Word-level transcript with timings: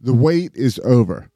The 0.00 0.14
wait 0.14 0.52
is 0.54 0.78
over. 0.84 1.28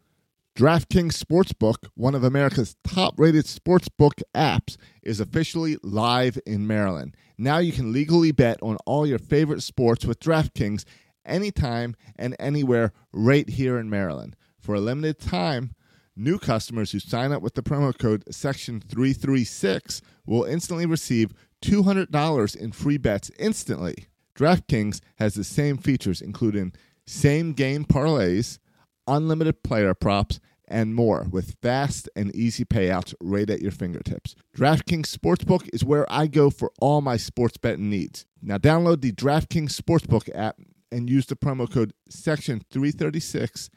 DraftKings 0.54 1.20
Sportsbook, 1.20 1.88
one 1.94 2.14
of 2.14 2.22
America's 2.22 2.76
top 2.84 3.18
rated 3.18 3.46
sportsbook 3.46 4.22
apps, 4.36 4.76
is 5.02 5.18
officially 5.18 5.78
live 5.82 6.38
in 6.46 6.68
Maryland. 6.68 7.16
Now 7.36 7.58
you 7.58 7.72
can 7.72 7.92
legally 7.92 8.30
bet 8.30 8.62
on 8.62 8.76
all 8.86 9.04
your 9.04 9.18
favorite 9.18 9.64
sports 9.64 10.04
with 10.04 10.20
DraftKings 10.20 10.84
anytime 11.26 11.96
and 12.14 12.36
anywhere 12.38 12.92
right 13.12 13.48
here 13.48 13.78
in 13.78 13.90
Maryland. 13.90 14.36
For 14.60 14.76
a 14.76 14.80
limited 14.80 15.18
time, 15.18 15.74
new 16.14 16.38
customers 16.38 16.92
who 16.92 17.00
sign 17.00 17.32
up 17.32 17.42
with 17.42 17.54
the 17.54 17.64
promo 17.64 17.96
code 17.98 18.22
section 18.32 18.80
336 18.80 20.02
will 20.24 20.44
instantly 20.44 20.86
receive 20.86 21.34
$200 21.62 22.56
in 22.56 22.70
free 22.70 22.98
bets 22.98 23.28
instantly. 23.40 24.06
DraftKings 24.36 25.00
has 25.16 25.34
the 25.34 25.42
same 25.42 25.78
features 25.78 26.20
including 26.20 26.72
same 27.12 27.52
game 27.52 27.84
parlays, 27.84 28.58
unlimited 29.06 29.62
player 29.62 29.94
props, 29.94 30.40
and 30.66 30.94
more 30.94 31.26
with 31.30 31.56
fast 31.60 32.08
and 32.16 32.34
easy 32.34 32.64
payouts 32.64 33.14
right 33.20 33.50
at 33.50 33.60
your 33.60 33.70
fingertips. 33.70 34.34
DraftKings 34.56 35.14
Sportsbook 35.14 35.68
is 35.72 35.84
where 35.84 36.10
I 36.10 36.26
go 36.26 36.48
for 36.48 36.72
all 36.80 37.02
my 37.02 37.18
sports 37.18 37.58
betting 37.58 37.90
needs. 37.90 38.24
Now 38.40 38.56
download 38.56 39.02
the 39.02 39.12
DraftKings 39.12 39.78
Sportsbook 39.78 40.30
app 40.34 40.56
and 40.90 41.10
use 41.10 41.26
the 41.26 41.36
promo 41.36 41.70
code 41.70 41.92
section 42.08 42.62
336 42.70 43.68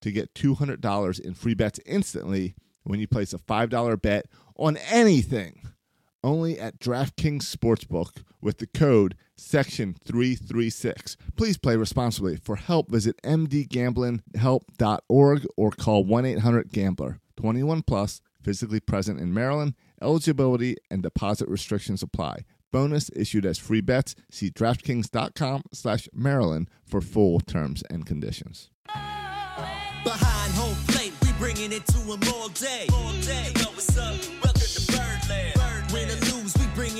to 0.00 0.10
get 0.10 0.34
$200 0.34 1.20
in 1.20 1.34
free 1.34 1.54
bets 1.54 1.78
instantly 1.86 2.54
when 2.82 2.98
you 2.98 3.06
place 3.06 3.32
a 3.32 3.38
$5 3.38 4.02
bet 4.02 4.26
on 4.56 4.76
anything. 4.88 5.69
Only 6.22 6.60
at 6.60 6.78
DraftKings 6.78 7.44
Sportsbook 7.44 8.22
with 8.42 8.58
the 8.58 8.66
code 8.66 9.16
section 9.36 9.96
336. 10.04 11.16
Please 11.36 11.56
play 11.56 11.76
responsibly. 11.76 12.36
For 12.36 12.56
help, 12.56 12.90
visit 12.90 13.16
mdgamblinghelp.org 13.22 15.46
or 15.56 15.70
call 15.70 16.04
1-800-GAMBLER. 16.04 17.20
21 17.36 17.82
plus, 17.82 18.20
physically 18.42 18.80
present 18.80 19.18
in 19.18 19.32
Maryland. 19.32 19.72
Eligibility 20.02 20.76
and 20.90 21.02
deposit 21.02 21.48
restrictions 21.48 22.02
apply. 22.02 22.44
Bonus 22.70 23.10
issued 23.16 23.46
as 23.46 23.58
free 23.58 23.80
bets. 23.80 24.14
See 24.30 24.50
DraftKings.com 24.50 25.62
slash 25.72 26.06
Maryland 26.12 26.68
for 26.84 27.00
full 27.00 27.40
terms 27.40 27.82
and 27.90 28.04
conditions. 28.06 28.68
Behind 30.04 30.52
home 30.54 30.76
plate, 30.88 31.12
we 31.22 31.32
bringing 31.32 31.72
it 31.72 31.84
to 31.86 31.98
them 31.98 32.20
all 32.34 32.48
day. 32.50 32.86
All 32.92 33.12
day. 33.22 33.52
You 33.56 33.62
know 33.64 33.70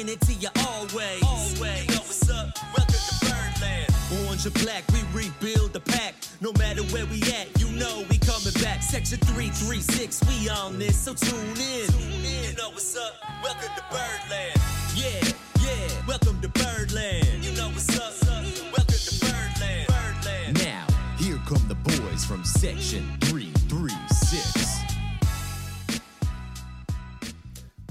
bringing 0.01 0.15
it 0.15 0.21
to 0.23 0.33
you 0.35 0.49
always. 0.67 1.23
Always. 1.23 1.89
Know 1.89 1.97
what's 1.97 2.31
up? 2.31 2.49
Welcome 2.77 2.95
to 2.95 3.15
Birdland. 3.21 4.27
Orange 4.27 4.47
or 4.47 4.51
black, 4.51 4.85
we 4.93 5.01
rebuild 5.13 5.73
the 5.73 5.81
pack. 5.81 6.15
No 6.41 6.53
matter 6.55 6.83
where 6.85 7.07
we 7.07 7.21
at, 7.23 7.49
you 7.61 7.69
know 7.73 8.05
we 8.09 8.19
coming 8.19 8.53
back. 8.63 8.83
Section 8.83 9.19
336, 9.19 10.23
we 10.29 10.49
on 10.49 10.79
this, 10.79 10.99
so 10.99 11.15
tune 11.15 11.35
in. 11.51 11.87
Tune 11.89 12.25
in. 12.25 12.51
You 12.51 12.57
know 12.57 12.71
what's 12.71 12.97
up? 12.97 13.15
Welcome 13.43 13.71
to 13.77 13.85
Birdland. 13.91 14.61
Yeah, 14.95 15.33
yeah. 15.63 16.07
Welcome 16.07 16.41
to 16.41 16.49
Birdland. 16.49 17.45
You 17.45 17.53
know 17.53 17.69
what's 17.69 17.99
up? 17.99 18.15
Welcome 18.27 18.87
to 18.87 19.21
Birdland. 19.21 19.87
Birdland. 19.89 20.65
Now, 20.65 20.87
here 21.19 21.41
come 21.47 21.63
the 21.69 21.75
boys 21.75 22.25
from 22.25 22.45
Section 22.45 23.07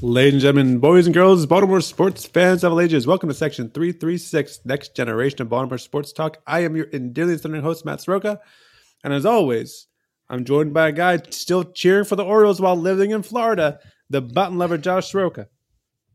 Ladies 0.02 0.36
and 0.36 0.42
gentlemen, 0.42 0.80
boys 0.80 1.08
and 1.08 1.14
girls, 1.14 1.46
Baltimore 1.46 1.82
sports 1.82 2.26
fans 2.26 2.64
of 2.64 2.72
all 2.72 2.80
ages, 2.80 3.06
welcome 3.06 3.28
to 3.28 3.36
Section 3.36 3.70
336, 3.70 4.62
Next 4.64 4.96
Generation 4.96 5.42
of 5.42 5.50
Baltimore 5.50 5.78
Sports 5.78 6.14
Talk. 6.14 6.38
I 6.48 6.62
am 6.62 6.78
your 6.78 6.88
endearingly 6.94 7.36
esteemed 7.36 7.62
host, 7.62 7.84
Matt 7.84 8.00
Soroka. 8.00 8.40
And 9.04 9.14
as 9.14 9.26
always, 9.26 9.88
I'm 10.30 10.46
joined 10.46 10.74
by 10.74 10.88
a 10.88 10.94
guy 10.94 11.18
still 11.32 11.66
cheering 11.66 12.06
for 12.06 12.16
the 12.16 12.24
Orioles 12.24 12.62
while 12.62 12.78
living 12.78 13.12
in 13.12 13.24
Florida, 13.24 13.80
the 14.10 14.22
button 14.22 14.58
lover, 14.58 14.78
Josh 14.78 15.12
Soroka. 15.12 15.50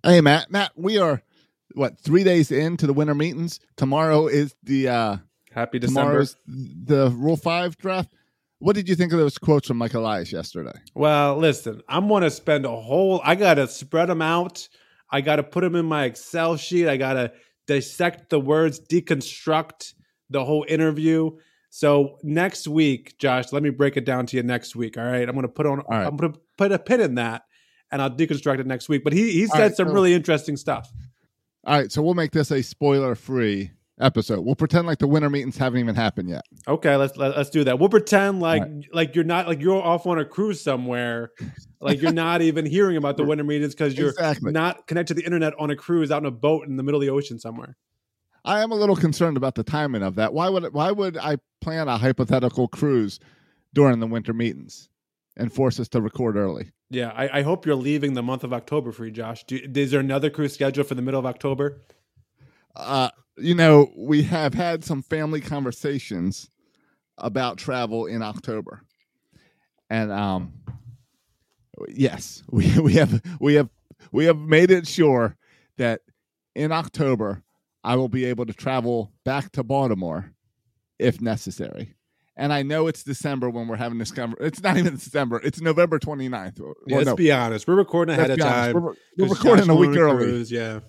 Hey, 0.02 0.22
Matt. 0.22 0.50
Matt, 0.50 0.72
we 0.76 0.96
are, 0.96 1.22
what, 1.74 2.00
three 2.00 2.24
days 2.24 2.50
into 2.50 2.86
the 2.86 2.94
winter 2.94 3.14
meetings? 3.14 3.60
Tomorrow 3.76 4.28
is 4.28 4.54
the... 4.62 4.88
uh 4.88 5.16
Happy 5.52 5.78
December. 5.78 6.00
Tomorrow's 6.00 6.36
the 6.46 7.10
Rule 7.10 7.36
5 7.36 7.76
draft. 7.76 8.14
What 8.58 8.74
did 8.74 8.88
you 8.88 8.94
think 8.94 9.12
of 9.12 9.18
those 9.18 9.36
quotes 9.38 9.68
from 9.68 9.78
Mike 9.78 9.94
Elias 9.94 10.32
yesterday? 10.32 10.72
Well, 10.94 11.36
listen, 11.36 11.82
I'm 11.88 12.08
going 12.08 12.22
to 12.22 12.30
spend 12.30 12.64
a 12.64 12.74
whole, 12.74 13.20
I 13.24 13.34
got 13.34 13.54
to 13.54 13.68
spread 13.68 14.08
them 14.08 14.22
out. 14.22 14.68
I 15.10 15.20
got 15.20 15.36
to 15.36 15.42
put 15.42 15.60
them 15.60 15.74
in 15.74 15.84
my 15.86 16.04
Excel 16.04 16.56
sheet. 16.56 16.88
I 16.88 16.96
got 16.96 17.14
to 17.14 17.32
dissect 17.66 18.30
the 18.30 18.40
words, 18.40 18.80
deconstruct 18.80 19.94
the 20.30 20.44
whole 20.44 20.64
interview. 20.68 21.30
So 21.70 22.18
next 22.22 22.66
week, 22.68 23.18
Josh, 23.18 23.52
let 23.52 23.62
me 23.62 23.70
break 23.70 23.96
it 23.96 24.04
down 24.04 24.26
to 24.26 24.36
you 24.36 24.42
next 24.42 24.74
week. 24.74 24.96
All 24.96 25.04
right. 25.04 25.28
I'm 25.28 25.34
going 25.34 25.42
to 25.42 25.48
put 25.48 25.66
on, 25.66 25.82
right. 25.90 26.06
I'm 26.06 26.16
going 26.16 26.32
to 26.32 26.40
put 26.56 26.72
a 26.72 26.78
pin 26.78 27.00
in 27.00 27.16
that 27.16 27.42
and 27.90 28.00
I'll 28.00 28.10
deconstruct 28.10 28.60
it 28.60 28.66
next 28.66 28.88
week. 28.88 29.04
But 29.04 29.12
he, 29.12 29.32
he 29.32 29.46
said 29.46 29.58
right, 29.60 29.76
some 29.76 29.88
so- 29.88 29.94
really 29.94 30.14
interesting 30.14 30.56
stuff. 30.56 30.90
All 31.66 31.78
right, 31.78 31.90
so 31.90 32.02
we'll 32.02 32.12
make 32.12 32.32
this 32.32 32.50
a 32.50 32.62
spoiler 32.62 33.14
free 33.14 33.70
episode. 34.00 34.40
We'll 34.44 34.54
pretend 34.56 34.86
like 34.86 34.98
the 34.98 35.06
winter 35.06 35.30
meetings 35.30 35.56
haven't 35.56 35.80
even 35.80 35.94
happened 35.94 36.28
yet. 36.28 36.42
Okay, 36.66 36.96
let's 36.96 37.16
let, 37.16 37.36
let's 37.36 37.50
do 37.50 37.64
that. 37.64 37.78
We'll 37.78 37.88
pretend 37.88 38.40
like 38.40 38.62
All 38.62 38.82
like 38.92 39.14
you're 39.14 39.24
not 39.24 39.46
like 39.46 39.60
you're 39.60 39.82
off 39.82 40.06
on 40.06 40.18
a 40.18 40.24
cruise 40.24 40.60
somewhere, 40.60 41.30
like 41.80 42.00
you're 42.02 42.12
not 42.12 42.42
even 42.42 42.66
hearing 42.66 42.96
about 42.96 43.16
the 43.16 43.24
winter 43.24 43.44
meetings 43.44 43.74
because 43.74 43.96
you're 43.96 44.10
Exactly. 44.10 44.52
not 44.52 44.86
connected 44.86 45.14
to 45.14 45.20
the 45.20 45.24
internet 45.24 45.54
on 45.58 45.70
a 45.70 45.76
cruise 45.76 46.10
out 46.10 46.22
in 46.22 46.26
a 46.26 46.30
boat 46.30 46.66
in 46.66 46.76
the 46.76 46.82
middle 46.82 47.00
of 47.00 47.06
the 47.06 47.12
ocean 47.12 47.38
somewhere. 47.38 47.76
I 48.44 48.60
am 48.60 48.72
a 48.72 48.74
little 48.74 48.96
concerned 48.96 49.36
about 49.36 49.54
the 49.54 49.64
timing 49.64 50.02
of 50.02 50.16
that. 50.16 50.34
Why 50.34 50.48
would 50.48 50.72
why 50.74 50.90
would 50.90 51.16
I 51.16 51.36
plan 51.60 51.88
a 51.88 51.96
hypothetical 51.96 52.68
cruise 52.68 53.20
during 53.72 54.00
the 54.00 54.06
winter 54.06 54.32
meetings 54.32 54.88
and 55.36 55.52
force 55.52 55.80
us 55.80 55.88
to 55.88 56.00
record 56.02 56.36
early? 56.36 56.70
Yeah, 56.90 57.12
I, 57.16 57.38
I 57.38 57.42
hope 57.42 57.64
you're 57.66 57.74
leaving 57.74 58.12
the 58.12 58.22
month 58.22 58.44
of 58.44 58.52
October 58.52 58.92
for 58.92 59.04
you, 59.06 59.10
Josh. 59.10 59.44
Do, 59.44 59.58
is 59.74 59.90
there 59.90 60.00
another 60.00 60.30
cruise 60.30 60.52
scheduled 60.52 60.86
for 60.86 60.94
the 60.94 61.02
middle 61.02 61.18
of 61.18 61.26
October? 61.26 61.80
Uh, 62.76 63.08
you 63.36 63.54
know, 63.54 63.90
we 63.96 64.22
have 64.24 64.54
had 64.54 64.84
some 64.84 65.02
family 65.02 65.40
conversations 65.40 66.50
about 67.18 67.58
travel 67.58 68.06
in 68.06 68.22
October, 68.22 68.82
and 69.90 70.10
um, 70.12 70.52
yes, 71.88 72.42
we 72.50 72.78
we 72.78 72.94
have 72.94 73.22
we 73.40 73.54
have 73.54 73.70
we 74.12 74.24
have 74.26 74.38
made 74.38 74.70
it 74.70 74.86
sure 74.86 75.36
that 75.76 76.00
in 76.54 76.72
October 76.72 77.42
I 77.82 77.96
will 77.96 78.08
be 78.08 78.24
able 78.24 78.46
to 78.46 78.54
travel 78.54 79.12
back 79.24 79.52
to 79.52 79.62
Baltimore 79.62 80.32
if 80.98 81.20
necessary. 81.20 81.94
And 82.36 82.52
I 82.52 82.62
know 82.62 82.88
it's 82.88 83.04
December 83.04 83.48
when 83.48 83.68
we're 83.68 83.76
having 83.76 83.98
this 83.98 84.10
conversation. 84.10 84.46
It's 84.46 84.60
not 84.62 84.76
even 84.76 84.94
December. 84.94 85.40
It's 85.44 85.60
November 85.60 86.00
29th. 86.00 86.58
Well, 86.60 86.74
Yeah, 86.86 86.96
let's 86.96 87.06
no, 87.06 87.14
be 87.16 87.30
honest. 87.30 87.68
We're 87.68 87.74
recording 87.76 88.14
ahead 88.18 88.30
of 88.32 88.38
time. 88.38 88.74
We're, 88.74 88.94
we're 89.18 89.28
recording 89.28 89.66
Josh 89.66 89.74
a 89.74 89.78
week 89.78 89.96
early. 89.96 90.16
cruise, 90.24 90.50
Yeah. 90.50 90.80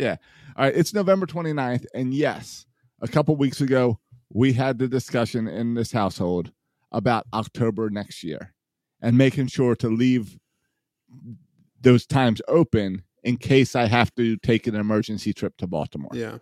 Yeah. 0.00 0.16
All 0.56 0.64
right. 0.64 0.74
It's 0.74 0.94
November 0.94 1.26
29th. 1.26 1.84
And 1.94 2.14
yes, 2.14 2.66
a 3.00 3.08
couple 3.08 3.36
weeks 3.36 3.60
ago, 3.60 4.00
we 4.32 4.52
had 4.52 4.78
the 4.78 4.88
discussion 4.88 5.46
in 5.46 5.74
this 5.74 5.92
household 5.92 6.52
about 6.90 7.26
October 7.34 7.90
next 7.90 8.24
year 8.24 8.54
and 9.02 9.16
making 9.18 9.48
sure 9.48 9.76
to 9.76 9.88
leave 9.88 10.38
those 11.80 12.06
times 12.06 12.40
open 12.48 13.02
in 13.22 13.36
case 13.36 13.76
I 13.76 13.86
have 13.86 14.14
to 14.14 14.36
take 14.38 14.66
an 14.66 14.74
emergency 14.74 15.32
trip 15.32 15.56
to 15.58 15.66
Baltimore. 15.66 16.10
Yeah. 16.14 16.38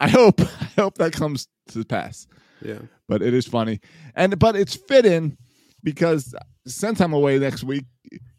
I 0.00 0.08
hope 0.08 0.40
I 0.60 0.68
hope 0.76 0.98
that 0.98 1.12
comes 1.12 1.48
to 1.72 1.84
pass. 1.84 2.26
Yeah. 2.60 2.78
but 3.08 3.22
it 3.22 3.34
is 3.34 3.46
funny, 3.46 3.80
and 4.16 4.36
but 4.36 4.56
it's 4.56 4.74
fitting 4.74 5.36
because 5.84 6.34
since 6.66 7.00
I'm 7.00 7.12
away 7.12 7.38
next 7.38 7.62
week, 7.62 7.84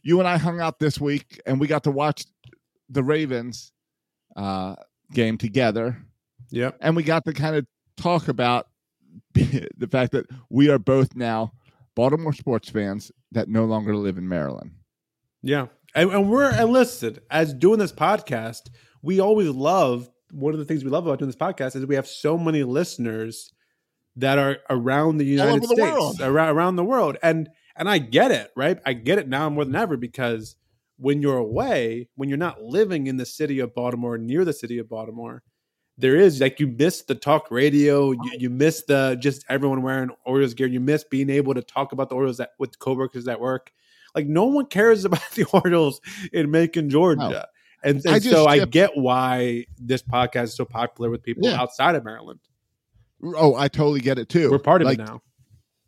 you 0.03 0.19
and 0.19 0.27
I 0.27 0.37
hung 0.37 0.59
out 0.59 0.79
this 0.79 0.99
week, 0.99 1.39
and 1.45 1.57
we 1.59 1.67
got 1.67 1.83
to 1.85 1.91
watch 1.91 2.25
the 2.89 3.03
Ravens 3.03 3.71
uh, 4.35 4.75
game 5.13 5.37
together, 5.37 5.97
Yep. 6.51 6.77
and 6.81 6.95
we 6.95 7.03
got 7.03 7.25
to 7.25 7.33
kind 7.33 7.55
of 7.55 7.65
talk 7.97 8.27
about 8.27 8.67
the 9.33 9.87
fact 9.89 10.11
that 10.13 10.25
we 10.49 10.69
are 10.69 10.79
both 10.79 11.15
now 11.15 11.53
Baltimore 11.95 12.33
sports 12.33 12.69
fans 12.69 13.11
that 13.31 13.49
no 13.49 13.65
longer 13.65 13.95
live 13.95 14.17
in 14.17 14.27
Maryland. 14.27 14.71
Yeah. 15.41 15.67
And, 15.95 16.11
and 16.11 16.29
we're 16.29 16.51
enlisted 16.51 17.21
as 17.31 17.53
doing 17.53 17.79
this 17.79 17.91
podcast. 17.91 18.69
We 19.01 19.19
always 19.19 19.49
love 19.49 20.09
one 20.31 20.53
of 20.53 20.59
the 20.59 20.65
things 20.65 20.83
we 20.83 20.91
love 20.91 21.07
about 21.07 21.19
doing 21.19 21.29
this 21.29 21.35
podcast 21.35 21.75
is 21.75 21.85
we 21.85 21.95
have 21.95 22.07
so 22.07 22.37
many 22.37 22.63
listeners 22.63 23.51
that 24.15 24.37
are 24.37 24.57
around 24.69 25.17
the 25.17 25.25
United 25.25 25.63
the 25.63 25.67
States, 25.67 25.81
world. 25.81 26.21
around 26.21 26.49
around 26.55 26.75
the 26.75 26.83
world. 26.83 27.17
And 27.23 27.49
and 27.75 27.89
I 27.89 27.97
get 27.97 28.31
it, 28.31 28.51
right? 28.55 28.79
I 28.85 28.93
get 28.93 29.17
it 29.17 29.27
now 29.27 29.49
more 29.49 29.65
than 29.65 29.75
ever 29.75 29.97
because 29.97 30.55
when 30.99 31.21
you're 31.21 31.37
away, 31.37 32.09
when 32.15 32.27
you're 32.29 32.37
not 32.37 32.61
living 32.61 33.07
in 33.07 33.17
the 33.17 33.25
city 33.25 33.59
of 33.59 33.73
Baltimore, 33.73 34.17
near 34.17 34.43
the 34.43 34.53
city 34.53 34.77
of 34.79 34.89
Baltimore, 34.89 35.43
there 35.97 36.15
is 36.15 36.39
like 36.41 36.59
you 36.59 36.67
miss 36.67 37.01
the 37.03 37.15
talk 37.15 37.49
radio, 37.51 38.11
you, 38.11 38.31
you 38.37 38.49
miss 38.49 38.83
the 38.83 39.17
just 39.19 39.45
everyone 39.49 39.81
wearing 39.81 40.09
Orioles 40.25 40.53
gear, 40.53 40.67
you 40.67 40.79
miss 40.79 41.03
being 41.03 41.29
able 41.29 41.53
to 41.53 41.61
talk 41.61 41.91
about 41.93 42.09
the 42.09 42.15
Orioles 42.15 42.39
at, 42.39 42.51
with 42.59 42.77
coworkers 42.79 43.27
at 43.27 43.39
work. 43.39 43.71
Like 44.15 44.27
no 44.27 44.45
one 44.45 44.65
cares 44.65 45.05
about 45.09 45.29
the 45.31 45.45
Orioles 45.45 46.01
in 46.33 46.51
Macon, 46.51 46.89
Georgia. 46.89 47.47
And, 47.81 47.95
and 48.05 48.21
just 48.21 48.29
so 48.29 48.45
I 48.45 48.65
get 48.65 48.91
why 48.95 49.65
this 49.77 50.01
podcast 50.01 50.43
is 50.45 50.55
so 50.55 50.65
popular 50.65 51.09
with 51.09 51.23
people 51.23 51.47
Yeah. 51.47 51.61
outside 51.61 51.95
of 51.95 52.03
Maryland. 52.03 52.39
Oh, 53.23 53.55
I 53.55 53.67
totally 53.69 54.01
get 54.01 54.17
it 54.19 54.27
too. 54.29 54.51
We're 54.51 54.59
part 54.59 54.81
of 54.81 54.85
Like, 54.87 54.99
it 54.99 55.05
now. 55.05 55.21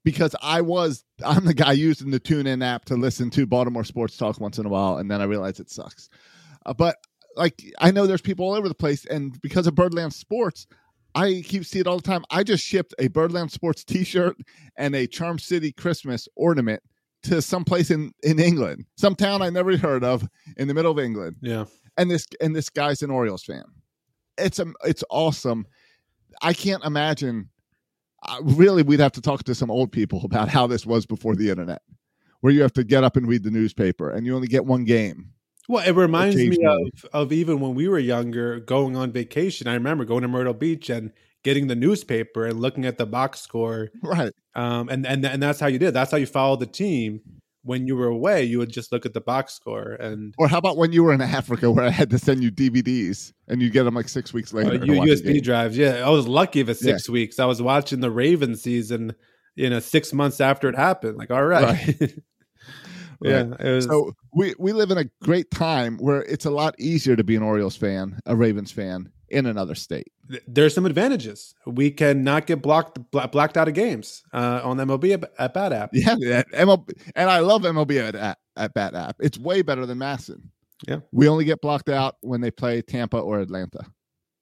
Because 0.03 0.36
I 0.42 0.62
was 0.62 1.03
I'm 1.25 1.45
the 1.45 1.53
guy 1.53 1.74
using 1.74 2.12
the 2.12 2.19
TuneIn 2.19 2.63
app 2.63 2.86
to 2.86 2.95
listen 2.95 3.30
to 3.31 3.45
Baltimore 3.45 3.83
sports 3.83 4.18
talk 4.18 4.39
once 4.39 4.57
in 4.57 4.65
a 4.65 4.69
while, 4.69 4.98
and 4.98 5.09
then 5.09 5.21
I 5.21 5.25
realized 5.25 5.59
it 5.59 5.69
sucks. 5.69 6.09
Uh, 6.65 6.74
but 6.74 6.98
like 7.36 7.63
I 7.80 7.92
know 7.92 8.07
there's 8.07 8.21
people 8.21 8.45
all 8.45 8.56
over 8.56 8.68
the 8.68 8.75
place, 8.75 9.06
and 9.06 9.39
because 9.42 9.68
of 9.68 9.75
Birdland 9.75 10.13
Sports, 10.13 10.68
I 11.15 11.44
keep 11.45 11.65
seeing 11.65 11.81
it 11.81 11.88
all 11.88 11.98
the 11.98 12.03
time. 12.03 12.24
I 12.30 12.44
just 12.44 12.65
shipped 12.65 12.94
a 13.00 13.07
Birdland 13.09 13.51
Sports 13.51 13.83
T-shirt 13.83 14.38
and 14.77 14.95
a 14.95 15.07
Charm 15.07 15.39
City 15.39 15.71
Christmas 15.71 16.27
ornament 16.36 16.81
to 17.24 17.42
some 17.42 17.63
place 17.63 17.92
in 17.92 18.12
in 18.24 18.39
England, 18.39 18.86
some 18.98 19.15
town 19.15 19.42
I 19.42 19.50
never 19.50 19.77
heard 19.77 20.03
of 20.03 20.27
in 20.57 20.68
the 20.68 20.74
middle 20.74 20.92
of 20.92 21.00
England 21.00 21.36
Yeah. 21.42 21.65
and 21.98 22.09
this 22.09 22.25
and 22.42 22.56
this 22.56 22.69
guy's 22.69 23.01
an 23.03 23.12
Orioles 23.12 23.44
fan. 23.44 23.63
It's 24.38 24.59
um, 24.59 24.74
it's 24.83 25.03
awesome. 25.09 25.68
I 26.42 26.53
can't 26.53 26.83
imagine. 26.83 27.50
Uh, 28.23 28.38
really, 28.41 28.83
we'd 28.83 29.00
have 29.00 29.12
to 29.13 29.21
talk 29.21 29.44
to 29.44 29.56
some 29.56 29.71
old 29.71 29.91
people 29.91 30.21
about 30.25 30.50
how 30.50 30.68
this 30.68 30.85
was 30.85 31.06
before 31.06 31.35
the 31.35 31.50
internet, 31.50 31.81
where 32.41 32.53
you 32.53 32.62
have 32.62 32.73
to 32.73 32.83
get 32.83 33.03
up 33.03 33.15
and 33.15 33.27
read 33.27 33.44
the 33.44 33.51
newspaper, 33.51 34.09
and 34.09 34.25
you 34.25 34.35
only 34.35 34.47
get 34.47 34.65
one 34.65 34.83
game. 34.83 35.31
Well, 35.68 35.88
it 35.88 35.95
reminds 35.95 36.35
me 36.35 36.57
of, 36.65 37.06
of 37.13 37.31
even 37.31 37.59
when 37.59 37.75
we 37.75 37.88
were 37.88 38.00
younger 38.00 38.59
going 38.59 38.95
on 38.95 39.12
vacation. 39.12 39.68
I 39.68 39.75
remember 39.75 40.06
going 40.06 40.23
to 40.23 40.27
Myrtle 40.27 40.53
Beach 40.53 40.89
and 40.89 41.13
getting 41.44 41.68
the 41.68 41.75
newspaper 41.75 42.45
and 42.45 42.59
looking 42.59 42.85
at 42.85 42.97
the 42.97 43.06
box 43.06 43.41
score. 43.41 43.89
Right. 44.01 44.33
Um, 44.56 44.89
and, 44.89 45.06
and, 45.06 45.24
and 45.25 45.41
that's 45.41 45.59
how 45.59 45.67
you 45.67 45.79
did. 45.79 45.94
That's 45.94 46.12
how 46.12 46.17
you 46.17 46.25
followed 46.25 46.59
the 46.59 46.65
team. 46.65 47.21
When 47.63 47.86
you 47.86 47.96
were 47.96 48.08
away, 48.08 48.44
you 48.44 48.58
would 48.58 48.72
just 48.72 48.92
look 48.92 49.06
at 49.06 49.13
the 49.13 49.22
box 49.22 49.54
score 49.54 49.92
and 49.94 50.34
Or 50.40 50.48
how 50.48 50.58
about 50.58 50.78
when 50.78 50.92
you 50.94 51.04
were 51.04 51.13
in 51.13 51.22
Africa, 51.22 51.69
where 51.72 51.86
I 51.86 51.90
had 51.92 52.10
to 52.10 52.18
send 52.18 52.42
you 52.44 52.52
DVDs, 52.52 53.34
and 53.48 53.62
you 53.62 53.69
get 53.69 53.84
them 53.84 53.94
like 53.94 54.10
six 54.10 54.34
weeks 54.34 54.52
uh, 54.54 54.58
later. 54.58 54.80
to 54.80 54.86
U- 54.88 55.02
USB 55.02 55.42
drives. 55.44 55.78
Yeah, 55.78 56.04
I 56.06 56.10
was 56.10 56.28
lucky 56.28 56.60
if 56.60 56.69
it's 56.69 56.80
six 56.81 57.08
weeks. 57.08 57.40
I 57.40 57.46
was 57.46 57.62
watching 57.62 58.00
the 58.00 58.10
Raven 58.10 58.56
season, 58.56 59.13
you 59.56 59.69
know, 59.69 59.80
six 59.80 60.12
months 60.12 60.42
after 60.42 60.69
it 60.69 60.75
happened. 60.75 61.18
Like, 61.18 61.30
all 61.30 61.46
right. 61.46 61.96
yeah, 63.22 63.44
Right. 63.44 63.60
it 63.62 63.72
was, 63.75 63.86
So 63.86 64.13
we 64.34 64.56
we 64.58 64.74
live 64.74 64.90
in 64.92 64.98
a 64.98 65.06
great 65.22 65.52
time 65.52 65.98
where 65.98 66.24
it's 66.24 66.46
a 66.46 66.50
lot 66.52 66.74
easier 66.80 67.16
to 67.16 67.24
be 67.24 67.36
an 67.36 67.44
Orioles 67.44 67.75
fan, 67.75 68.19
a 68.25 68.36
Ravens 68.36 68.72
fan 68.72 69.12
in 69.31 69.45
another 69.45 69.75
state. 69.75 70.12
th- 70.30 70.44
there's 70.48 70.74
some 70.75 70.86
advantages. 70.86 71.56
We 71.66 71.89
cannot 71.92 72.45
get 72.48 72.62
blocked 72.62 73.00
bla- 73.12 73.28
blacked 73.28 73.57
out 73.57 73.68
of 73.68 73.74
games 73.74 74.24
uh, 74.33 74.62
on 74.63 74.78
MLB 74.78 75.13
at, 75.13 75.31
at 75.39 75.54
Bat 75.54 75.74
App. 75.74 75.89
Yeah, 75.94 76.44
MLB, 76.54 76.92
and 77.16 77.30
I 77.30 77.39
love 77.39 77.62
MLB 77.63 78.07
at, 78.07 78.16
at, 78.16 78.38
at 78.57 78.74
Bat 78.74 78.95
App. 78.95 79.16
It's 79.19 79.38
way 79.39 79.62
better 79.62 79.86
than 79.86 79.98
MASN. 79.98 80.42
Yeah. 80.88 81.00
we 81.12 81.28
only 81.28 81.45
get 81.45 81.62
blocked 81.62 81.89
out 81.89 82.16
when 82.22 82.42
they 82.42 82.50
play 82.51 82.81
Tampa 82.81 83.18
or 83.19 83.39
Atlanta. 83.39 83.86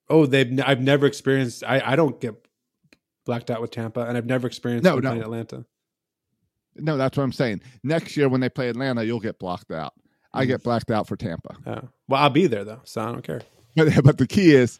Oh, 0.09 0.25
they've 0.25 0.47
n- 0.49 0.61
I've 0.65 0.81
never 0.81 1.05
experienced. 1.05 1.63
I 1.63 1.81
I 1.85 1.95
don't 1.95 2.19
get 2.21 2.35
blacked 3.25 3.51
out 3.51 3.61
with 3.61 3.71
Tampa, 3.71 4.01
and 4.01 4.17
I've 4.17 4.25
never 4.25 4.47
experienced 4.47 4.85
No, 4.85 4.95
no. 4.95 5.01
playing 5.09 5.21
Atlanta. 5.21 5.65
No, 6.75 6.95
that's 6.97 7.17
what 7.17 7.23
I'm 7.23 7.33
saying. 7.33 7.61
Next 7.83 8.15
year 8.15 8.29
when 8.29 8.39
they 8.41 8.49
play 8.49 8.69
Atlanta, 8.69 9.03
you'll 9.03 9.19
get 9.19 9.37
blocked 9.37 9.71
out. 9.71 9.93
I 10.33 10.45
Mm. 10.45 10.47
get 10.47 10.63
blacked 10.63 10.91
out 10.91 11.07
for 11.07 11.17
Tampa. 11.17 11.55
Uh, 11.65 11.81
well, 12.07 12.21
I'll 12.23 12.29
be 12.29 12.47
there 12.47 12.63
though, 12.63 12.81
so 12.85 13.01
I 13.01 13.05
don't 13.11 13.23
care. 13.23 13.41
But, 13.75 13.91
but 14.03 14.17
the 14.17 14.27
key 14.27 14.51
is 14.51 14.79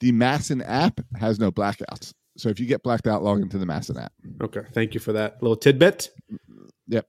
the 0.00 0.12
MASN 0.12 0.62
app 0.66 1.00
has 1.18 1.38
no 1.38 1.50
blackouts. 1.50 2.12
So 2.36 2.48
if 2.48 2.58
you 2.58 2.66
get 2.66 2.82
blacked 2.82 3.06
out, 3.06 3.22
log 3.22 3.42
into 3.42 3.58
the 3.58 3.66
MASN 3.66 4.02
app. 4.02 4.12
Okay, 4.42 4.62
thank 4.72 4.94
you 4.94 5.00
for 5.00 5.12
that 5.12 5.42
little 5.42 5.56
tidbit. 5.56 6.10
Yep. 6.88 7.06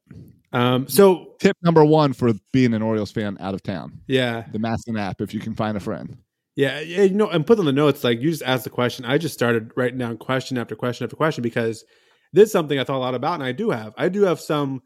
Um, 0.52 0.88
so 0.88 1.36
Tip 1.40 1.56
number 1.64 1.86
one 1.86 2.14
for 2.14 2.34
being 2.52 2.74
an 2.74 2.82
Orioles 2.82 3.12
fan 3.12 3.38
out 3.40 3.54
of 3.54 3.64
town: 3.64 4.02
yeah, 4.08 4.46
the 4.52 4.60
MASN 4.60 5.00
app. 5.00 5.22
If 5.22 5.34
you 5.34 5.40
can 5.40 5.56
find 5.56 5.78
a 5.78 5.80
friend. 5.80 6.18
yeah, 6.56 6.82
yeah, 6.82 7.04
you 7.04 7.16
know, 7.16 7.30
and 7.30 7.48
put 7.48 7.60
on 7.60 7.66
the 7.66 7.72
notes 7.72 8.04
like 8.04 8.20
you 8.20 8.30
just 8.30 8.44
asked 8.44 8.66
the 8.66 8.70
question. 8.70 9.06
I 9.06 9.18
just 9.18 9.34
started 9.34 9.72
writing 9.78 10.00
down 10.00 10.18
question 10.18 10.58
after 10.58 10.76
question 10.76 11.06
after 11.06 11.16
question 11.16 11.42
because 11.42 11.86
this 12.34 12.48
is 12.48 12.52
something 12.52 12.78
I 12.78 12.84
thought 12.84 12.98
a 12.98 13.00
lot 13.00 13.16
about, 13.16 13.36
and 13.36 13.44
I 13.44 13.54
do 13.54 13.70
have. 13.70 13.94
I 13.98 14.10
do 14.10 14.24
have 14.24 14.42
some 14.42 14.82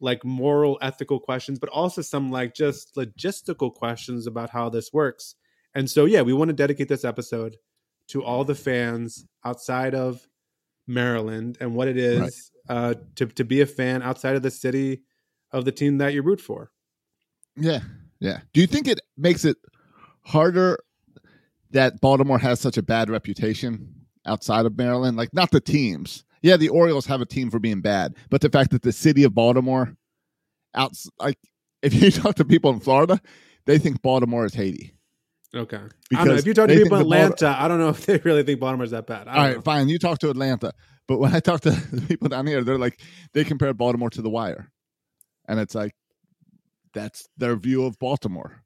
like 0.00 0.24
moral, 0.24 0.78
ethical 0.80 1.20
questions, 1.20 1.58
but 1.58 1.68
also 1.68 2.00
some 2.00 2.30
like 2.30 2.54
just 2.54 2.94
logistical 2.96 3.72
questions 3.72 4.26
about 4.26 4.48
how 4.48 4.70
this 4.70 4.90
works. 4.92 5.34
And 5.74 5.88
so, 5.88 6.04
yeah, 6.04 6.22
we 6.22 6.32
want 6.32 6.48
to 6.48 6.54
dedicate 6.54 6.88
this 6.88 7.04
episode 7.04 7.56
to 8.08 8.24
all 8.24 8.44
the 8.44 8.54
fans 8.54 9.24
outside 9.44 9.94
of 9.94 10.26
Maryland 10.86 11.58
and 11.60 11.74
what 11.74 11.88
it 11.88 11.96
is 11.96 12.50
uh, 12.68 12.94
to 13.16 13.26
to 13.26 13.44
be 13.44 13.60
a 13.60 13.66
fan 13.66 14.02
outside 14.02 14.36
of 14.36 14.42
the 14.42 14.50
city 14.50 15.02
of 15.52 15.64
the 15.64 15.72
team 15.72 15.98
that 15.98 16.12
you 16.12 16.22
root 16.22 16.40
for. 16.40 16.70
Yeah, 17.56 17.80
yeah. 18.18 18.40
Do 18.52 18.60
you 18.60 18.66
think 18.66 18.88
it 18.88 19.00
makes 19.16 19.44
it 19.44 19.56
harder 20.22 20.78
that 21.70 22.00
Baltimore 22.00 22.38
has 22.38 22.60
such 22.60 22.76
a 22.76 22.82
bad 22.82 23.10
reputation 23.10 23.94
outside 24.26 24.66
of 24.66 24.76
Maryland? 24.76 25.16
Like, 25.16 25.32
not 25.32 25.50
the 25.50 25.60
teams. 25.60 26.24
Yeah, 26.42 26.56
the 26.56 26.68
Orioles 26.68 27.06
have 27.06 27.20
a 27.20 27.26
team 27.26 27.50
for 27.50 27.58
being 27.58 27.80
bad, 27.80 28.16
but 28.30 28.40
the 28.40 28.48
fact 28.48 28.70
that 28.70 28.82
the 28.82 28.92
city 28.92 29.24
of 29.24 29.34
Baltimore, 29.34 29.94
out 30.74 30.92
like, 31.18 31.38
if 31.82 31.94
you 31.94 32.10
talk 32.10 32.36
to 32.36 32.44
people 32.44 32.70
in 32.72 32.80
Florida, 32.80 33.20
they 33.66 33.78
think 33.78 34.02
Baltimore 34.02 34.44
is 34.44 34.54
Haiti. 34.54 34.94
Okay. 35.54 35.76
I 35.76 35.80
don't 35.80 35.88
know. 35.88 35.90
Because 36.10 36.40
If 36.40 36.46
you 36.46 36.54
talk 36.54 36.68
to 36.68 36.76
people 36.76 36.96
in 36.96 37.02
Atlanta, 37.02 37.56
I 37.58 37.68
don't 37.68 37.78
know 37.78 37.88
if 37.90 38.06
they 38.06 38.18
really 38.18 38.42
think 38.42 38.60
Baltimore's 38.60 38.92
that 38.92 39.06
bad. 39.06 39.28
All 39.28 39.34
right, 39.34 39.56
know. 39.56 39.62
fine. 39.62 39.88
You 39.88 39.98
talk 39.98 40.18
to 40.20 40.30
Atlanta, 40.30 40.72
but 41.08 41.18
when 41.18 41.34
I 41.34 41.40
talk 41.40 41.60
to 41.62 41.70
the 41.92 42.02
people 42.02 42.28
down 42.28 42.46
here, 42.46 42.62
they're 42.62 42.78
like 42.78 43.00
they 43.34 43.44
compare 43.44 43.74
Baltimore 43.74 44.10
to 44.10 44.22
the 44.22 44.30
Wire, 44.30 44.70
and 45.48 45.58
it's 45.58 45.74
like 45.74 45.92
that's 46.94 47.28
their 47.36 47.56
view 47.56 47.84
of 47.84 47.98
Baltimore. 47.98 48.62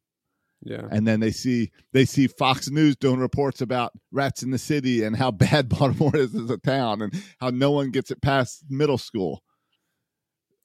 Yeah. 0.66 0.88
and 0.90 1.06
then 1.06 1.20
they 1.20 1.30
see 1.30 1.72
they 1.92 2.06
see 2.06 2.26
Fox 2.26 2.70
News 2.70 2.96
doing 2.96 3.20
reports 3.20 3.60
about 3.60 3.92
rats 4.10 4.42
in 4.42 4.50
the 4.50 4.56
city 4.56 5.04
and 5.04 5.14
how 5.14 5.30
bad 5.30 5.68
Baltimore 5.68 6.16
is 6.16 6.34
as 6.34 6.48
a 6.48 6.56
town 6.56 7.02
and 7.02 7.12
how 7.38 7.50
no 7.50 7.70
one 7.70 7.90
gets 7.90 8.10
it 8.10 8.22
past 8.22 8.64
middle 8.70 8.96
school. 8.96 9.42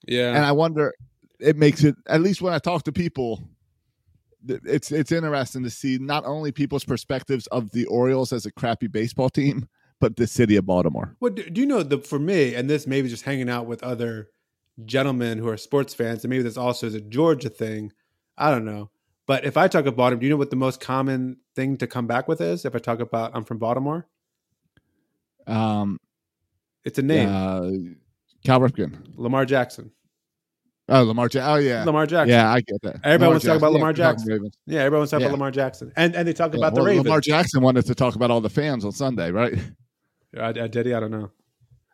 Yeah. 0.08 0.34
And 0.34 0.46
I 0.46 0.54
wonder, 0.54 0.94
it 1.42 1.58
makes 1.58 1.84
it 1.84 1.96
at 2.08 2.22
least 2.22 2.42
when 2.42 2.54
I 2.54 2.60
talk 2.60 2.84
to 2.84 2.94
people, 2.94 3.44
it's 4.48 4.92
it's 4.92 5.12
interesting 5.12 5.64
to 5.64 5.70
see 5.70 5.98
not 5.98 6.26
only 6.26 6.52
people's 6.52 6.86
perspectives 6.86 7.48
of 7.48 7.72
the 7.72 7.86
Orioles 7.86 8.32
as 8.32 8.46
a 8.46 8.52
crappy 8.52 8.88
baseball 8.88 9.30
team, 9.30 9.68
but 10.00 10.16
the 10.16 10.28
city 10.28 10.56
of 10.56 10.66
Baltimore. 10.66 11.16
Well, 11.20 11.34
do, 11.34 11.50
do 11.50 11.62
you 11.62 11.68
know 11.68 11.84
the 11.84 12.00
for 12.00 12.20
me, 12.20 12.56
and 12.56 12.70
this 12.70 12.88
maybe 12.88 13.10
just 13.10 13.24
hanging 13.26 13.50
out 13.50 13.66
with 13.66 13.84
other 13.84 14.30
gentlemen 14.86 15.38
who 15.38 15.50
are 15.50 15.58
sports 15.58 15.94
fans, 15.94 16.24
and 16.24 16.30
maybe 16.30 16.44
this 16.44 16.58
also 16.58 16.88
is 16.88 16.96
a 16.96 17.02
Georgia 17.02 17.50
thing. 17.50 17.92
I 18.38 18.50
don't 18.52 18.66
know. 18.66 18.90
But 19.28 19.46
if 19.46 19.58
I 19.58 19.68
talk 19.68 19.86
about 19.86 19.98
Baltimore, 19.98 20.20
do 20.22 20.26
you 20.26 20.32
know 20.32 20.38
what 20.38 20.50
the 20.50 20.56
most 20.56 20.80
common 20.80 21.38
thing 21.56 21.78
to 21.78 21.88
come 21.88 22.08
back 22.08 22.28
with 22.28 22.42
is? 22.42 22.66
If 22.66 22.76
I 22.76 22.80
talk 22.80 23.00
about 23.00 23.32
I'm 23.36 23.44
from 23.44 23.58
Baltimore, 23.60 24.08
Um, 25.46 26.00
it's 26.84 26.98
a 26.98 27.02
name, 27.02 27.30
uh, 27.30 27.72
Cal 28.46 28.60
Ripken. 28.60 29.14
Lamar 29.16 29.46
Jackson. 29.46 29.92
Oh, 30.90 31.04
Lamar. 31.04 31.30
Ja- 31.32 31.54
oh, 31.54 31.58
yeah. 31.58 31.84
Lamar 31.84 32.06
Jackson. 32.06 32.30
Yeah, 32.30 32.52
I 32.52 32.62
get 32.62 32.82
that. 32.84 33.00
Everybody 33.04 33.30
wants 33.30 33.44
to 33.44 33.48
talk 33.50 33.58
about 33.58 33.68
Yeah, 33.72 33.74
Lamar 33.74 33.94
Jackson. 33.94 34.52
Yeah, 34.66 34.80
everyone 34.82 35.00
wants 35.02 35.10
to 35.12 35.16
talk 35.16 35.22
Yeah. 35.22 35.28
about 35.28 35.34
Lamar 35.34 35.52
Jackson, 35.52 35.92
and 35.96 36.16
and 36.16 36.28
they 36.28 36.34
talk 36.34 36.54
Yeah, 36.54 36.60
about 36.60 36.74
the 36.74 36.82
well, 36.82 36.88
Ravens. 36.88 37.06
Lamar 37.06 37.22
Jackson 37.22 37.62
wanted 37.62 37.86
to 37.86 37.96
talk 37.96 38.16
about 38.16 38.32
all 38.32 38.42
the 38.42 38.50
fans 38.50 38.84
on 38.86 38.92
Sunday, 38.92 39.32
right? 39.32 39.58
I, 40.40 40.50
I 40.50 40.52
did 40.68 40.86
he? 40.86 40.94
I 40.94 41.00
don't 41.00 41.12
know. 41.12 41.32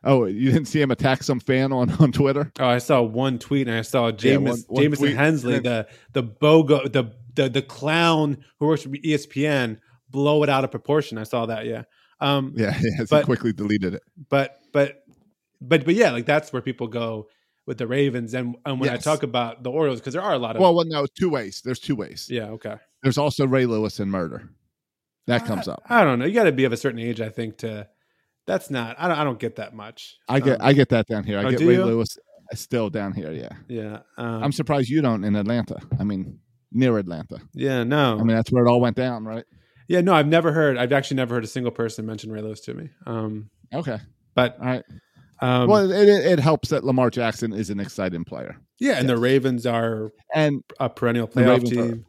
Oh, 0.04 0.25
you 0.25 0.52
didn't 0.52 0.68
see 0.68 0.80
him 0.82 0.92
attack 0.92 1.24
some 1.24 1.40
fan 1.40 1.72
on, 1.72 1.90
on 2.00 2.12
Twitter? 2.12 2.52
Oh, 2.60 2.68
I 2.68 2.78
saw 2.78 3.02
one 3.02 3.40
tweet 3.40 3.68
and 3.68 3.75
I 3.75 3.82
saw 3.82 4.02
Yeah, 4.02 4.12
one- 4.12 4.18
James 4.18 4.66
one 4.68 4.84
Jamison 4.84 5.06
tweet. 5.06 5.16
Hensley, 5.18 5.60
the 5.60 5.88
the 6.14 6.24
bogo, 6.24 6.92
the 6.92 7.12
the 7.34 7.50
the 7.50 7.62
clown 7.62 8.38
who 8.60 8.68
works 8.68 8.84
for 8.84 8.90
ESPN, 8.90 9.78
blow 10.10 10.44
it 10.44 10.50
out 10.50 10.64
of 10.64 10.72
proportion. 10.72 11.18
I 11.18 11.24
saw 11.24 11.46
that. 11.48 11.66
Yeah. 11.66 11.84
Um. 12.22 12.54
Yeah, 12.56 12.78
yes, 13.00 13.10
But- 13.10 13.22
he 13.22 13.25
quickly 13.25 13.52
deleted 13.52 13.94
it. 13.96 14.04
But 14.30 14.58
but 14.74 15.04
but 15.60 15.86
but 15.86 15.96
yeah, 15.96 16.12
like 16.12 16.25
that's 16.25 16.54
where 16.54 16.62
people 16.62 16.88
go 16.88 17.28
with 17.66 17.78
the 17.78 17.88
Ravens. 17.88 18.34
And 18.34 18.56
and 18.66 18.80
when 18.80 18.90
I 18.90 18.98
talk 18.98 19.24
about 19.24 19.64
the 19.64 19.72
Orioles, 19.72 20.00
because 20.00 20.14
there 20.14 20.22
are 20.22 20.34
a 20.34 20.38
lot 20.40 20.56
of 20.56 20.62
Well, 20.62 20.76
well, 20.76 20.86
no, 20.86 21.06
two 21.08 21.30
ways. 21.30 21.62
There's 21.64 21.80
two 21.80 21.96
ways. 21.96 22.28
yeah, 22.30 22.46
okay. 22.50 22.76
There's 23.04 23.18
also 23.18 23.46
Ray 23.48 23.66
Lewis 23.66 24.00
and 24.00 24.12
murder. 24.12 24.50
That 25.28 25.46
comes 25.46 25.68
up. 25.68 25.82
I 25.90 26.04
don't 26.04 26.20
know. 26.20 26.26
You 26.26 26.34
got 26.36 26.44
to 26.44 26.52
be 26.52 26.66
of 26.66 26.74
a 26.74 26.78
certain 26.78 27.00
age, 27.00 27.20
I 27.22 27.30
think. 27.30 27.58
To 27.60 27.88
that's 28.46 28.70
not. 28.70 28.96
I 29.00 29.08
don't. 29.08 29.18
I 29.18 29.24
don't 29.24 29.40
get 29.40 29.56
that 29.56 29.74
much. 29.76 30.18
I 30.30 30.40
get 30.40 30.62
Um, 30.62 30.68
I 30.68 30.74
get 30.74 30.90
that 30.90 31.08
down 31.08 31.24
here. 31.24 31.40
I 31.40 31.46
Oh, 31.46 31.50
get 31.52 31.62
Ray 31.62 31.74
you? 31.76 31.86
Lewis 31.86 32.18
still 32.54 32.92
down 32.92 33.12
here. 33.14 33.32
Yeah, 33.32 33.50
Yeah. 33.68 34.00
Um, 34.18 34.44
I'm 34.44 34.52
surprised 34.52 34.88
you 34.90 35.02
don't 35.02 35.24
in 35.24 35.36
Atlanta. 35.36 35.80
I 36.00 36.04
mean, 36.04 36.40
near 36.72 36.98
Atlanta. 37.00 37.42
yeah. 37.54 37.84
No. 37.84 38.14
I 38.20 38.24
mean, 38.24 38.36
that's 38.36 38.52
where 38.52 38.64
it 38.66 38.70
all 38.70 38.80
went 38.80 38.96
down, 38.98 39.26
right? 39.26 39.46
yeah. 39.88 40.02
No. 40.02 40.14
I've 40.14 40.28
never 40.28 40.52
heard. 40.52 40.78
I've 40.78 40.92
actually 40.94 41.18
never 41.18 41.34
heard 41.34 41.44
a 41.44 41.48
single 41.48 41.72
person 41.72 42.06
mention 42.06 42.32
Ray 42.32 42.42
Lewis 42.42 42.60
to 42.62 42.74
me. 42.76 42.90
Um. 43.08 43.50
Okay, 43.74 43.98
But 44.36 44.58
all 44.60 44.66
right. 44.68 44.84
Um. 45.42 45.68
well, 45.68 45.92
it, 45.92 46.08
it, 46.08 46.39
helps 46.39 46.70
that 46.70 46.84
Lamar 46.84 47.10
Jackson 47.10 47.54
is 47.54 47.70
an 47.70 47.80
exciting 47.80 48.24
player, 48.24 48.58
yeah. 48.80 48.94
And 49.00 49.10
the 49.10 49.18
Ravens 49.18 49.65
are 49.65 50.12
and 50.34 50.63
a 50.80 50.89
perennial 50.89 51.27
playoff 51.27 51.62
Ravens 51.62 51.72
are- 51.72 51.75
team. 51.75 52.06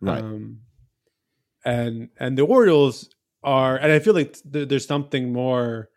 right. 0.00 0.22
Um, 0.22 0.60
and 1.64 2.08
and 2.18 2.38
the 2.38 2.44
Orioles 2.46 3.10
are, 3.42 3.76
and 3.76 3.92
I 3.92 3.98
feel 3.98 4.14
like 4.14 4.36
th- 4.50 4.68
there's 4.68 4.86
something 4.86 5.32
more 5.32 5.88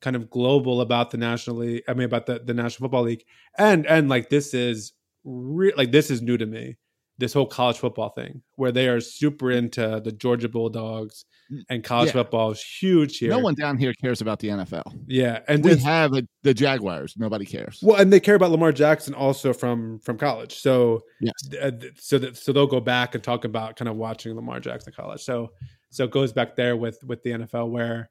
kind 0.00 0.16
of 0.16 0.30
global 0.30 0.80
about 0.80 1.10
the 1.10 1.18
National 1.18 1.56
League. 1.56 1.82
I 1.88 1.94
mean, 1.94 2.06
about 2.06 2.26
the, 2.26 2.38
the 2.38 2.54
National 2.54 2.86
Football 2.86 3.02
League, 3.02 3.24
and 3.58 3.86
and 3.86 4.08
like 4.08 4.30
this 4.30 4.54
is 4.54 4.92
re- 5.24 5.74
like 5.76 5.92
this 5.92 6.10
is 6.10 6.22
new 6.22 6.36
to 6.36 6.46
me. 6.46 6.76
This 7.18 7.34
whole 7.34 7.46
college 7.46 7.76
football 7.78 8.10
thing, 8.10 8.42
where 8.54 8.72
they 8.72 8.88
are 8.88 9.00
super 9.00 9.50
into 9.50 10.00
the 10.02 10.12
Georgia 10.12 10.48
Bulldogs, 10.48 11.26
and 11.68 11.82
college 11.84 12.08
Yeah. 12.08 12.12
football 12.12 12.50
is 12.52 12.62
huge 12.62 13.18
here. 13.18 13.30
no 13.30 13.38
one 13.38 13.54
down 13.54 13.76
here 13.76 13.92
cares 13.94 14.20
about 14.20 14.38
the 14.38 14.48
NFL. 14.48 14.82
yeah, 15.06 15.40
and 15.48 15.64
We 15.64 15.76
have 15.78 16.12
a, 16.14 16.22
the 16.42 16.54
Jaguars. 16.54 17.14
Nobody 17.16 17.44
cares. 17.44 17.80
well, 17.82 18.00
and 18.00 18.12
they 18.12 18.20
care 18.20 18.34
about 18.36 18.50
Lamar 18.50 18.72
Jackson 18.72 19.14
also 19.14 19.52
from 19.52 19.98
from 20.00 20.16
college. 20.18 20.54
So 20.56 21.02
Yes. 21.20 21.32
uh, 21.60 21.70
so 21.96 22.18
that 22.18 22.36
so 22.36 22.52
they'll 22.52 22.66
go 22.66 22.80
back 22.80 23.14
and 23.14 23.22
talk 23.24 23.44
about 23.44 23.76
kind 23.76 23.88
of 23.88 23.96
watching 23.96 24.34
Lamar 24.34 24.60
Jackson 24.60 24.92
in 24.96 25.02
college. 25.02 25.22
So 25.22 25.52
so 25.90 26.04
it 26.04 26.10
goes 26.10 26.32
back 26.32 26.56
there 26.56 26.76
with 26.76 27.02
with 27.04 27.22
the 27.22 27.30
NFL 27.30 27.68
where 27.70 28.10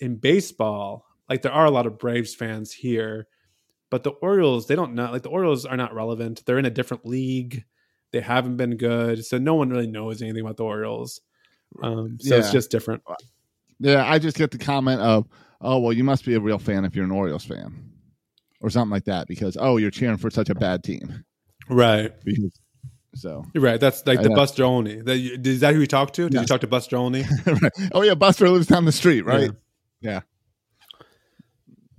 in 0.00 0.16
baseball, 0.16 1.04
like 1.28 1.42
there 1.42 1.52
are 1.52 1.66
a 1.66 1.70
lot 1.70 1.86
of 1.86 1.98
Braves 1.98 2.34
fans 2.34 2.72
here, 2.72 3.28
but 3.90 4.02
the 4.02 4.10
Orioles 4.10 4.66
they 4.66 4.74
don't 4.74 4.94
know 4.94 5.10
like 5.12 5.22
the 5.22 5.28
Orioles 5.28 5.64
are 5.66 5.76
not 5.76 5.94
relevant. 5.94 6.44
They're 6.44 6.58
in 6.58 6.64
a 6.66 6.70
different 6.70 7.06
league. 7.06 7.64
They 8.12 8.20
haven't 8.20 8.56
been 8.56 8.76
good, 8.76 9.24
so 9.24 9.38
no 9.38 9.54
one 9.54 9.70
really 9.70 9.86
knows 9.86 10.20
anything 10.22 10.40
about 10.42 10.56
the 10.56 10.64
Orioles. 10.64 11.20
Um, 11.82 12.18
so 12.20 12.36
it's 12.36 12.52
just 12.52 12.70
different. 12.70 13.02
Yeah, 13.78 14.04
I 14.06 14.18
just 14.18 14.36
get 14.36 14.50
the 14.50 14.58
comment 14.58 15.00
of, 15.00 15.26
"Oh, 15.60 15.78
well, 15.78 15.92
you 15.92 16.04
must 16.04 16.24
be 16.24 16.34
a 16.34 16.40
real 16.40 16.58
fan 16.58 16.84
if 16.84 16.94
you're 16.94 17.04
an 17.04 17.10
Orioles 17.10 17.44
fan," 17.44 17.92
or 18.60 18.70
something 18.70 18.90
like 18.90 19.04
that, 19.04 19.28
because 19.28 19.56
oh, 19.58 19.76
you're 19.76 19.90
cheering 19.90 20.18
for 20.18 20.30
such 20.30 20.50
a 20.50 20.54
bad 20.54 20.84
team. 20.84 21.24
Right. 21.68 22.12
Because 22.24 22.60
so, 23.14 23.44
You're 23.54 23.64
right. 23.64 23.80
That's 23.80 24.06
like 24.06 24.20
I 24.20 24.22
the 24.22 24.28
know. 24.28 24.36
Buster 24.36 24.64
Olney. 24.64 24.96
That, 24.96 25.16
is 25.16 25.60
that 25.60 25.74
who 25.74 25.80
you 25.80 25.86
talked 25.86 26.14
to? 26.14 26.28
Did 26.28 26.40
you 26.40 26.46
talk 26.46 26.60
to 26.60 26.66
Buster 26.66 26.96
Olney? 26.96 27.24
right. 27.46 27.72
oh 27.92 28.02
yeah, 28.02 28.14
Buster 28.14 28.48
lives 28.48 28.66
down 28.66 28.84
the 28.84 28.92
street, 28.92 29.22
right? 29.22 29.50
Yeah. 30.00 30.10
Yeah. 30.12 30.20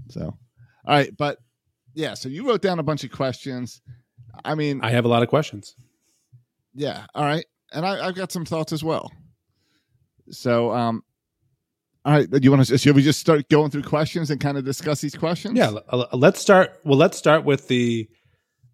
So, 0.09 0.21
all 0.25 0.37
right, 0.85 1.15
but 1.15 1.39
yeah, 1.93 2.13
so 2.13 2.29
you 2.29 2.47
wrote 2.47 2.61
down 2.61 2.79
a 2.79 2.83
bunch 2.83 3.03
of 3.03 3.11
questions. 3.11 3.81
I 4.43 4.55
mean, 4.55 4.81
I 4.81 4.91
have 4.91 5.05
a 5.05 5.07
lot 5.07 5.23
of 5.23 5.29
questions. 5.29 5.75
yeah, 6.73 7.05
all 7.13 7.23
right, 7.23 7.45
and 7.71 7.85
I, 7.85 8.07
I've 8.07 8.15
got 8.15 8.31
some 8.31 8.45
thoughts 8.45 8.73
as 8.73 8.83
well. 8.83 9.11
So, 10.29 10.71
um, 10.71 11.03
all 12.05 12.13
right, 12.13 12.29
do 12.29 12.39
you 12.41 12.51
want 12.51 12.65
to? 12.65 12.77
Should 12.77 12.95
we 12.95 13.03
just 13.03 13.19
start 13.19 13.47
going 13.49 13.69
through 13.69 13.83
questions 13.83 14.31
and 14.31 14.39
kind 14.39 14.57
of 14.57 14.65
discuss 14.65 15.01
these 15.01 15.15
questions? 15.15 15.57
Yeah, 15.57 15.71
let's 16.13 16.39
start. 16.39 16.79
Well, 16.83 16.97
let's 16.97 17.17
start 17.17 17.45
with 17.45 17.67
the. 17.67 18.09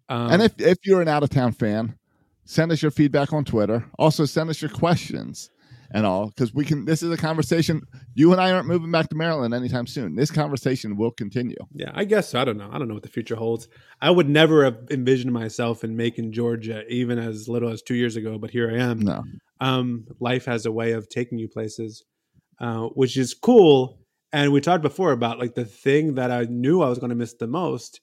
Um, 0.08 0.30
And 0.32 0.42
if 0.42 0.58
if 0.58 0.78
you're 0.84 1.02
an 1.02 1.08
out 1.08 1.22
of 1.22 1.28
town 1.30 1.52
fan, 1.52 1.96
send 2.44 2.72
us 2.72 2.80
your 2.80 2.90
feedback 2.90 3.32
on 3.32 3.44
Twitter. 3.44 3.84
Also, 3.98 4.24
send 4.24 4.48
us 4.48 4.62
your 4.62 4.70
questions 4.70 5.50
and 5.90 6.06
all 6.06 6.28
because 6.28 6.54
we 6.54 6.64
can. 6.64 6.86
This 6.86 7.02
is 7.02 7.10
a 7.10 7.18
conversation. 7.18 7.82
You 8.14 8.32
and 8.32 8.40
I 8.40 8.50
aren't 8.52 8.66
moving 8.66 8.90
back 8.90 9.10
to 9.10 9.14
Maryland 9.14 9.52
anytime 9.52 9.86
soon. 9.86 10.14
This 10.14 10.30
conversation 10.30 10.96
will 10.96 11.10
continue. 11.10 11.58
yeah, 11.74 11.90
I 11.94 12.04
guess 12.04 12.30
so. 12.30 12.40
I 12.40 12.46
don't 12.46 12.56
know. 12.56 12.70
I 12.72 12.78
don't 12.78 12.88
know 12.88 12.94
what 12.94 13.02
the 13.02 13.10
future 13.10 13.36
holds. 13.36 13.68
I 14.00 14.10
would 14.10 14.28
never 14.30 14.64
have 14.64 14.78
envisioned 14.90 15.34
myself 15.34 15.84
in 15.84 15.94
Macon, 15.94 16.32
Georgia, 16.32 16.86
even 16.88 17.18
as 17.18 17.46
little 17.46 17.68
as 17.68 17.82
two 17.82 17.94
years 17.94 18.16
ago. 18.16 18.38
But 18.38 18.50
here 18.50 18.70
I 18.70 18.78
am. 18.82 19.00
No, 19.00 19.22
Um, 19.60 20.06
life 20.20 20.44
has 20.44 20.66
a 20.66 20.72
way 20.72 20.92
of 20.92 21.08
taking 21.08 21.38
you 21.38 21.48
places, 21.48 22.04
uh, 22.60 22.84
which 22.88 23.16
is 23.16 23.34
cool. 23.34 23.98
And 24.32 24.52
we 24.52 24.60
talked 24.60 24.82
before 24.82 25.12
about 25.12 25.38
like 25.38 25.54
the 25.54 25.64
thing 25.64 26.14
that 26.14 26.30
I 26.30 26.44
knew 26.44 26.82
I 26.82 26.88
was 26.88 26.98
going 26.98 27.10
to 27.10 27.16
miss 27.16 27.34
the 27.34 27.46
most 27.46 28.00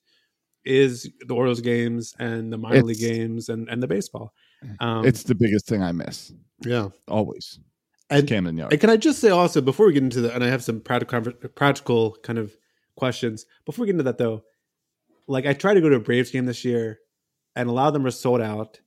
is 0.66 1.10
the 1.28 1.36
Orioles 1.36 1.62
games 1.62 2.14
and 2.20 2.52
the 2.52 2.58
minor 2.58 2.82
league 2.82 3.00
games 3.00 3.50
and 3.50 3.70
and 3.70 3.82
the 3.84 3.88
baseball. 3.88 4.34
Um, 4.80 5.06
it's 5.06 5.24
the 5.24 5.36
biggest 5.36 5.68
thing 5.68 5.84
I 5.84 5.92
miss. 5.92 6.34
yeah. 6.62 6.90
Always. 7.08 7.60
And- 8.10 8.28
Camden 8.28 8.58
Yard. 8.58 8.72
And 8.72 8.82
can 8.82 8.90
I 8.90 8.98
just 8.98 9.20
say 9.20 9.30
also 9.30 9.62
before 9.62 9.86
we 9.88 9.94
get 9.94 10.04
into 10.04 10.22
the 10.22 10.34
and 10.34 10.44
I 10.44 10.48
have 10.48 10.64
some 10.64 10.80
practical 10.82 11.32
practical 11.56 12.18
kind 12.24 12.40
of 12.40 12.56
questions 12.98 13.46
before 13.66 13.84
we 13.84 13.88
get 13.88 13.94
into 13.94 14.04
that 14.04 14.18
though, 14.18 14.44
like 15.28 15.46
I 15.46 15.54
tried 15.54 15.76
to 15.76 15.82
go 15.82 15.90
to 15.90 15.96
a 15.98 16.00
Braves 16.00 16.32
game 16.32 16.46
this 16.46 16.66
year, 16.66 17.00
and 17.56 17.70
a 17.70 17.72
lot 17.72 17.88
of 17.88 17.94
them 17.94 18.04
were 18.04 18.12
sold 18.12 18.42
out, 18.42 18.80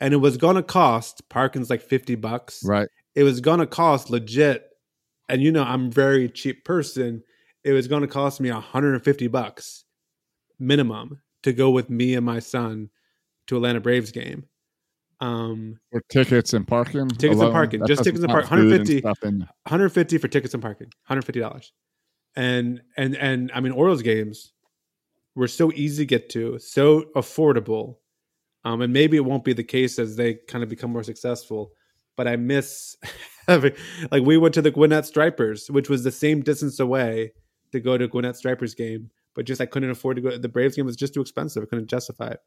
and 0.00 0.14
it 0.14 0.18
was 0.18 0.36
gonna 0.36 0.62
cost 0.62 1.28
parking's 1.28 1.70
like 1.70 1.82
fifty 1.82 2.14
bucks. 2.14 2.62
right. 2.64 2.88
It 3.14 3.22
was 3.24 3.40
gonna 3.40 3.66
cost 3.66 4.10
legit, 4.10 4.64
and 5.28 5.42
you 5.42 5.50
know 5.52 5.62
I'm 5.64 5.86
a 5.86 5.90
very 5.90 6.28
cheap 6.28 6.64
person. 6.64 7.22
It 7.64 7.72
was 7.72 7.88
gonna 7.88 8.06
cost 8.06 8.40
me 8.40 8.48
hundred 8.48 8.94
and 8.94 9.04
fifty 9.04 9.26
bucks 9.28 9.84
minimum 10.58 11.20
to 11.42 11.52
go 11.52 11.70
with 11.70 11.88
me 11.90 12.14
and 12.14 12.24
my 12.26 12.38
son 12.38 12.90
to 13.46 13.56
Atlanta 13.56 13.80
Braves 13.80 14.10
game. 14.12 14.44
Um, 15.20 15.78
For 15.90 16.00
tickets 16.10 16.52
and 16.52 16.66
parking. 16.66 17.08
Tickets 17.08 17.40
and 17.40 17.52
parking. 17.52 17.80
that 17.80 17.88
Just 17.88 18.04
tickets 18.04 18.22
and 18.22 18.30
count 18.32 18.46
park- 18.46 18.52
and 18.60 18.70
150. 18.70 19.00
stuff 19.00 19.18
and- 19.22 19.40
150 19.64 20.18
for 20.18 20.28
tickets 20.28 20.54
and 20.54 20.62
parking 20.62 20.86
150 21.06 21.40
dollars 21.40 21.72
and 22.36 22.80
and 22.96 23.16
and 23.16 23.50
i 23.54 23.58
mean 23.60 23.72
orioles 23.72 24.02
games 24.02 24.52
were 25.34 25.48
so 25.48 25.72
easy 25.74 26.02
to 26.04 26.06
get 26.06 26.28
to 26.30 26.58
so 26.60 27.02
affordable 27.16 27.96
um 28.68 28.80
and 28.82 28.92
maybe 28.92 29.16
it 29.16 29.24
won't 29.24 29.44
be 29.44 29.52
the 29.52 29.64
case 29.64 29.98
as 29.98 30.16
they 30.16 30.34
kind 30.34 30.62
of 30.62 30.68
become 30.70 30.90
more 30.92 31.02
successful 31.02 31.72
but 32.16 32.26
i 32.28 32.36
miss 32.36 32.96
having 33.48 33.72
like 34.10 34.22
we 34.22 34.36
went 34.36 34.54
to 34.54 34.62
the 34.62 34.70
gwinnett 34.70 35.06
stripers 35.06 35.70
which 35.70 35.88
was 35.88 36.04
the 36.04 36.10
same 36.12 36.40
distance 36.42 36.78
away 36.80 37.32
to 37.72 37.80
go 37.80 37.96
to 37.98 38.06
gwinnett 38.08 38.36
stripers 38.36 38.74
game 38.74 39.10
but 39.34 39.44
just 39.46 39.60
i 39.60 39.66
couldn't 39.66 39.90
afford 39.90 40.16
to 40.16 40.22
go 40.22 40.36
the 40.36 40.48
braves 40.48 40.76
game 40.76 40.86
was 40.86 40.96
just 40.96 41.14
too 41.14 41.20
expensive 41.20 41.62
i 41.62 41.66
couldn't 41.66 41.88
justify 41.88 42.28
it 42.28 42.40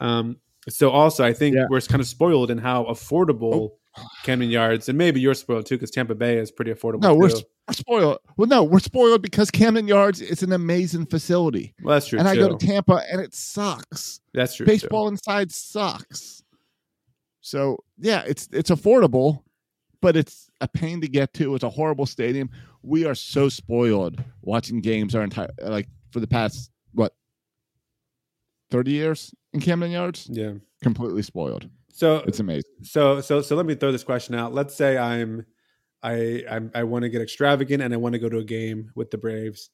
um 0.00 0.36
so 0.68 0.90
also 0.90 1.24
i 1.24 1.32
think 1.32 1.54
Yeah. 1.56 1.66
we're 1.70 1.80
kind 1.80 2.00
of 2.00 2.06
spoiled 2.06 2.50
in 2.50 2.58
how 2.58 2.84
affordable 2.84 3.70
Camden 4.24 4.50
Yards, 4.50 4.88
and 4.88 4.98
maybe 4.98 5.20
you're 5.20 5.34
spoiled 5.34 5.66
too 5.66 5.76
because 5.76 5.92
Tampa 5.92 6.16
Bay 6.16 6.36
is 6.38 6.50
pretty 6.50 6.72
affordable. 6.72 7.02
No, 7.02 7.14
we're, 7.14 7.28
we're 7.28 7.72
spoiled. 7.74 8.18
Well, 8.36 8.48
no, 8.48 8.64
we're 8.64 8.80
spoiled 8.80 9.22
because 9.22 9.52
Camden 9.52 9.86
Yards 9.86 10.20
is 10.20 10.42
an 10.42 10.50
amazing 10.52 11.06
facility. 11.06 11.74
well, 11.80 11.94
that's 11.94 12.08
true. 12.08 12.18
and 12.18 12.26
I 12.26 12.34
go 12.34 12.48
to 12.56 12.66
Tampa 12.66 13.02
and 13.08 13.20
it 13.20 13.32
sucks. 13.36 14.18
That's 14.34 14.56
true. 14.56 14.66
Baseball 14.66 15.08
inside 15.08 15.50
sucks. 15.52 16.42
So 17.40 17.78
yeah, 17.98 18.22
it's 18.26 18.48
it's 18.52 18.70
affordable, 18.70 19.42
but 20.00 20.16
it's 20.16 20.50
a 20.60 20.68
pain 20.68 21.00
to 21.02 21.08
get 21.08 21.32
to. 21.34 21.54
It's 21.54 21.64
a 21.64 21.70
horrible 21.70 22.06
stadium. 22.06 22.50
We 22.82 23.04
are 23.06 23.14
so 23.14 23.48
spoiled 23.48 24.22
watching 24.42 24.80
games 24.80 25.14
our 25.14 25.22
entire 25.22 25.50
like 25.62 25.88
for 26.10 26.20
the 26.20 26.26
past 26.26 26.70
what 26.92 27.14
thirty 28.70 28.92
years 28.92 29.34
in 29.52 29.60
Camden 29.60 29.90
Yards. 29.90 30.28
Yeah. 30.30 30.52
Completely 30.82 31.22
spoiled. 31.22 31.68
So 31.90 32.24
It's 32.26 32.40
amazing. 32.40 32.70
so 32.82 33.20
so 33.20 33.40
so 33.40 33.54
let 33.56 33.66
me 33.66 33.74
throw 33.74 33.92
this 33.92 34.04
question 34.04 34.34
out. 34.34 34.52
Let's 34.52 34.74
say 34.74 34.98
I'm 34.98 35.46
I 36.02 36.44
I'm, 36.50 36.70
I 36.74 36.82
want 36.84 37.02
to 37.04 37.08
get 37.08 37.22
extravagant 37.22 37.82
and 37.82 37.94
I 37.94 37.96
want 37.96 38.14
to 38.14 38.18
go 38.18 38.28
to 38.28 38.38
a 38.38 38.44
game 38.44 38.90
with 38.94 39.10
the 39.10 39.18
Braves. 39.18 39.70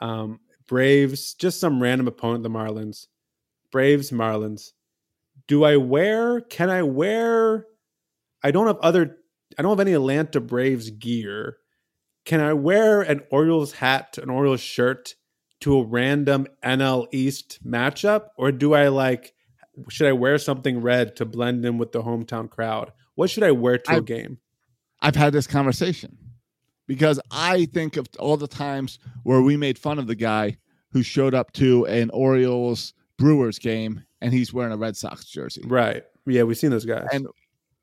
Um, 0.00 0.40
Braves, 0.68 1.34
just 1.34 1.60
some 1.60 1.82
random 1.82 2.08
opponent, 2.08 2.42
the 2.42 2.50
Marlins. 2.50 3.06
Braves, 3.76 4.10
Marlins. 4.10 4.72
Do 5.46 5.62
I 5.62 5.76
wear? 5.76 6.40
Can 6.40 6.70
I 6.70 6.82
wear? 6.82 7.66
I 8.42 8.50
don't 8.50 8.68
have 8.68 8.78
other. 8.78 9.18
I 9.58 9.60
don't 9.60 9.72
have 9.72 9.86
any 9.86 9.92
Atlanta 9.92 10.40
Braves 10.40 10.88
gear. 10.88 11.58
Can 12.24 12.40
I 12.40 12.54
wear 12.54 13.02
an 13.02 13.20
Orioles 13.30 13.72
hat, 13.72 14.16
an 14.16 14.30
Orioles 14.30 14.62
shirt 14.62 15.14
to 15.60 15.76
a 15.76 15.84
random 15.84 16.46
NL 16.64 17.08
East 17.12 17.58
matchup, 17.66 18.28
or 18.38 18.50
do 18.50 18.72
I 18.72 18.88
like? 18.88 19.34
Should 19.90 20.06
I 20.06 20.12
wear 20.12 20.38
something 20.38 20.80
red 20.80 21.14
to 21.16 21.26
blend 21.26 21.62
in 21.66 21.76
with 21.76 21.92
the 21.92 22.02
hometown 22.02 22.48
crowd? 22.48 22.92
What 23.14 23.28
should 23.28 23.42
I 23.42 23.50
wear 23.50 23.76
to 23.76 23.96
a 23.96 24.00
game? 24.00 24.38
I've 25.02 25.16
had 25.16 25.34
this 25.34 25.46
conversation 25.46 26.16
because 26.86 27.20
I 27.30 27.66
think 27.66 27.98
of 27.98 28.06
all 28.18 28.38
the 28.38 28.48
times 28.48 28.98
where 29.22 29.42
we 29.42 29.58
made 29.58 29.78
fun 29.78 29.98
of 29.98 30.06
the 30.06 30.14
guy 30.14 30.56
who 30.92 31.02
showed 31.02 31.34
up 31.34 31.52
to 31.52 31.84
an 31.84 32.08
Orioles 32.08 32.94
Brewers 33.18 33.58
game 33.58 34.04
and 34.20 34.32
he's 34.32 34.52
wearing 34.52 34.72
a 34.72 34.76
Red 34.76 34.96
Sox 34.96 35.24
jersey. 35.26 35.62
Right. 35.66 36.04
Yeah, 36.26 36.42
we've 36.42 36.58
seen 36.58 36.70
those 36.70 36.84
guys. 36.84 37.06
And 37.12 37.26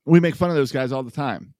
we 0.05 0.19
make 0.19 0.35
fun 0.35 0.49
of 0.49 0.55
those 0.55 0.71
guys 0.71 0.91
all 0.91 1.03
the 1.03 1.11
time. 1.11 1.53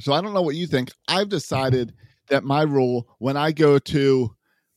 So 0.00 0.12
I 0.12 0.20
don't 0.20 0.34
know 0.34 0.42
what 0.42 0.56
you 0.56 0.66
think. 0.66 0.90
I've 1.08 1.28
decided 1.28 1.94
that 2.28 2.44
my 2.44 2.62
rule 2.62 3.08
when 3.18 3.36
I 3.36 3.52
go 3.52 3.78
to 3.78 4.34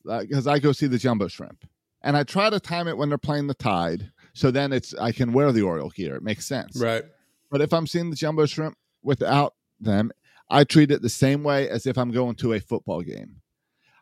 uh, 0.07 0.21
because 0.21 0.47
I 0.47 0.59
go 0.59 0.71
see 0.71 0.87
the 0.87 0.97
Jumbo 0.97 1.27
Shrimp, 1.27 1.65
and 2.01 2.15
I 2.15 2.23
try 2.23 2.49
to 2.49 2.59
time 2.59 2.87
it 2.87 2.97
when 2.97 3.09
they're 3.09 3.17
playing 3.17 3.47
the 3.47 3.53
Tide, 3.53 4.11
so 4.33 4.51
then 4.51 4.71
it's 4.71 4.93
I 4.95 5.11
can 5.11 5.33
wear 5.33 5.51
the 5.51 5.63
Oriole 5.63 5.89
gear. 5.89 6.15
It 6.15 6.23
makes 6.23 6.45
sense. 6.45 6.79
Right. 6.79 7.03
But 7.49 7.61
if 7.61 7.73
I'm 7.73 7.87
seeing 7.87 8.09
the 8.09 8.15
Jumbo 8.15 8.45
Shrimp 8.45 8.77
without 9.03 9.55
them, 9.79 10.11
I 10.49 10.63
treat 10.63 10.91
it 10.91 11.01
the 11.01 11.09
same 11.09 11.43
way 11.43 11.69
as 11.69 11.85
if 11.85 11.97
I'm 11.97 12.11
going 12.11 12.35
to 12.35 12.53
a 12.53 12.59
football 12.59 13.01
game. 13.01 13.41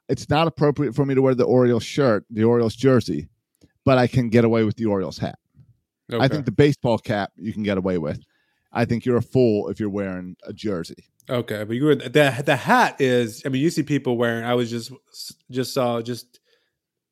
It's 0.07 0.29
not 0.29 0.47
appropriate 0.47 0.93
for 0.93 1.05
me 1.05 1.15
to 1.15 1.21
wear 1.21 1.33
the 1.33 1.45
Orioles 1.45 1.83
shirt, 1.83 2.25
the 2.29 2.43
Orioles 2.43 2.75
jersey, 2.75 3.27
but 3.85 3.97
I 3.97 4.07
can 4.07 4.29
get 4.29 4.43
away 4.43 4.63
with 4.63 4.75
the 4.75 4.85
Orioles 4.85 5.17
hat. 5.17 5.39
I 6.11 6.27
think 6.27 6.45
the 6.45 6.51
baseball 6.51 6.97
cap 6.97 7.31
you 7.35 7.53
can 7.53 7.63
get 7.63 7.77
away 7.77 7.97
with. 7.97 8.19
I 8.71 8.85
think 8.85 9.05
you're 9.05 9.17
a 9.17 9.21
fool 9.21 9.69
if 9.69 9.79
you're 9.79 9.89
wearing 9.89 10.35
a 10.43 10.53
jersey. 10.53 11.07
Okay, 11.29 11.63
but 11.63 11.75
you 11.75 11.85
were 11.85 11.95
the 11.95 12.43
the 12.45 12.55
hat 12.55 12.99
is. 12.99 13.41
I 13.45 13.49
mean, 13.49 13.61
you 13.61 13.69
see 13.69 13.81
people 13.81 14.17
wearing. 14.17 14.43
I 14.43 14.53
was 14.53 14.69
just 14.69 14.91
just 15.49 15.73
saw 15.73 16.01
just 16.01 16.39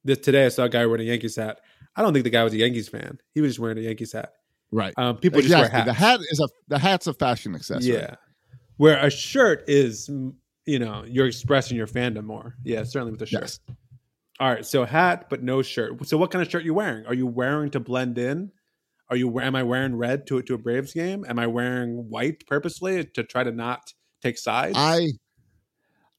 this 0.03 0.19
today. 0.19 0.45
I 0.45 0.49
saw 0.49 0.65
a 0.65 0.69
guy 0.69 0.85
wearing 0.85 1.01
a 1.01 1.09
Yankees 1.09 1.35
hat. 1.35 1.61
I 1.95 2.01
don't 2.01 2.13
think 2.13 2.23
the 2.23 2.29
guy 2.29 2.43
was 2.43 2.53
a 2.53 2.57
Yankees 2.57 2.89
fan. 2.89 3.17
He 3.33 3.41
was 3.41 3.51
just 3.51 3.59
wearing 3.59 3.77
a 3.77 3.81
Yankees 3.81 4.11
hat. 4.11 4.33
Right. 4.71 4.93
Um, 4.97 5.17
people 5.17 5.39
exactly. 5.39 5.63
just 5.63 5.73
wear 5.73 5.83
hats. 5.83 5.87
The 5.87 6.05
hat 6.05 6.19
is 6.29 6.39
a 6.39 6.47
the 6.67 6.79
hat's 6.79 7.07
a 7.07 7.13
fashion 7.13 7.55
accessory. 7.55 7.93
yeah, 7.93 8.15
where 8.77 9.03
a 9.03 9.09
shirt 9.09 9.63
is, 9.67 10.09
you 10.65 10.79
know, 10.79 11.03
you're 11.07 11.27
expressing 11.27 11.77
your 11.77 11.87
fandom 11.87 12.25
more. 12.25 12.55
Yeah, 12.63 12.83
certainly 12.83 13.11
with 13.11 13.21
a 13.23 13.25
shirt. 13.25 13.41
Yes. 13.41 13.59
All 14.39 14.49
right, 14.51 14.65
so 14.65 14.83
hat 14.83 15.29
but 15.29 15.43
no 15.43 15.61
shirt. 15.61 16.05
So 16.07 16.17
what 16.17 16.31
kind 16.31 16.41
of 16.41 16.49
shirt 16.49 16.63
are 16.63 16.65
you 16.65 16.73
wearing? 16.73 17.05
Are 17.05 17.13
you 17.13 17.27
wearing 17.27 17.69
to 17.71 17.79
blend 17.79 18.17
in? 18.17 18.51
Are 19.09 19.15
you? 19.15 19.39
Am 19.39 19.55
I 19.55 19.63
wearing 19.63 19.95
red 19.95 20.25
to 20.27 20.41
to 20.41 20.53
a 20.55 20.57
Braves 20.57 20.93
game? 20.93 21.23
Am 21.27 21.37
I 21.37 21.47
wearing 21.47 22.09
white 22.09 22.47
purposely 22.47 23.05
to 23.05 23.23
try 23.23 23.43
to 23.43 23.51
not 23.51 23.93
take 24.21 24.37
sides? 24.37 24.75
I 24.77 25.09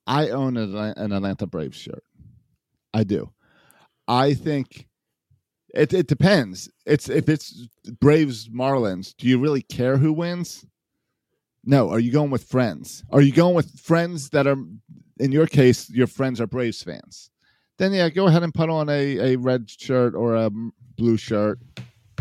I 0.07 0.29
own 0.29 0.57
an, 0.57 0.75
an 0.75 1.13
Atlanta 1.13 1.47
Braves 1.47 1.77
shirt. 1.77 2.05
I 2.93 3.05
do. 3.05 3.33
I 4.07 4.35
think 4.35 4.87
it 5.75 5.93
it 5.93 6.07
depends. 6.07 6.71
It's 6.87 7.09
if 7.09 7.29
it's 7.29 7.69
Braves 8.01 8.49
Marlins, 8.49 9.15
do 9.17 9.27
you 9.27 9.39
really 9.39 9.63
care 9.63 9.97
who 9.97 10.13
wins? 10.13 10.65
No. 11.65 11.91
Are 11.91 11.99
you 11.99 12.13
going 12.13 12.31
with 12.31 12.45
friends? 12.45 13.03
Are 13.11 13.23
you 13.23 13.33
going 13.33 13.55
with 13.55 13.81
friends 13.81 14.31
that 14.31 14.47
are 14.47 14.59
in 15.19 15.33
your 15.33 15.47
case, 15.47 15.91
your 15.91 16.07
friends 16.07 16.41
are 16.41 16.47
Braves 16.47 16.83
fans? 16.83 17.31
Then 17.79 17.93
yeah, 17.93 18.09
go 18.09 18.27
ahead 18.27 18.43
and 18.43 18.55
put 18.55 18.71
on 18.71 18.89
a, 18.89 19.35
a 19.35 19.37
red 19.37 19.69
shirt 19.69 20.15
or 20.15 20.37
a 20.37 20.51
blue 20.97 21.17
shirt. 21.17 21.59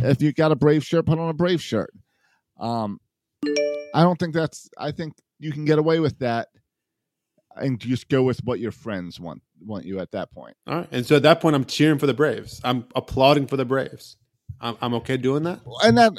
If 0.02 0.22
you 0.22 0.34
got 0.34 0.52
a 0.52 0.56
Brave 0.56 0.84
shirt, 0.84 1.06
put 1.06 1.20
on 1.20 1.30
a 1.30 1.34
Brave 1.34 1.62
shirt. 1.62 1.94
Um, 2.60 3.00
I 3.94 4.02
don't 4.02 4.18
think 4.18 4.34
that's. 4.34 4.70
I 4.78 4.92
think 4.92 5.14
you 5.40 5.52
can 5.52 5.66
get 5.66 5.78
away 5.78 6.00
with 6.00 6.18
that, 6.20 6.50
and 7.56 7.80
just 7.80 8.10
go 8.10 8.24
with 8.24 8.40
what 8.44 8.60
your 8.60 8.72
friends 8.72 9.20
want 9.20 9.42
want 9.62 9.86
you 9.86 10.00
at 10.00 10.12
that 10.12 10.32
point. 10.32 10.56
All 10.68 10.78
right. 10.78 10.88
And 10.92 11.06
so 11.06 11.18
at 11.18 11.24
that 11.24 11.42
point, 11.42 11.56
I'm 11.56 11.66
cheering 11.66 12.00
for 12.00 12.08
the 12.08 12.14
Braves. 12.14 12.60
I'm 12.64 12.86
applauding 12.96 13.48
for 13.48 13.58
the 13.58 13.66
Braves. 13.66 14.18
I'm, 14.60 14.78
I'm 14.82 14.94
okay 14.96 15.18
doing 15.18 15.44
that. 15.44 15.60
And 15.84 15.98
that 15.98 16.14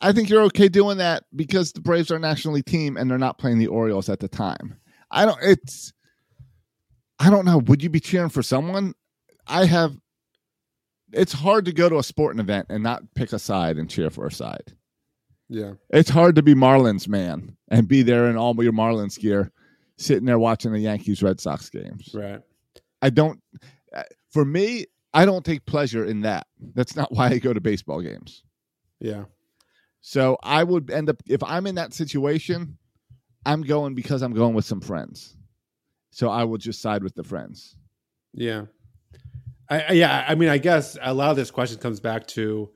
I 0.00 0.12
think 0.12 0.28
you're 0.28 0.42
okay 0.44 0.68
doing 0.68 0.98
that 0.98 1.24
because 1.34 1.72
the 1.72 1.80
Braves 1.80 2.10
are 2.10 2.16
a 2.16 2.20
national 2.20 2.54
league 2.54 2.66
team 2.66 2.96
and 2.96 3.10
they're 3.10 3.18
not 3.18 3.38
playing 3.38 3.58
the 3.58 3.68
Orioles 3.68 4.08
at 4.08 4.20
the 4.20 4.28
time. 4.28 4.76
I 5.10 5.24
don't. 5.24 5.38
It's. 5.42 5.92
I 7.18 7.30
don't 7.30 7.44
know. 7.44 7.58
Would 7.58 7.82
you 7.82 7.90
be 7.90 8.00
cheering 8.00 8.28
for 8.28 8.42
someone? 8.42 8.94
I 9.46 9.64
have. 9.66 9.96
It's 11.12 11.32
hard 11.32 11.64
to 11.66 11.72
go 11.72 11.88
to 11.88 11.98
a 11.98 12.02
sporting 12.02 12.40
event 12.40 12.66
and 12.68 12.82
not 12.82 13.02
pick 13.14 13.32
a 13.32 13.38
side 13.38 13.78
and 13.78 13.88
cheer 13.88 14.10
for 14.10 14.26
a 14.26 14.32
side. 14.32 14.74
Yeah. 15.48 15.74
It's 15.90 16.10
hard 16.10 16.34
to 16.34 16.42
be 16.42 16.54
Marlins 16.54 17.06
man 17.06 17.56
and 17.70 17.86
be 17.86 18.02
there 18.02 18.28
in 18.28 18.36
all 18.36 18.60
your 18.62 18.72
Marlins 18.72 19.18
gear, 19.18 19.52
sitting 19.96 20.24
there 20.26 20.38
watching 20.38 20.72
the 20.72 20.80
Yankees 20.80 21.22
Red 21.22 21.40
Sox 21.40 21.70
games. 21.70 22.10
Right. 22.12 22.40
I 23.00 23.10
don't. 23.10 23.40
uh, 23.94 24.02
For 24.32 24.44
me, 24.44 24.86
I 25.14 25.24
don't 25.24 25.44
take 25.44 25.64
pleasure 25.64 26.04
in 26.04 26.22
that. 26.22 26.46
That's 26.74 26.96
not 26.96 27.12
why 27.12 27.28
I 27.28 27.38
go 27.38 27.52
to 27.52 27.60
baseball 27.60 28.02
games. 28.02 28.42
Yeah. 29.00 29.24
So 30.00 30.36
I 30.42 30.64
would 30.64 30.90
end 30.90 31.08
up 31.08 31.22
if 31.28 31.42
I'm 31.44 31.66
in 31.68 31.76
that 31.76 31.94
situation, 31.94 32.76
I'm 33.44 33.62
going 33.62 33.94
because 33.94 34.22
I'm 34.22 34.34
going 34.34 34.54
with 34.54 34.64
some 34.64 34.80
friends. 34.80 35.35
So 36.16 36.30
I 36.30 36.44
will 36.44 36.56
just 36.56 36.80
side 36.80 37.02
with 37.02 37.14
the 37.14 37.22
friends. 37.22 37.76
Yeah. 38.32 38.64
I, 39.68 39.80
I 39.82 39.92
yeah, 39.92 40.24
I 40.26 40.34
mean, 40.34 40.48
I 40.48 40.56
guess 40.56 40.96
a 41.02 41.12
lot 41.12 41.28
of 41.30 41.36
this 41.36 41.50
question 41.50 41.78
comes 41.78 42.00
back 42.00 42.26
to 42.28 42.70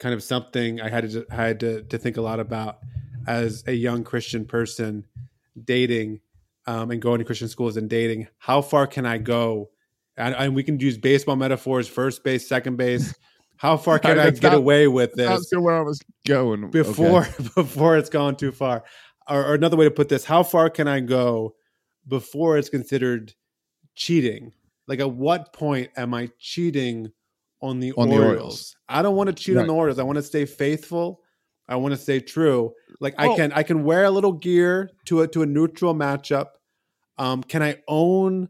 kind 0.00 0.12
of 0.12 0.24
something 0.24 0.80
I 0.80 0.88
had 0.88 1.08
to 1.08 1.24
I 1.30 1.36
had 1.36 1.60
to, 1.60 1.82
to 1.84 1.98
think 1.98 2.16
a 2.16 2.20
lot 2.20 2.40
about 2.40 2.78
as 3.28 3.62
a 3.68 3.72
young 3.72 4.02
Christian 4.02 4.44
person 4.44 5.06
dating 5.64 6.18
um, 6.66 6.90
and 6.90 7.00
going 7.00 7.20
to 7.20 7.24
Christian 7.24 7.46
schools 7.46 7.76
and 7.76 7.88
dating. 7.88 8.26
How 8.38 8.60
far 8.60 8.88
can 8.88 9.06
I 9.06 9.18
go? 9.18 9.70
And, 10.16 10.34
and 10.34 10.56
we 10.56 10.64
can 10.64 10.80
use 10.80 10.98
baseball 10.98 11.36
metaphors: 11.36 11.86
first 11.86 12.24
base, 12.24 12.48
second 12.48 12.74
base. 12.76 13.14
How 13.56 13.76
far 13.76 13.98
can 14.00 14.18
I 14.18 14.24
That's 14.24 14.40
get 14.40 14.48
not- 14.50 14.58
away 14.58 14.88
with 14.88 15.12
this? 15.14 15.48
sure 15.48 15.60
where 15.60 15.76
I 15.76 15.82
was 15.82 16.00
going 16.26 16.72
before 16.72 17.20
Okay. 17.22 17.48
before 17.54 17.96
it's 17.96 18.10
gone 18.10 18.34
too 18.34 18.50
far 18.50 18.82
or, 19.28 19.46
or 19.46 19.54
another 19.54 19.76
way 19.76 19.84
to 19.84 19.92
put 19.92 20.08
this 20.08 20.24
how 20.24 20.42
far 20.42 20.68
can 20.68 20.88
i 20.88 20.98
go 20.98 21.54
before 22.08 22.58
it's 22.58 22.68
considered 22.68 23.34
cheating? 23.94 24.52
Like 24.86 25.00
at 25.00 25.10
what 25.12 25.52
point 25.52 25.90
am 25.96 26.14
i 26.14 26.28
cheating 26.38 27.12
on 27.62 27.78
the 27.80 27.92
On 27.92 28.08
the 28.08 28.14
orioles, 28.16 28.30
Orioles. 28.34 28.76
i 28.88 29.02
don't 29.02 29.16
want 29.16 29.28
to 29.28 29.34
cheat 29.34 29.56
on 29.56 29.66
the 29.66 29.74
orioles. 29.74 29.98
I 29.98 30.02
want 30.02 30.16
to 30.16 30.22
stay 30.22 30.46
faithful. 30.46 31.20
I 31.68 31.76
want 31.76 31.92
to 31.94 32.00
stay 32.00 32.18
true. 32.20 32.72
Like 33.00 33.14
i 33.18 33.28
Oh. 33.28 33.36
can 33.36 33.52
i 33.52 33.62
can 33.62 33.84
wear 33.84 34.04
a 34.04 34.10
little 34.10 34.32
gear 34.32 34.90
to 35.06 35.20
a 35.22 35.28
to 35.28 35.42
a 35.42 35.46
neutral 35.46 35.94
matchup. 35.94 36.46
Um 37.18 37.42
can 37.42 37.62
i 37.62 37.76
own 37.86 38.48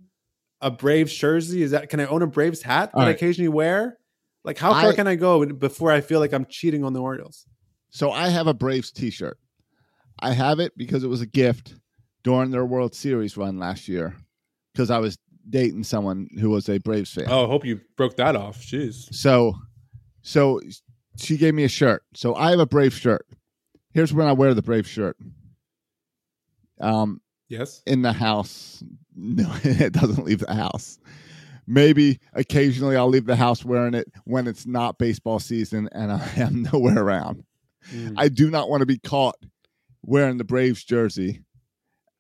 a 0.63 0.71
braves 0.71 1.13
jersey? 1.13 1.63
Is 1.63 1.73
that 1.73 1.89
can 1.91 2.01
i 2.01 2.07
own 2.07 2.23
a 2.23 2.27
braves 2.27 2.63
hat 2.63 2.93
that 2.95 2.99
All 3.01 3.07
i 3.07 3.11
occasionally 3.11 3.49
wear? 3.49 3.99
Like 4.45 4.57
how 4.59 4.73
far 4.73 4.91
I- 4.91 4.95
can 4.95 5.07
i 5.09 5.17
go 5.17 5.45
before 5.45 5.91
i 5.93 6.01
feel 6.01 6.21
like 6.21 6.33
i'm 6.33 6.47
cheating 6.47 6.85
on 6.85 6.93
the 6.95 7.01
orioles? 7.03 7.47
So 7.91 8.13
I 8.13 8.29
have 8.29 8.47
a 8.47 8.55
Braves 8.55 8.93
T-shirt. 8.93 9.37
I 10.21 10.33
have 10.33 10.61
it 10.61 10.73
because 10.77 11.03
it 11.03 11.09
was 11.09 11.21
a 11.23 11.27
gift 11.27 11.75
during 12.23 12.51
their 12.51 12.65
World 12.65 12.95
Series 12.95 13.37
run 13.37 13.59
last 13.59 13.89
year. 13.89 14.17
Because 14.73 14.91
I 14.91 14.99
was 14.99 15.19
dating 15.49 15.85
someone 15.85 16.29
who 16.41 16.51
was 16.51 16.69
a 16.69 16.79
Braves 16.79 17.13
fan. 17.13 17.25
Oh, 17.29 17.45
I 17.45 17.49
hope 17.49 17.65
you 17.65 17.81
broke 17.97 18.17
that 18.17 18.37
off. 18.37 18.59
Jeez. 18.61 19.13
So, 19.13 19.57
so 20.23 20.61
she 21.17 21.37
gave 21.37 21.55
me 21.55 21.65
a 21.65 21.69
shirt. 21.69 22.05
So 22.15 22.35
I 22.35 22.51
have 22.51 22.61
a 22.61 22.67
Brave 22.67 22.95
shirt. 22.95 23.27
Here's 23.93 24.13
when 24.15 24.27
I 24.29 24.33
wear 24.33 24.55
the 24.55 24.63
Brave 24.63 24.87
shirt. 24.87 25.17
Um, 26.81 27.21
Yes. 27.49 27.83
in 27.87 28.03
the 28.03 28.13
house. 28.13 28.83
No, 29.23 29.53
it 29.65 29.93
doesn't 29.93 30.25
leave 30.25 30.39
the 30.39 30.55
house. 30.55 30.99
Maybe 31.67 32.21
occasionally 32.33 32.97
I'll 32.97 33.09
leave 33.09 33.27
the 33.27 33.37
house 33.37 33.65
wearing 33.65 33.93
it 33.93 34.11
when 34.25 34.47
it's 34.47 34.67
not 34.67 34.97
baseball 34.99 35.41
season 35.41 35.91
and 35.93 36.11
I 36.11 36.27
am 36.37 36.63
nowhere 36.63 36.99
around. 37.03 37.45
Mm. 37.93 38.15
I 38.17 38.29
do 38.29 38.51
not 38.51 38.71
want 38.71 38.81
to 38.81 38.87
be 38.87 38.97
caught 38.99 39.35
wearing 40.03 40.39
the 40.39 40.45
Braves 40.45 40.85
jersey 40.85 41.43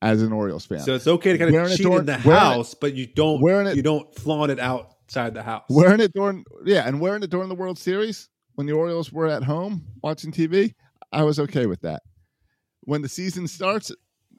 as 0.02 0.22
an 0.22 0.32
Orioles 0.32 0.64
fan. 0.66 0.80
So 0.80 0.94
it's 0.94 1.06
okay 1.06 1.32
to 1.32 1.38
kind 1.38 1.52
Wearing 1.52 1.66
of 1.66 1.72
it 1.72 1.76
cheat 1.76 1.84
during- 1.86 1.98
in 2.00 2.06
the 2.06 2.20
wearing 2.24 2.42
it- 2.42 2.54
house, 2.54 2.74
but 2.74 2.94
you 2.94 3.06
don't 3.06 3.40
wearing 3.40 3.66
it- 3.66 3.76
you 3.76 3.82
don't 3.82 4.12
flaunt 4.14 4.50
it 4.50 4.58
outside 4.58 5.34
the 5.34 5.42
house. 5.42 5.64
wearing 5.68 6.00
it 6.00 6.12
during 6.14 6.44
yeah, 6.64 6.86
and 6.86 7.00
wearing 7.00 7.22
it 7.22 7.30
during 7.30 7.48
the 7.48 7.54
World 7.54 7.78
Series 7.78 8.28
when 8.54 8.66
the 8.66 8.72
Orioles 8.72 9.12
were 9.12 9.26
at 9.28 9.42
home 9.44 9.84
watching 10.02 10.32
TV, 10.32 10.74
I 11.12 11.22
was 11.24 11.38
okay 11.38 11.66
with 11.66 11.80
that. 11.82 12.02
When 12.82 13.02
the 13.02 13.08
season 13.08 13.46
starts, 13.46 13.92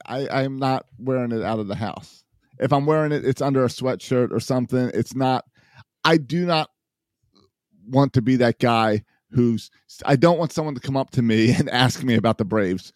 I 0.05 0.25
I 0.27 0.43
am 0.43 0.57
not 0.57 0.85
wearing 0.97 1.31
it 1.31 1.43
out 1.43 1.59
of 1.59 1.67
the 1.67 1.75
house. 1.75 2.23
If 2.59 2.73
I'm 2.73 2.85
wearing 2.85 3.11
it, 3.11 3.23
it's 3.25 3.41
under 3.41 3.63
a 3.63 3.67
sweatshirt 3.67 4.31
or 4.31 4.39
something. 4.39 4.89
It's 4.93 5.15
not. 5.15 5.45
I 6.03 6.17
do 6.17 6.45
not 6.45 6.69
want 7.87 8.13
to 8.13 8.21
be 8.21 8.35
that 8.37 8.59
guy 8.59 9.03
who's. 9.31 9.69
I 10.05 10.15
don't 10.15 10.37
want 10.39 10.51
someone 10.51 10.75
to 10.75 10.81
come 10.81 10.97
up 10.97 11.11
to 11.11 11.21
me 11.21 11.51
and 11.57 11.69
ask 11.69 12.03
me 12.03 12.15
about 12.15 12.37
the 12.37 12.45
Braves 12.45 12.93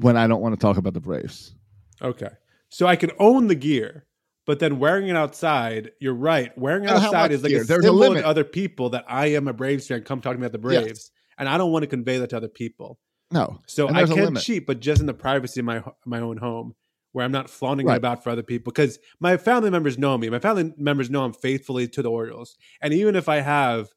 when 0.00 0.16
I 0.16 0.26
don't 0.26 0.40
want 0.40 0.54
to 0.54 0.60
talk 0.60 0.76
about 0.76 0.94
the 0.94 1.00
Braves. 1.00 1.54
Okay. 2.02 2.30
So 2.68 2.86
I 2.86 2.96
can 2.96 3.10
own 3.18 3.46
the 3.48 3.54
gear, 3.54 4.06
but 4.46 4.58
then 4.58 4.78
wearing 4.78 5.08
it 5.08 5.16
outside, 5.16 5.92
you're 6.00 6.14
right. 6.14 6.56
Wearing 6.56 6.84
it 6.84 6.90
outside 6.90 7.32
is 7.32 7.42
like 7.42 7.50
gear? 7.50 7.62
a 7.62 7.64
There's 7.64 7.80
a 7.80 7.88
symbol 7.88 7.98
limit. 7.98 8.22
to 8.22 8.26
other 8.28 8.44
people 8.44 8.90
that 8.90 9.04
I 9.08 9.26
am 9.28 9.48
a 9.48 9.52
Braves 9.52 9.86
fan. 9.86 10.02
Come 10.02 10.20
talk 10.20 10.34
to 10.34 10.38
me 10.38 10.46
about 10.46 10.60
the 10.60 10.70
Yes. 10.72 10.82
Braves, 10.84 11.10
and 11.38 11.48
I 11.48 11.58
don't 11.58 11.72
want 11.72 11.82
to 11.84 11.86
convey 11.86 12.18
that 12.18 12.30
to 12.30 12.36
other 12.36 12.48
people. 12.48 12.98
No. 13.30 13.60
So 13.66 13.88
I 13.88 14.04
can 14.04 14.36
cheat, 14.36 14.66
but 14.66 14.80
just 14.80 15.00
in 15.00 15.06
the 15.06 15.14
privacy 15.14 15.60
of 15.60 15.66
my 15.66 15.82
my 16.06 16.20
own 16.20 16.36
home, 16.38 16.74
where 17.12 17.24
I'm 17.24 17.32
not 17.32 17.50
flaunting 17.50 17.88
it 17.88 17.96
about 17.96 18.22
for 18.24 18.30
other 18.30 18.42
people. 18.42 18.72
Because 18.72 18.98
my 19.20 19.36
family 19.36 19.70
members 19.70 19.98
know 19.98 20.16
me. 20.16 20.30
My 20.30 20.38
family 20.38 20.72
members 20.78 21.10
know 21.10 21.24
I'm 21.24 21.32
faithfully 21.34 21.88
to 21.88 22.02
the 22.02 22.10
Orioles, 22.10 22.56
and 22.80 22.92
even 22.94 23.16
if 23.16 23.28
I 23.28 23.40
have 23.40 23.88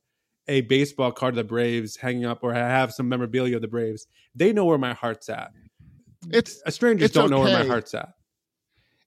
a 0.47 0.61
baseball 0.61 1.11
card 1.11 1.33
of 1.33 1.37
the 1.37 1.43
Braves 1.43 1.97
hanging 1.97 2.25
up, 2.25 2.39
or 2.43 2.53
I 2.53 2.57
have 2.57 2.93
some 2.93 3.07
memorabilia 3.07 3.55
of 3.57 3.61
the 3.61 3.67
Braves, 3.67 4.07
they 4.35 4.51
know 4.51 4.65
where 4.65 4.77
my 4.77 4.93
heart's 4.93 5.29
at. 5.29 5.51
It's 6.29 6.61
Uh, 6.65 6.71
Strangers 6.71 7.05
It's 7.05 7.13
don't 7.13 7.29
know 7.29 7.39
where 7.41 7.63
my 7.63 7.65
heart's 7.67 7.93
at. 7.93 8.09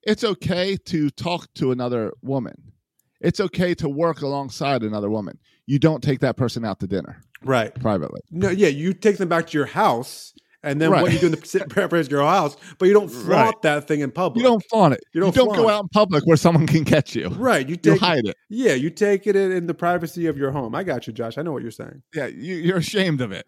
it's 0.02 0.24
okay 0.24 0.76
to 0.76 1.10
talk 1.10 1.52
to 1.54 1.70
another 1.72 2.12
woman. 2.22 2.72
It's 3.20 3.40
okay 3.40 3.74
to 3.76 3.88
work 3.88 4.20
alongside 4.22 4.82
another 4.82 5.08
woman. 5.10 5.38
You 5.66 5.78
don't 5.78 6.02
take 6.02 6.20
that 6.20 6.36
person 6.36 6.64
out 6.64 6.80
to 6.80 6.86
dinner 6.86 7.22
Right. 7.42 7.74
privately. 7.74 8.20
No, 8.30 8.50
yeah, 8.50 8.68
you 8.68 8.92
take 8.92 9.16
them 9.18 9.28
back 9.28 9.46
to 9.48 9.56
your 9.58 9.66
house 9.66 10.34
and 10.62 10.80
then 10.80 10.90
what 10.90 11.12
you 11.12 11.18
do 11.18 11.26
in 11.26 11.32
the 11.32 11.40
sit 11.46 11.68
Paradise 11.70 12.08
Girl 12.08 12.26
house, 12.26 12.56
but 12.78 12.86
you 12.86 12.92
don't 12.94 13.08
flaunt 13.08 13.28
Right. 13.28 13.62
that 13.62 13.86
thing 13.88 14.00
in 14.00 14.10
public. 14.10 14.42
You 14.42 14.48
don't 14.50 14.64
flaunt 14.70 14.94
it. 14.94 15.00
You 15.12 15.18
You 15.20 15.20
don't 15.32 15.36
you 15.36 15.44
don't, 15.44 15.56
go 15.56 15.68
out 15.70 15.82
in 15.84 15.88
public 15.88 16.24
where 16.26 16.36
someone 16.36 16.66
can 16.66 16.84
catch 16.84 17.14
you. 17.14 17.28
right. 17.28 17.66
You 17.66 17.72
You 17.72 17.76
take 17.76 18.00
hide 18.00 18.26
it. 18.26 18.36
Yeah, 18.50 18.72
you 18.74 18.90
take 18.90 19.26
it 19.26 19.36
in, 19.36 19.52
in 19.52 19.66
the 19.66 19.74
privacy 19.74 20.26
of 20.26 20.36
your 20.36 20.50
home. 20.50 20.74
I 20.74 20.82
got 20.82 21.06
you, 21.06 21.12
Josh. 21.12 21.38
I 21.38 21.42
know 21.42 21.52
what 21.52 21.62
you're 21.62 21.70
saying. 21.70 22.02
Yeah, 22.14 22.26
you, 22.26 22.56
you're 22.56 22.78
ashamed 22.78 23.20
of 23.22 23.30
it. 23.32 23.46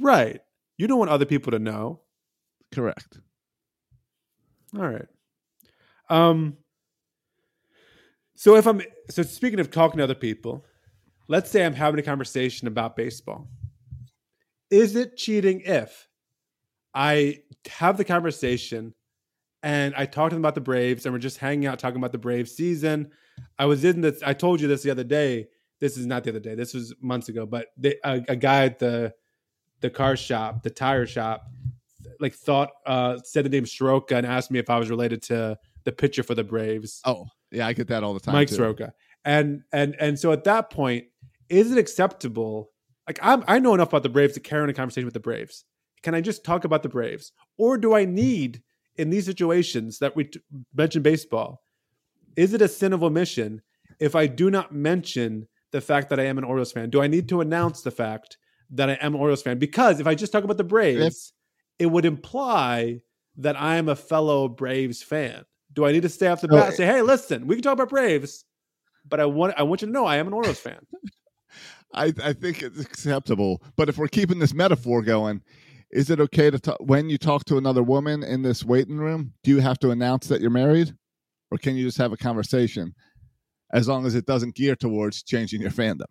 Right. 0.00 0.40
You 0.78 0.86
don't 0.86 0.98
want 0.98 1.10
other 1.10 1.26
people 1.26 1.50
to 1.52 1.58
know. 1.58 2.00
Correct. 2.72 3.20
All 4.76 4.88
right. 4.88 5.06
Um. 6.08 6.56
So 8.34 8.56
if 8.56 8.66
I'm 8.66 8.82
so 9.10 9.22
speaking 9.22 9.60
of 9.60 9.70
talking 9.70 9.98
to 9.98 10.04
other 10.04 10.14
people, 10.14 10.64
let's 11.28 11.50
say 11.50 11.64
I'm 11.64 11.74
having 11.74 12.00
a 12.00 12.02
conversation 12.02 12.66
about 12.66 12.96
baseball. 12.96 13.48
Is 14.70 14.96
it 14.96 15.16
cheating 15.16 15.60
if 15.60 16.08
I 16.94 17.40
have 17.68 17.98
the 17.98 18.04
conversation 18.04 18.94
and 19.62 19.94
I 19.94 20.06
talk 20.06 20.30
to 20.30 20.34
them 20.34 20.42
about 20.42 20.54
the 20.54 20.62
Braves 20.62 21.04
and 21.04 21.12
we're 21.12 21.18
just 21.18 21.38
hanging 21.38 21.66
out 21.66 21.78
talking 21.78 21.98
about 21.98 22.12
the 22.12 22.18
Braves 22.18 22.52
season? 22.52 23.10
I 23.58 23.66
was 23.66 23.84
in 23.84 24.00
this. 24.00 24.22
I 24.22 24.32
told 24.32 24.60
you 24.60 24.68
this 24.68 24.82
the 24.82 24.90
other 24.90 25.04
day. 25.04 25.48
This 25.78 25.96
is 25.96 26.06
not 26.06 26.24
the 26.24 26.30
other 26.30 26.40
day. 26.40 26.54
This 26.54 26.74
was 26.74 26.94
months 27.00 27.28
ago. 27.28 27.44
But 27.44 27.68
they, 27.76 27.96
a, 28.04 28.22
a 28.28 28.36
guy 28.36 28.64
at 28.64 28.78
the 28.78 29.14
the 29.80 29.90
car 29.90 30.16
shop, 30.16 30.62
the 30.62 30.70
tire 30.70 31.06
shop, 31.06 31.50
like 32.22 32.34
thought 32.34 32.70
uh 32.86 33.18
said 33.24 33.44
the 33.44 33.50
name 33.50 33.66
Soroka 33.66 34.16
and 34.16 34.24
asked 34.24 34.50
me 34.50 34.58
if 34.58 34.70
I 34.70 34.78
was 34.78 34.88
related 34.88 35.20
to 35.24 35.58
the 35.84 35.92
pitcher 35.92 36.22
for 36.22 36.34
the 36.34 36.44
Braves, 36.44 37.00
Oh, 37.04 37.26
yeah, 37.50 37.66
I 37.66 37.72
get 37.72 37.88
that 37.88 38.02
all 38.02 38.14
the 38.14 38.20
time. 38.20 38.34
Mike 38.34 38.48
too. 38.48 38.54
Soroka. 38.54 38.94
And 39.24 39.62
and 39.72 39.94
and 40.00 40.18
so 40.18 40.32
at 40.32 40.44
that 40.44 40.70
point, 40.70 41.04
is 41.48 41.70
it 41.70 41.78
acceptable? 41.78 42.70
Like 43.06 43.18
I'm 43.22 43.44
I 43.46 43.58
know 43.58 43.74
enough 43.74 43.88
about 43.88 44.04
the 44.04 44.08
Braves 44.08 44.34
to 44.34 44.40
carry 44.40 44.62
on 44.62 44.70
a 44.70 44.72
conversation 44.72 45.04
with 45.04 45.14
the 45.14 45.20
Braves. 45.20 45.64
Can 46.02 46.14
I 46.14 46.20
just 46.20 46.44
talk 46.44 46.64
about 46.64 46.82
the 46.82 46.88
Braves, 46.88 47.32
or 47.58 47.76
do 47.76 47.94
I 47.94 48.04
need 48.04 48.62
in 48.96 49.10
these 49.10 49.26
situations 49.26 49.98
that 49.98 50.16
we 50.16 50.24
t- 50.24 50.40
mentioned 50.74 51.04
baseball? 51.04 51.62
Is 52.36 52.54
it 52.54 52.62
a 52.62 52.68
sin 52.68 52.92
of 52.92 53.02
omission 53.02 53.62
if 54.00 54.16
I 54.16 54.26
do 54.26 54.50
not 54.50 54.72
mention 54.74 55.46
the 55.70 55.80
fact 55.80 56.10
that 56.10 56.18
I 56.18 56.24
am 56.24 56.38
an 56.38 56.44
Orioles 56.44 56.72
fan? 56.72 56.90
Do 56.90 57.02
I 57.02 57.06
need 57.06 57.28
to 57.28 57.40
announce 57.40 57.82
the 57.82 57.90
fact 57.90 58.38
that 58.70 58.90
I 58.90 58.94
am 58.94 59.14
an 59.14 59.20
Orioles 59.20 59.42
fan? 59.42 59.58
Because 59.58 60.00
if 60.00 60.06
I 60.06 60.14
just 60.14 60.32
talk 60.32 60.44
about 60.44 60.56
the 60.56 60.64
Braves, 60.64 61.32
it 61.78 61.86
would 61.86 62.04
imply 62.04 63.00
that 63.36 63.60
I 63.60 63.76
am 63.76 63.88
a 63.88 63.96
fellow 63.96 64.48
Braves 64.48 65.02
fan. 65.02 65.44
Do 65.72 65.86
I 65.86 65.92
need 65.92 66.02
to 66.02 66.08
stay 66.08 66.26
off 66.26 66.40
the 66.40 66.48
bat 66.48 66.68
and 66.68 66.76
say, 66.76 66.86
"Hey, 66.86 67.02
listen, 67.02 67.46
we 67.46 67.54
can 67.54 67.62
talk 67.62 67.72
about 67.74 67.88
Braves, 67.88 68.44
but 69.08 69.20
I 69.20 69.24
want 69.24 69.54
I 69.56 69.62
want 69.62 69.80
you 69.82 69.86
to 69.86 69.92
know 69.92 70.04
I 70.04 70.16
am 70.16 70.26
an 70.26 70.32
Orioles 70.32 70.60
fan." 70.60 70.86
I, 71.94 72.12
I 72.22 72.32
think 72.32 72.62
it's 72.62 72.80
acceptable. 72.80 73.62
But 73.76 73.88
if 73.88 73.98
we're 73.98 74.08
keeping 74.08 74.38
this 74.38 74.54
metaphor 74.54 75.02
going, 75.02 75.42
is 75.90 76.08
it 76.08 76.20
okay 76.20 76.50
to 76.50 76.58
talk 76.58 76.78
when 76.80 77.10
you 77.10 77.18
talk 77.18 77.44
to 77.46 77.58
another 77.58 77.82
woman 77.82 78.22
in 78.22 78.42
this 78.42 78.64
waiting 78.64 78.96
room? 78.96 79.34
Do 79.42 79.50
you 79.50 79.60
have 79.60 79.78
to 79.80 79.90
announce 79.90 80.28
that 80.28 80.40
you're 80.40 80.50
married, 80.50 80.94
or 81.50 81.58
can 81.58 81.76
you 81.76 81.84
just 81.84 81.98
have 81.98 82.12
a 82.12 82.16
conversation, 82.16 82.94
as 83.72 83.88
long 83.88 84.06
as 84.06 84.14
it 84.14 84.26
doesn't 84.26 84.54
gear 84.54 84.74
towards 84.74 85.22
changing 85.22 85.60
your 85.60 85.70
fandom? 85.70 86.06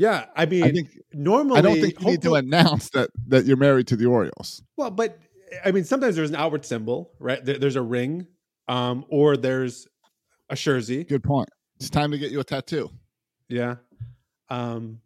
Yeah, 0.00 0.24
I 0.34 0.46
mean, 0.46 0.64
I 0.64 0.70
think 0.72 0.88
normally 1.12 1.58
I 1.58 1.60
don't 1.60 1.78
think 1.78 2.00
you 2.00 2.06
need 2.06 2.22
to 2.22 2.32
announce 2.32 2.88
that 2.94 3.10
that 3.26 3.44
you're 3.44 3.58
married 3.58 3.86
to 3.88 3.96
the 3.96 4.06
Orioles. 4.06 4.62
Well, 4.78 4.90
but 4.90 5.18
I 5.62 5.72
mean, 5.72 5.84
sometimes 5.84 6.16
there's 6.16 6.30
an 6.30 6.36
outward 6.36 6.64
symbol, 6.64 7.12
right? 7.18 7.44
There, 7.44 7.58
there's 7.58 7.76
a 7.76 7.82
ring, 7.82 8.26
um, 8.66 9.04
or 9.10 9.36
there's 9.36 9.86
a 10.48 10.56
jersey. 10.56 11.04
Good 11.04 11.22
point. 11.22 11.50
It's 11.76 11.90
time 11.90 12.12
to 12.12 12.18
get 12.18 12.30
you 12.30 12.40
a 12.40 12.44
tattoo. 12.44 12.88
Yeah. 13.50 13.76
Um, 14.48 15.02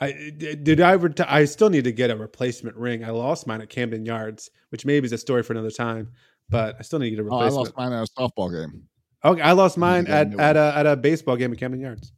I 0.00 0.32
did 0.38 0.80
I 0.80 0.98
I 1.28 1.44
still 1.44 1.68
need 1.68 1.84
to 1.84 1.92
get 1.92 2.10
a 2.10 2.16
replacement 2.16 2.74
ring. 2.76 3.04
I 3.04 3.10
lost 3.10 3.46
mine 3.46 3.60
at 3.60 3.68
Camden 3.68 4.06
Yards, 4.06 4.48
which 4.70 4.86
maybe 4.86 5.04
is 5.04 5.12
a 5.12 5.18
story 5.18 5.42
for 5.42 5.52
another 5.52 5.70
time. 5.70 6.12
But 6.48 6.76
I 6.78 6.82
still 6.82 7.00
need 7.00 7.10
to 7.10 7.16
get 7.16 7.26
a 7.26 7.28
Oh, 7.28 7.38
I 7.38 7.50
lost 7.50 7.76
mine 7.76 7.92
at 7.92 8.08
a 8.08 8.10
softball 8.18 8.50
game. 8.50 8.84
Okay, 9.22 9.42
I 9.42 9.52
lost 9.52 9.76
mine 9.76 10.06
at 10.06 10.40
at 10.40 10.56
a 10.56 10.72
at 10.74 10.86
a 10.86 10.96
baseball 10.96 11.36
game 11.36 11.52
at 11.52 11.58
Camden 11.58 11.82
Yards. 11.82 12.14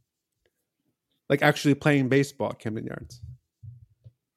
Like 1.31 1.41
actually 1.41 1.73
playing 1.75 2.09
baseball 2.09 2.49
at 2.49 2.59
Camden 2.59 2.85
Yards. 2.85 3.21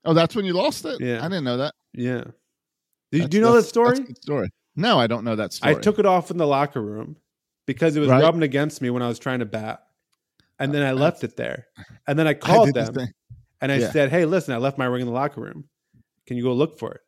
Oh, 0.04 0.14
that's 0.14 0.36
when 0.36 0.44
you 0.44 0.52
lost 0.52 0.84
it. 0.84 1.00
Yeah. 1.00 1.18
I 1.24 1.28
didn't 1.28 1.42
know 1.44 1.56
that. 1.56 1.74
Yeah. 1.92 2.22
Do, 3.10 3.26
do 3.26 3.36
you 3.36 3.42
know 3.42 3.52
that 3.54 3.64
story? 3.64 3.88
that's 3.98 4.00
a 4.00 4.04
good 4.04 4.22
story. 4.22 4.48
No, 4.76 4.98
I 5.00 5.06
don't 5.08 5.24
know 5.24 5.34
that 5.36 5.52
story. 5.52 5.74
I 5.74 5.78
took 5.80 5.98
it 5.98 6.06
off 6.06 6.30
in 6.30 6.36
the 6.36 6.46
locker 6.46 6.80
room 6.80 7.16
because 7.66 7.96
it 7.96 8.00
was 8.00 8.08
Right. 8.10 8.22
rubbing 8.22 8.42
against 8.44 8.80
me 8.80 8.90
when 8.90 9.02
I 9.02 9.08
was 9.08 9.18
trying 9.18 9.40
to 9.40 9.44
bat. 9.44 9.84
And 10.60 10.72
then 10.72 10.82
I 10.82 10.90
Uh, 10.90 10.94
left 10.94 11.24
it 11.24 11.36
there. 11.36 11.66
And 12.06 12.16
then 12.18 12.26
I 12.28 12.30
I 12.30 12.34
called 12.34 12.68
the 12.68 12.72
them 12.72 12.94
same. 12.94 13.08
and 13.60 13.72
I 13.72 13.78
Yeah. 13.78 13.90
said, 13.90 14.10
Hey, 14.10 14.24
listen, 14.24 14.54
I 14.54 14.58
left 14.58 14.78
my 14.78 14.84
ring 14.84 15.00
in 15.00 15.06
the 15.08 15.12
locker 15.12 15.40
room. 15.40 15.64
Can 16.26 16.36
you 16.36 16.44
go 16.44 16.52
look 16.52 16.78
for 16.78 16.92
it? 16.92 17.00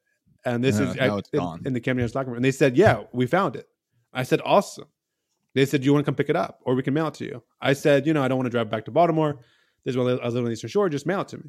And 0.44 0.64
this 0.64 0.80
Yeah, 0.80 0.90
is 0.90 0.96
now 0.96 1.18
I- 1.18 1.56
in, 1.58 1.66
in 1.66 1.72
the 1.74 1.80
Camden 1.80 2.00
Yards 2.00 2.14
locker 2.16 2.30
room. 2.30 2.36
And 2.36 2.44
they 2.44 2.50
said, 2.50 2.76
Yeah, 2.76 3.04
we 3.12 3.26
found 3.26 3.54
it. 3.54 3.68
I 4.12 4.24
said, 4.24 4.40
Awesome. 4.44 4.86
They 5.54 5.64
said, 5.64 5.80
Do 5.82 5.84
you 5.86 5.92
want 5.92 6.04
to 6.04 6.10
come 6.10 6.16
pick 6.16 6.28
it 6.28 6.34
up 6.36 6.58
or 6.62 6.74
we 6.74 6.82
can 6.82 6.92
mail 6.94 7.06
it 7.08 7.14
to 7.14 7.24
you? 7.24 7.42
I 7.60 7.72
said, 7.74 8.04
You 8.06 8.14
know, 8.14 8.22
I 8.24 8.26
don't 8.28 8.38
want 8.38 8.46
to 8.46 8.50
drive 8.50 8.68
back 8.70 8.84
to 8.86 8.90
Baltimore. 8.90 9.38
This 9.86 9.92
is 9.92 9.96
when 9.96 10.18
I 10.18 10.26
on 10.26 10.34
the 10.44 10.50
Eastern 10.50 10.68
Shore. 10.68 10.88
Just 10.88 11.06
mail 11.06 11.20
it 11.20 11.28
to 11.28 11.38
me. 11.38 11.44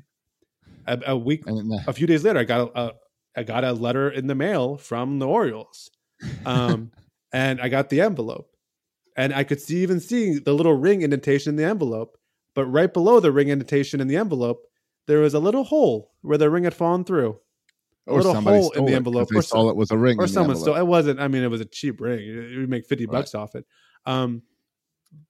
A, 0.85 0.99
a 1.07 1.17
week, 1.17 1.43
uh, 1.47 1.55
a 1.87 1.91
few 1.91 2.05
days 2.05 2.23
later, 2.23 2.37
I 2.39 2.43
got 2.43 2.71
a, 2.75 2.79
a 2.79 2.91
I 3.35 3.43
got 3.43 3.63
a 3.63 3.73
letter 3.73 4.09
in 4.11 4.27
the 4.27 4.35
mail 4.35 4.77
from 4.77 5.17
the 5.17 5.27
Orioles, 5.27 5.89
um, 6.45 6.91
and 7.33 7.59
I 7.59 7.67
got 7.67 7.89
the 7.89 7.99
envelope, 7.99 8.51
and 9.15 9.33
I 9.33 9.43
could 9.43 9.59
see 9.59 9.81
even 9.81 9.99
see 9.99 10.37
the 10.37 10.53
little 10.53 10.73
ring 10.75 11.01
indentation 11.01 11.49
in 11.51 11.55
the 11.55 11.65
envelope. 11.65 12.15
But 12.53 12.67
right 12.67 12.93
below 12.93 13.19
the 13.19 13.31
ring 13.31 13.49
indentation 13.49 13.99
in 13.99 14.07
the 14.07 14.17
envelope, 14.17 14.61
there 15.07 15.19
was 15.19 15.33
a 15.33 15.39
little 15.39 15.63
hole 15.63 16.11
where 16.21 16.37
the 16.37 16.49
ring 16.51 16.63
had 16.63 16.75
fallen 16.75 17.03
through. 17.03 17.39
A 18.07 18.11
or 18.11 18.21
little 18.21 18.39
hole 18.39 18.71
in 18.71 18.85
the 18.85 18.93
envelope, 18.93 19.29
or 19.35 19.41
saw 19.41 19.61
some- 19.63 19.69
it 19.69 19.75
was 19.75 19.89
a 19.89 19.97
ring. 19.97 20.17
or 20.19 20.27
someone 20.27 20.55
stole. 20.57 20.75
It 20.75 20.85
wasn't. 20.85 21.19
I 21.19 21.27
mean, 21.27 21.41
it 21.43 21.49
was 21.49 21.59
a 21.61 21.65
cheap 21.65 21.99
ring. 21.99 22.19
You 22.23 22.67
make 22.67 22.85
fifty 22.85 23.07
Right. 23.07 23.13
bucks 23.13 23.33
off 23.33 23.55
it. 23.55 23.65
Um, 24.05 24.43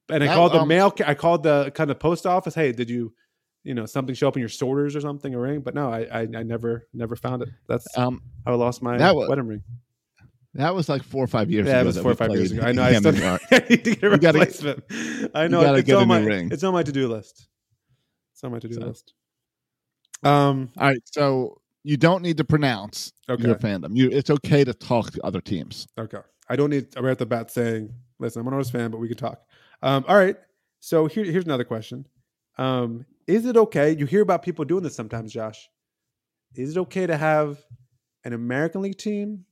and 0.09 0.23
I 0.23 0.27
called 0.33 0.53
the 0.53 0.61
um, 0.61 0.67
mail. 0.67 0.93
I 1.05 1.13
called 1.13 1.43
the 1.43 1.71
kind 1.75 1.91
of 1.91 1.99
post 1.99 2.25
office. 2.25 2.55
Hey, 2.55 2.71
did 2.71 2.89
you, 2.89 3.13
you 3.63 3.73
know, 3.73 3.85
something 3.85 4.15
show 4.15 4.27
up 4.27 4.35
in 4.35 4.39
your 4.39 4.49
sorters 4.49 4.95
or 4.95 5.01
something, 5.01 5.33
a 5.33 5.39
ring? 5.39 5.61
But 5.61 5.75
no, 5.75 5.91
I, 5.91 6.01
I, 6.11 6.19
I 6.21 6.43
never, 6.43 6.87
never 6.93 7.15
found 7.15 7.41
it. 7.43 7.49
That's 7.67 7.85
Um, 7.97 8.21
how 8.45 8.53
I 8.53 8.55
lost 8.55 8.81
my 8.81 8.97
that 8.97 9.15
wa- 9.15 9.27
wedding 9.27 9.47
ring. 9.47 9.63
that 10.53 10.73
was 10.73 10.87
like 10.89 11.03
four 11.03 11.23
or 11.23 11.27
five 11.27 11.51
years 11.51 11.67
Yeah, 11.67 11.73
ago. 11.73 11.81
it 11.81 11.85
was 11.87 11.97
four 11.99 12.11
or 12.11 12.15
five 12.15 12.31
years 12.31 12.51
ago. 12.51 12.61
I 12.63 12.71
know. 12.71 12.83
I 12.83 12.93
still 12.93 13.13
I 13.51 13.65
need 13.69 13.83
to 13.83 13.95
get 13.95 14.03
a 14.13 14.17
gotta- 14.17 14.39
replacement. 14.39 14.83
I 15.35 15.47
know. 15.47 15.73
It's 15.75 15.85
get 15.85 15.95
on 15.97 16.07
my. 16.07 16.19
ring. 16.23 16.49
It's 16.51 16.63
on 16.63 16.73
my 16.73 16.83
to 16.83 16.91
do 16.91 17.07
list. 17.07 17.47
It's 18.33 18.43
on 18.43 18.51
my 18.51 18.59
to 18.59 18.67
do 18.67 18.75
So- 18.75 18.85
list. 18.87 19.13
Um. 20.23 20.69
All 20.77 20.87
right, 20.87 21.01
so 21.05 21.61
you 21.83 21.95
don't 21.97 22.21
need 22.23 22.37
to 22.37 22.43
pronounce 22.43 23.13
Okay. 23.29 23.43
your 23.45 23.55
fandom. 23.55 23.95
You, 23.95 24.09
it's 24.11 24.29
okay 24.29 24.63
to 24.63 24.73
talk 24.73 25.11
to 25.11 25.21
other 25.25 25.39
teams. 25.41 25.87
Okay. 25.97 26.17
I 26.49 26.55
don't 26.55 26.69
need 26.69 26.87
right 26.97 27.11
at 27.11 27.17
the 27.19 27.25
bat 27.25 27.51
saying, 27.51 27.93
listen, 28.19 28.39
I'm 28.41 28.47
an 28.47 28.53
Orioles 28.53 28.71
fan, 28.71 28.89
but 28.91 28.97
we 28.99 29.07
could 29.07 29.17
talk. 29.17 29.41
Um, 29.81 30.05
all 30.07 30.15
right. 30.15 30.35
So 30.79 31.07
here, 31.07 31.23
here's 31.25 31.45
another 31.45 31.63
question. 31.63 32.05
Um, 32.57 33.05
is 33.27 33.45
it 33.45 33.57
okay? 33.57 33.91
You 33.95 34.05
hear 34.05 34.21
about 34.21 34.43
people 34.43 34.65
doing 34.65 34.83
this 34.83 34.95
sometimes, 34.95 35.31
Josh. 35.33 35.69
Is 36.55 36.75
it 36.75 36.79
okay 36.81 37.05
to 37.05 37.17
have 37.17 37.59
an 38.23 38.33
American 38.33 38.81
League 38.81 38.97
team 38.97 39.45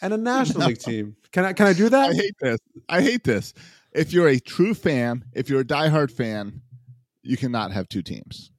and 0.00 0.12
a 0.12 0.16
National 0.18 0.60
No. 0.60 0.66
League 0.66 0.78
team? 0.78 1.16
Can 1.30 1.44
I 1.44 1.52
can 1.52 1.66
I 1.66 1.72
do 1.72 1.88
that? 1.88 2.10
I 2.10 2.14
hate 2.14 2.34
this. 2.40 2.58
I 2.88 3.02
hate 3.02 3.24
this. 3.24 3.54
If 3.92 4.12
you're 4.12 4.28
a 4.28 4.38
true 4.38 4.74
fan, 4.74 5.24
if 5.32 5.48
you're 5.48 5.60
a 5.60 5.64
diehard 5.64 6.10
fan, 6.10 6.60
you 7.22 7.36
cannot 7.36 7.72
have 7.72 7.88
two 7.88 8.02
teams. 8.02 8.50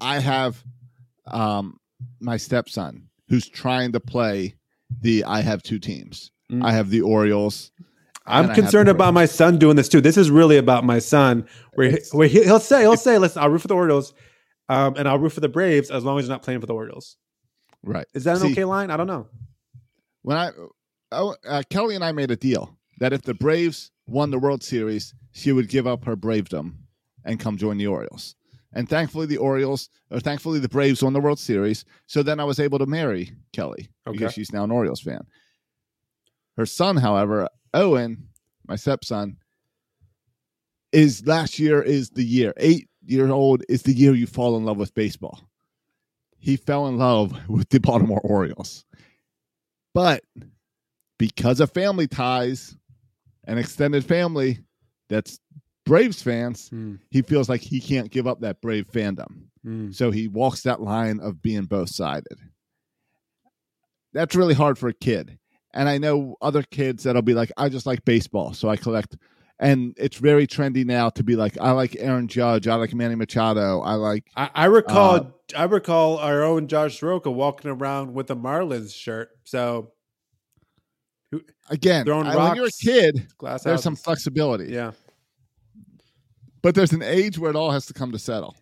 I 0.00 0.18
have 0.18 0.62
um, 1.26 1.78
my 2.20 2.36
stepson 2.36 3.08
who's 3.28 3.48
trying 3.48 3.92
to 3.92 4.00
play 4.00 4.54
the 5.00 5.24
I 5.24 5.40
have 5.40 5.62
two 5.62 5.78
teams. 5.78 6.30
Mm. 6.52 6.64
I 6.64 6.72
have 6.72 6.90
the 6.90 7.00
Orioles. 7.00 7.72
I'm 8.26 8.50
I 8.50 8.54
concerned 8.54 8.88
about 8.88 9.14
my 9.14 9.26
son 9.26 9.58
doing 9.58 9.76
this 9.76 9.88
too. 9.88 10.00
This 10.00 10.16
is 10.16 10.30
really 10.30 10.56
about 10.56 10.84
my 10.84 10.98
son, 10.98 11.46
where, 11.74 11.90
he, 11.92 11.98
where 12.12 12.28
he, 12.28 12.42
he'll 12.44 12.60
say, 12.60 12.80
he'll 12.80 12.96
say, 12.96 13.18
listen, 13.18 13.42
I'll 13.42 13.50
root 13.50 13.62
for 13.62 13.68
the 13.68 13.74
Orioles, 13.74 14.14
um, 14.68 14.94
and 14.96 15.08
I'll 15.08 15.18
root 15.18 15.32
for 15.32 15.40
the 15.40 15.48
Braves 15.48 15.90
as 15.90 16.04
long 16.04 16.18
as 16.18 16.24
he's 16.24 16.30
not 16.30 16.42
playing 16.42 16.60
for 16.60 16.66
the 16.66 16.74
Orioles. 16.74 17.16
Right. 17.82 18.06
Is 18.14 18.24
that 18.24 18.36
an 18.36 18.42
See, 18.42 18.52
okay 18.52 18.64
line? 18.64 18.90
I 18.90 18.96
don't 18.96 19.06
know. 19.06 19.28
When 20.22 20.36
I 20.36 20.50
oh, 21.12 21.36
uh, 21.46 21.62
Kelly 21.70 21.94
and 21.94 22.04
I 22.04 22.12
made 22.12 22.30
a 22.30 22.36
deal 22.36 22.76
that 22.98 23.12
if 23.12 23.22
the 23.22 23.34
Braves 23.34 23.90
won 24.06 24.30
the 24.30 24.38
World 24.38 24.62
Series, 24.64 25.14
she 25.32 25.52
would 25.52 25.68
give 25.68 25.86
up 25.86 26.04
her 26.04 26.16
Bravedom 26.16 26.74
and 27.24 27.38
come 27.38 27.56
join 27.56 27.76
the 27.76 27.86
Orioles. 27.86 28.34
And 28.72 28.88
thankfully, 28.88 29.26
the 29.26 29.38
Orioles, 29.38 29.88
or 30.10 30.20
thankfully, 30.20 30.58
the 30.58 30.68
Braves 30.68 31.02
won 31.02 31.12
the 31.12 31.20
World 31.20 31.38
Series. 31.38 31.84
So 32.06 32.22
then 32.22 32.40
I 32.40 32.44
was 32.44 32.60
able 32.60 32.78
to 32.78 32.86
marry 32.86 33.32
Kelly 33.52 33.88
Okay. 34.06 34.18
because 34.18 34.34
she's 34.34 34.52
now 34.52 34.64
an 34.64 34.70
Orioles 34.70 35.00
fan. 35.00 35.26
Her 36.56 36.66
son, 36.66 36.96
however, 36.96 37.48
Owen, 37.76 38.28
my 38.66 38.74
stepson, 38.76 39.36
is 40.92 41.26
last 41.26 41.58
year 41.58 41.82
is 41.82 42.10
the 42.10 42.24
year. 42.24 42.54
Eight 42.56 42.88
year 43.04 43.30
old 43.30 43.62
is 43.68 43.82
the 43.82 43.92
year 43.92 44.14
you 44.14 44.26
fall 44.26 44.56
in 44.56 44.64
love 44.64 44.78
with 44.78 44.94
baseball. 44.94 45.40
He 46.38 46.56
fell 46.56 46.86
in 46.86 46.96
love 46.98 47.38
with 47.48 47.68
the 47.68 47.78
Baltimore 47.78 48.20
Orioles. 48.24 48.84
But 49.94 50.22
because 51.18 51.60
of 51.60 51.70
family 51.72 52.06
ties 52.06 52.76
and 53.44 53.58
extended 53.58 54.04
family, 54.04 54.60
that's 55.08 55.38
Braves 55.84 56.20
fans, 56.22 56.68
Hmm. 56.70 56.96
he 57.10 57.22
feels 57.22 57.48
like 57.48 57.60
he 57.60 57.80
can't 57.80 58.10
give 58.10 58.26
up 58.26 58.40
that 58.40 58.60
Brave 58.60 58.88
fandom. 58.90 59.44
Hmm. 59.62 59.92
So 59.92 60.10
he 60.10 60.28
walks 60.28 60.62
that 60.62 60.80
line 60.80 61.20
of 61.20 61.42
being 61.42 61.64
both 61.64 61.90
sided. 61.90 62.38
That's 64.12 64.34
really 64.34 64.54
hard 64.54 64.78
for 64.78 64.88
a 64.88 64.94
kid. 64.94 65.38
And 65.76 65.88
I 65.88 65.98
know 65.98 66.36
other 66.40 66.62
kids 66.62 67.02
that'll 67.04 67.20
be 67.22 67.34
like, 67.34 67.52
I 67.58 67.68
just 67.68 67.84
like 67.86 68.04
baseball, 68.04 68.52
so 68.54 68.68
I 68.68 68.76
collect. 68.76 69.16
And 69.58 69.94
it's 69.98 70.16
very 70.16 70.46
trendy 70.46 70.84
now 70.84 71.10
to 71.10 71.22
be 71.22 71.36
like, 71.36 71.56
I 71.60 71.70
like 71.72 71.96
Aaron 71.98 72.28
Judge, 72.28 72.66
I 72.66 72.74
like 72.76 72.94
Manny 72.94 73.14
Machado, 73.14 73.80
I 73.82 73.94
like. 73.94 74.24
I, 74.36 74.50
I 74.54 74.64
recall 74.66 75.14
Uh, 75.16 75.24
I 75.54 75.64
recall 75.64 76.16
our 76.18 76.42
own 76.42 76.66
Josh 76.66 77.02
Roca 77.02 77.30
walking 77.30 77.70
around 77.70 78.14
with 78.14 78.30
a 78.30 78.34
Marlins 78.36 78.94
shirt. 78.94 79.30
So 79.44 79.92
Again, 81.68 82.04
Throwing 82.06 82.26
I- 82.26 82.36
when 82.36 82.56
you're 82.56 82.66
a 82.66 82.70
kid, 82.70 83.26
glass 83.38 83.64
there's 83.64 83.82
some 83.82 83.96
flexibility. 83.96 84.72
yeah. 84.72 84.92
But 86.62 86.74
there's 86.74 86.92
an 86.92 87.02
age 87.02 87.38
where 87.38 87.50
it 87.50 87.56
all 87.56 87.70
has 87.70 87.86
to 87.86 87.92
come 87.92 88.12
to 88.12 88.18
settle. 88.18 88.56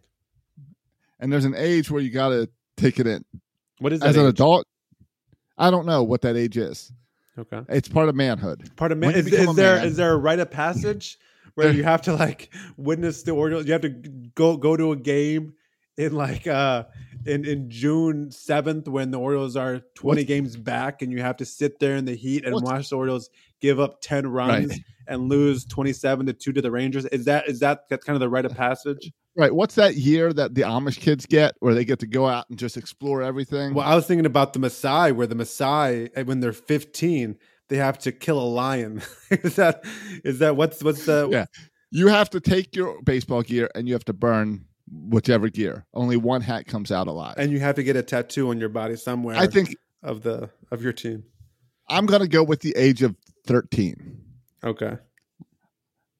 And 1.20 1.32
there's 1.32 1.44
an 1.44 1.54
age 1.56 1.90
where 1.90 2.02
you 2.02 2.10
got 2.10 2.30
to 2.30 2.48
take 2.76 2.98
it 2.98 3.06
in. 3.06 3.24
What 3.78 3.92
is 3.92 4.00
that? 4.00 4.08
As 4.08 4.16
an 4.16 4.26
adult, 4.26 4.66
I 5.56 5.70
don't 5.70 5.86
know 5.86 6.02
what 6.02 6.22
that 6.22 6.36
age 6.36 6.56
is. 6.56 6.92
Okay. 7.38 7.60
It's 7.68 7.88
part 7.88 8.08
of 8.08 8.14
manhood. 8.14 8.70
Part 8.76 8.92
of 8.92 8.98
When 8.98 9.10
man. 9.10 9.18
Is, 9.18 9.24
become 9.30 9.48
is 9.50 9.56
there 9.56 9.76
man- 9.76 9.86
is 9.86 9.96
there 9.96 10.12
a 10.12 10.16
rite 10.16 10.38
of 10.38 10.50
passage 10.50 11.18
where 11.54 11.72
you 11.72 11.82
have 11.84 12.02
to 12.02 12.14
like 12.14 12.52
witness 12.76 13.22
the 13.22 13.32
Orioles? 13.32 13.66
You 13.66 13.72
have 13.72 13.82
to 13.82 13.88
go 13.90 14.56
go 14.56 14.76
to 14.76 14.92
a 14.92 14.96
game 14.96 15.54
in 15.96 16.12
like 16.14 16.46
uh 16.46 16.84
in 17.26 17.44
in 17.44 17.70
June 17.70 18.30
seventh 18.30 18.86
when 18.88 19.10
the 19.10 19.18
Orioles 19.18 19.56
are 19.56 19.80
twenty 19.94 20.20
What's- 20.22 20.28
games 20.28 20.56
back, 20.56 21.02
and 21.02 21.10
you 21.12 21.22
have 21.22 21.36
to 21.38 21.44
sit 21.44 21.78
there 21.80 21.96
in 21.96 22.04
the 22.04 22.14
heat 22.14 22.44
and 22.44 22.54
What's- 22.54 22.64
watch 22.64 22.88
the 22.90 22.96
Orioles 22.96 23.30
give 23.60 23.80
up 23.80 24.00
ten 24.00 24.26
runs 24.28 24.68
Right. 24.70 24.80
and 25.08 25.28
lose 25.28 25.64
twenty 25.64 25.92
seven 25.92 26.26
to 26.26 26.32
two 26.32 26.52
to 26.52 26.62
the 26.62 26.70
Rangers. 26.70 27.04
Is 27.06 27.24
that 27.24 27.48
is 27.48 27.60
that 27.60 27.88
that's 27.88 28.04
kind 28.04 28.14
of 28.16 28.20
the 28.20 28.28
rite 28.28 28.44
of 28.44 28.54
passage? 28.56 29.12
Right. 29.36 29.52
What's 29.54 29.74
that 29.74 29.96
year 29.96 30.32
that 30.32 30.54
the 30.54 30.62
Amish 30.62 30.98
kids 31.00 31.26
get 31.26 31.54
where 31.58 31.74
they 31.74 31.84
get 31.84 31.98
to 32.00 32.06
go 32.06 32.26
out 32.28 32.46
and 32.50 32.58
just 32.58 32.76
explore 32.76 33.20
everything? 33.22 33.74
Well, 33.74 33.86
I 33.86 33.94
was 33.96 34.06
thinking 34.06 34.26
about 34.26 34.52
the 34.52 34.60
Maasai, 34.60 35.12
where 35.14 35.26
the 35.26 35.34
Maasai, 35.34 36.10
eh, 36.14 36.22
when 36.22 36.38
they're 36.40 36.52
15, 36.52 37.36
they 37.68 37.76
have 37.76 37.98
to 38.00 38.12
kill 38.12 38.38
a 38.38 38.46
lion. 38.46 39.02
is 39.30 39.56
that 39.56 39.84
is 40.24 40.38
that 40.38 40.56
what's 40.56 40.82
what's 40.84 41.04
the 41.06 41.28
Yeah. 41.32 41.46
you 41.90 42.06
have 42.08 42.30
to 42.30 42.40
take 42.40 42.76
your 42.76 43.00
baseball 43.02 43.42
gear 43.42 43.68
and 43.74 43.88
you 43.88 43.94
have 43.94 44.04
to 44.04 44.12
burn 44.12 44.66
whichever 44.90 45.48
gear. 45.48 45.86
Only 45.94 46.16
one 46.16 46.42
hat 46.42 46.66
comes 46.66 46.92
out 46.92 47.08
alive. 47.08 47.34
and 47.38 47.50
you 47.50 47.58
have 47.58 47.74
to 47.76 47.82
get 47.82 47.96
a 47.96 48.02
tattoo 48.02 48.50
on 48.50 48.60
your 48.60 48.68
body 48.68 48.96
somewhere. 48.96 49.34
I 49.36 49.46
think 49.48 49.74
of 50.02 50.22
the 50.22 50.50
of 50.70 50.82
your 50.82 50.92
team. 50.92 51.24
I'm 51.88 52.06
going 52.06 52.20
to 52.22 52.28
go 52.28 52.42
with 52.44 52.60
the 52.60 52.74
age 52.76 53.02
of 53.02 53.16
13. 53.46 54.20
Okay. 54.62 54.96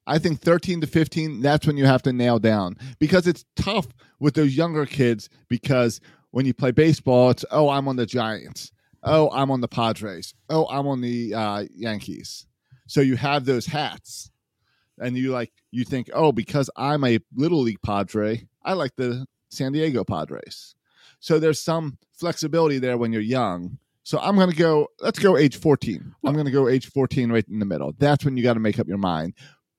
I 0.07 0.19
think 0.19 0.41
13 0.41 0.81
to 0.83 0.87
15, 0.87 1.41
that's 1.41 1.67
when 1.67 1.77
you 1.77 1.87
have 1.87 2.03
to 2.03 2.13
nail 2.13 2.39
down 2.39 2.77
because 2.99 3.27
it's 3.27 3.45
tough 3.57 3.89
with 4.21 4.35
those 4.35 4.57
younger 4.57 4.87
kids 4.87 5.29
because 5.49 6.01
when 6.31 6.47
you 6.47 6.53
play 6.53 6.73
baseball, 6.73 7.31
it's, 7.31 7.45
oh, 7.51 7.69
I'm 7.69 7.89
on 7.89 7.97
the 7.97 8.07
Giants. 8.07 8.73
Oh, 9.03 9.31
I'm 9.33 9.51
on 9.51 9.61
the 9.61 9.69
Padres. 9.69 10.35
Oh, 10.49 10.67
I'm 10.67 10.87
on 10.87 11.01
the 11.01 11.35
uh, 11.35 11.65
Yankees. 11.75 12.47
So 12.87 13.01
you 13.01 13.17
have 13.17 13.45
those 13.45 13.67
hats 13.67 14.31
and 14.99 15.17
you 15.17 15.31
like, 15.31 15.53
you 15.71 15.85
think, 15.85 16.11
oh, 16.13 16.33
because 16.33 16.71
I'm 16.77 17.05
a 17.05 17.19
little 17.35 17.61
league 17.61 17.83
Padre, 17.83 18.47
I 18.63 18.75
like 18.75 18.97
the 18.97 19.27
San 19.51 19.73
Diego 19.73 20.05
Padres. 20.05 20.75
So 21.21 21.39
there's 21.39 21.61
some 21.61 21.99
flexibility 22.13 22.79
there 22.79 22.99
when 22.99 23.13
you're 23.13 23.23
young. 23.23 23.79
So 24.03 24.19
I'm 24.19 24.37
going 24.37 24.51
to 24.51 24.57
go, 24.57 24.89
let's 25.01 25.19
go 25.19 25.39
age 25.39 25.57
14. 25.57 26.15
I'm 26.27 26.35
going 26.35 26.45
to 26.45 26.53
go 26.53 26.69
age 26.69 26.91
14 26.91 27.33
right 27.33 27.47
in 27.49 27.59
the 27.59 27.65
middle. 27.65 27.95
That's 27.99 28.25
when 28.25 28.37
you 28.37 28.43
got 28.43 28.55
to 28.55 28.61
make 28.61 28.79
up 28.79 28.87
your 28.87 28.99
mind. 28.99 29.33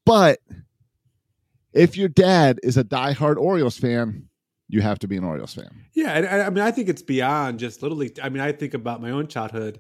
But 0.06 0.40
if 1.74 1.98
your 1.98 2.08
dad 2.10 2.60
is 2.64 2.78
a 2.78 2.84
diehard 2.84 3.38
Orioles 3.38 3.78
fan, 3.78 4.28
you 4.68 4.82
have 4.82 5.00
to 5.00 5.08
be 5.08 5.18
an 5.18 5.24
Orioles 5.24 5.54
fan. 5.54 5.70
Yeah, 5.94 6.12
and, 6.12 6.26
and 6.26 6.42
I 6.42 6.50
mean, 6.50 6.64
I 6.64 6.72
think 6.72 6.90
it's 6.90 7.02
beyond 7.02 7.60
just 7.60 7.82
little 7.82 7.98
league. 7.98 8.20
I 8.22 8.30
mean, 8.30 8.42
I 8.42 8.52
think 8.52 8.74
about 8.74 9.02
my 9.02 9.12
own 9.12 9.28
childhood 9.28 9.80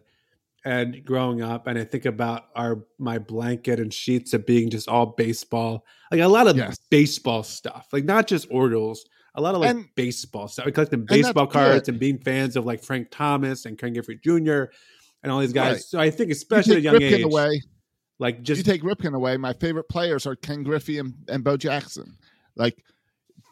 and 0.63 1.03
growing 1.05 1.41
up, 1.41 1.67
and 1.67 1.77
I 1.77 1.83
think 1.83 2.05
about 2.05 2.45
our 2.55 2.83
my 2.99 3.17
blanket 3.19 3.79
and 3.79 3.93
sheets 3.93 4.33
of 4.33 4.45
being 4.45 4.69
just 4.69 4.87
all 4.87 5.05
baseball, 5.07 5.85
like 6.11 6.21
a 6.21 6.27
lot 6.27 6.47
of 6.47 6.57
Yes. 6.57 6.77
baseball 6.89 7.43
stuff, 7.43 7.87
like 7.91 8.03
not 8.05 8.27
just 8.27 8.47
Orioles. 8.51 9.05
A 9.37 9.41
lot 9.41 9.53
of 9.53 9.59
like 9.59 9.71
And- 9.71 9.85
baseball 9.95 10.47
stuff, 10.47 10.63
like 10.65 10.75
collecting 10.75 11.05
baseball 11.05 11.45
cards 11.45 11.81
good. 11.81 11.89
and 11.95 11.99
being 11.99 12.17
fans 12.19 12.55
of 12.55 12.65
like 12.65 12.81
Frank 12.81 13.09
Thomas 13.11 13.65
and 13.65 13.77
Ken 13.77 13.91
Griffey 13.91 14.17
Jr. 14.23 14.67
and 15.23 15.29
all 15.29 15.41
these 15.41 15.51
guys. 15.51 15.73
Right. 15.73 15.81
So 15.81 15.99
I 15.99 16.09
think, 16.09 16.31
especially 16.31 16.75
at 16.75 16.77
a 16.77 16.81
young 16.81 17.01
age, 17.01 17.21
away. 17.21 17.61
Like 18.19 18.41
just 18.41 18.59
you 18.59 18.63
take 18.63 18.81
Ripken 18.83 19.13
away. 19.15 19.37
My 19.37 19.53
favorite 19.53 19.89
players 19.89 20.25
are 20.25 20.35
Ken 20.35 20.63
Griffey 20.63 20.97
and, 20.99 21.13
and 21.27 21.43
Bo 21.43 21.57
Jackson, 21.57 22.17
like 22.55 22.83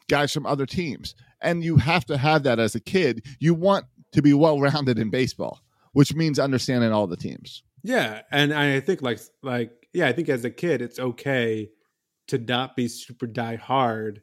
guys 0.09 0.31
from 0.31 0.45
other 0.45 0.65
teams. 0.65 1.15
And 1.41 1.63
you 1.63 1.77
have 1.77 2.05
to 2.05 2.17
have 2.17 2.43
that 2.43 2.59
as 2.59 2.73
a 2.75 2.79
kid. 2.79 3.25
You 3.39 3.53
want 3.53 3.85
to 4.13 4.21
be 4.21 4.33
well 4.33 4.59
rounded 4.59 4.97
in 4.99 5.09
baseball, 5.09 5.59
which 5.91 6.13
means 6.15 6.39
understanding 6.39 6.91
all 6.93 7.07
the 7.07 7.17
teams. 7.17 7.63
Yeah, 7.83 8.21
and 8.31 8.53
I 8.53 8.79
think 8.79 9.01
like 9.01 9.19
like 9.41 9.71
yeah, 9.93 10.07
I 10.07 10.13
think 10.13 10.29
as 10.29 10.45
a 10.45 10.49
kid 10.49 10.81
it's 10.81 10.99
okay 10.99 11.69
to 12.27 12.37
not 12.37 12.77
be 12.77 12.87
super 12.87 13.27
die 13.27 13.57
hard, 13.57 14.21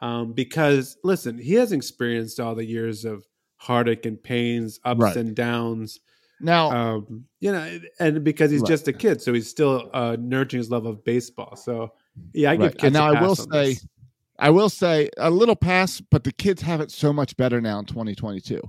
um, 0.00 0.32
because 0.32 0.96
listen, 1.04 1.36
he 1.36 1.54
has 1.54 1.72
experienced 1.72 2.40
all 2.40 2.54
the 2.54 2.64
years 2.64 3.04
of 3.04 3.26
heartache 3.56 4.06
and 4.06 4.22
pains, 4.22 4.80
ups 4.84 5.00
Right. 5.00 5.16
and 5.16 5.36
downs, 5.36 6.00
Now, 6.40 6.70
um, 6.70 7.24
you 7.40 7.50
know, 7.52 7.78
and 7.98 8.22
because 8.22 8.50
he's 8.50 8.60
Right. 8.60 8.68
just 8.68 8.88
a 8.88 8.92
kid, 8.92 9.22
so 9.22 9.32
he's 9.32 9.48
still 9.48 9.88
uh, 9.94 10.16
nurturing 10.20 10.58
his 10.60 10.70
love 10.70 10.84
of 10.86 11.02
baseball. 11.04 11.56
So 11.56 11.92
yeah, 12.32 12.50
I 12.50 12.56
give 12.56 12.62
Right. 12.62 12.72
kids 12.72 12.84
And 12.84 12.92
now 12.94 13.06
I 13.06 13.20
will 13.22 13.30
on 13.30 13.36
say- 13.36 13.64
this. 13.74 13.86
I 14.38 14.50
will 14.50 14.68
say 14.68 15.08
a 15.16 15.30
little 15.30 15.56
pass, 15.56 16.02
but 16.02 16.24
the 16.24 16.32
kids 16.32 16.60
have 16.60 16.82
it 16.82 16.90
so 16.90 17.10
much 17.10 17.38
better 17.38 17.58
now 17.60 17.78
in 17.78 17.86
2022. 17.86 18.60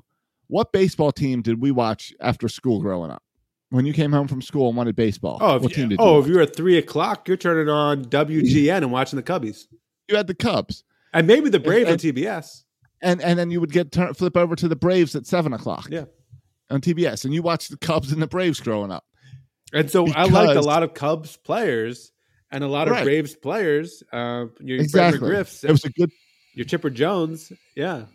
What 0.48 0.72
baseball 0.72 1.12
team 1.12 1.42
did 1.42 1.62
we 1.62 1.72
watch 1.72 2.14
after 2.22 2.48
school 2.48 2.80
growing 2.82 3.12
up? 3.12 3.22
When 3.70 3.86
you 3.86 3.92
came 3.92 4.14
home 4.14 4.30
from 4.30 4.42
school 4.42 4.70
and 4.70 4.78
wanted 4.78 4.96
baseball, 4.96 5.40
oh, 5.42 5.58
if 5.58 5.62
what 5.64 5.72
you, 5.72 5.76
team 5.76 5.90
did 5.90 5.98
oh, 6.00 6.16
you? 6.16 6.22
if 6.22 6.28
you're 6.28 6.40
at 6.42 6.56
three 6.56 6.78
o'clock, 6.78 7.28
you're 7.28 7.36
turning 7.36 7.68
on 7.68 8.06
WGN 8.06 8.78
and 8.78 8.94
watching 8.94 9.18
the 9.18 9.24
Cubbies, 9.24 9.66
you 10.08 10.16
had 10.16 10.28
the 10.28 10.34
Cubs, 10.36 10.86
and 11.14 11.28
maybe 11.28 11.50
the 11.50 11.60
Braves 11.60 11.88
on 11.88 11.94
and- 11.94 12.02
TBS. 12.02 12.64
and 13.02 13.22
and 13.22 13.38
then 13.38 13.52
you 13.52 13.60
would 13.60 13.74
get 13.74 13.92
turn, 13.92 14.14
flip 14.14 14.38
over 14.38 14.56
to 14.56 14.70
the 14.70 14.76
Braves 14.78 15.18
at 15.18 15.26
seven 15.26 15.52
o'clock. 15.52 15.90
Yeah. 15.92 16.06
On 16.70 16.82
TBS, 16.82 17.24
and 17.26 17.34
you 17.34 17.42
watched 17.42 17.70
the 17.72 17.78
Cubs 17.78 18.12
and 18.12 18.22
the 18.22 18.28
Braves 18.28 18.60
growing 18.60 18.92
up. 18.92 19.06
And 19.74 19.90
so 19.90 20.08
I 20.14 20.26
like 20.26 20.56
a 20.58 20.62
lot 20.62 20.84
of 20.84 20.94
Cubs 20.94 21.38
players 21.38 22.12
and 22.52 22.64
a 22.64 22.68
lot 22.68 22.88
of 22.88 22.94
Right. 22.94 23.04
Braves 23.06 23.36
players. 23.36 24.04
Uh, 24.12 24.46
your 24.60 24.80
Exactly. 24.80 25.34
It 25.34 25.72
was 25.72 25.86
a 25.86 25.90
good, 25.90 26.12
your 26.56 26.66
Chipper 26.66 26.90
Jones. 26.90 27.52
Yeah, 27.76 28.06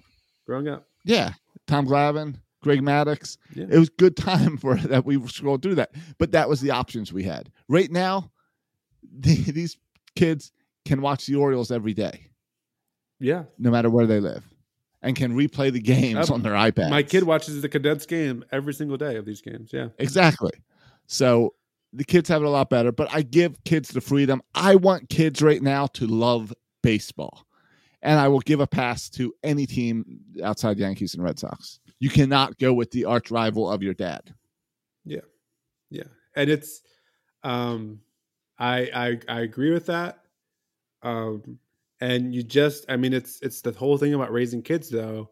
growing 0.46 0.68
up. 0.68 0.86
yeah. 1.04 1.32
Tom 1.66 1.86
Glavine, 1.86 2.36
Greg 2.62 2.80
Maddux. 2.82 3.38
Yeah. 3.54 3.66
It 3.70 3.78
was 3.78 3.88
good 3.88 4.16
time 4.16 4.56
for 4.58 4.74
that. 4.76 5.04
We 5.06 5.24
scrolled 5.28 5.62
through 5.62 5.76
that, 5.76 5.94
but 6.18 6.32
that 6.32 6.48
was 6.48 6.60
the 6.60 6.72
options 6.72 7.12
we 7.12 7.22
had. 7.22 7.50
Right 7.68 7.90
now, 7.90 8.32
the, 9.02 9.34
these 9.52 9.78
kids 10.16 10.52
can 10.84 11.00
watch 11.00 11.24
the 11.26 11.36
Orioles 11.36 11.70
every 11.70 11.94
day, 11.94 12.26
Yeah, 13.20 13.44
no 13.58 13.70
matter 13.70 13.88
where 13.88 14.06
they 14.06 14.20
live, 14.20 14.44
and 15.02 15.16
can 15.16 15.36
replay 15.36 15.72
the 15.72 15.80
games 15.80 16.30
on 16.30 16.42
their 16.42 16.52
iPad. 16.52 16.90
my 16.90 17.02
kid 17.02 17.24
watches 17.24 17.60
the 17.60 17.68
condensed 17.68 18.08
game 18.08 18.44
every 18.52 18.72
single 18.72 18.96
day 18.96 19.16
of 19.16 19.24
these 19.24 19.40
games. 19.40 19.70
Yeah, 19.72 19.88
Exactly. 19.98 20.52
So 21.06 21.54
the 21.92 22.04
kids 22.04 22.28
have 22.28 22.42
it 22.42 22.46
a 22.46 22.50
lot 22.50 22.70
better, 22.70 22.92
but 22.92 23.08
I 23.12 23.22
give 23.22 23.62
kids 23.64 23.90
the 23.90 24.00
freedom. 24.00 24.40
I 24.54 24.76
want 24.76 25.08
kids 25.08 25.42
right 25.42 25.62
now 25.62 25.86
to 25.88 26.06
love 26.06 26.54
baseball. 26.82 27.46
And 28.04 28.18
I 28.18 28.26
will 28.28 28.40
give 28.40 28.58
a 28.58 28.66
pass 28.66 29.08
to 29.10 29.32
any 29.44 29.64
team 29.64 30.20
outside 30.42 30.76
Yankees 30.78 31.14
and 31.14 31.22
Red 31.22 31.38
Sox. 31.38 31.78
You 32.00 32.10
cannot 32.10 32.58
go 32.58 32.72
with 32.72 32.90
the 32.90 33.04
arch 33.04 33.30
rival 33.30 33.70
of 33.70 33.80
your 33.82 33.94
dad. 33.94 34.34
yeah, 35.04 35.20
yeah. 35.88 36.04
And 36.34 36.50
it's, 36.50 36.82
um, 37.44 38.00
I 38.58 38.90
I 38.94 39.18
I 39.28 39.40
agree 39.42 39.70
with 39.70 39.86
that. 39.86 40.18
Um, 41.02 41.58
and 42.02 42.34
you 42.34 42.42
just, 42.42 42.84
I 42.88 42.96
mean, 42.96 43.12
it's 43.12 43.40
it's 43.42 43.60
the 43.60 43.70
whole 43.70 43.96
thing 43.96 44.12
about 44.12 44.32
raising 44.32 44.60
kids 44.60 44.90
though. 44.90 45.30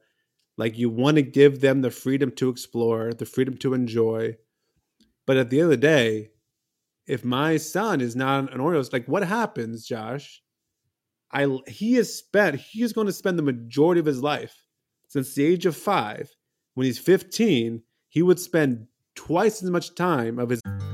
Like 0.56 0.78
you 0.78 0.88
want 0.88 1.16
to 1.16 1.22
give 1.22 1.60
them 1.60 1.82
the 1.82 1.90
freedom 1.90 2.30
to 2.36 2.48
explore, 2.48 3.12
the 3.12 3.26
freedom 3.26 3.56
to 3.58 3.74
enjoy. 3.74 4.36
But 5.26 5.36
at 5.36 5.50
the 5.50 5.58
end 5.58 5.64
of 5.64 5.70
the 5.70 5.76
day, 5.76 6.30
if 7.08 7.24
my 7.24 7.56
son 7.56 8.00
is 8.00 8.14
not 8.14 8.52
an 8.52 8.60
Orioles, 8.60 8.92
like 8.92 9.06
what 9.06 9.24
happens, 9.24 9.84
Josh? 9.84 10.42
I 11.32 11.58
he 11.66 11.94
has 11.94 12.14
spent 12.14 12.60
he 12.60 12.84
is 12.84 12.92
going 12.92 13.08
to 13.08 13.12
spend 13.12 13.36
the 13.36 13.42
majority 13.42 13.98
of 13.98 14.06
his 14.06 14.22
life 14.22 14.54
since 15.08 15.34
the 15.34 15.44
age 15.44 15.66
of 15.66 15.76
five. 15.76 16.30
When 16.74 16.86
he's 16.86 17.00
15, 17.00 17.82
he 18.10 18.22
would 18.22 18.38
spend 18.38 18.86
twice 19.16 19.60
as 19.64 19.70
much 19.70 19.96
time 19.96 20.38
of 20.38 20.50
his 20.50 20.60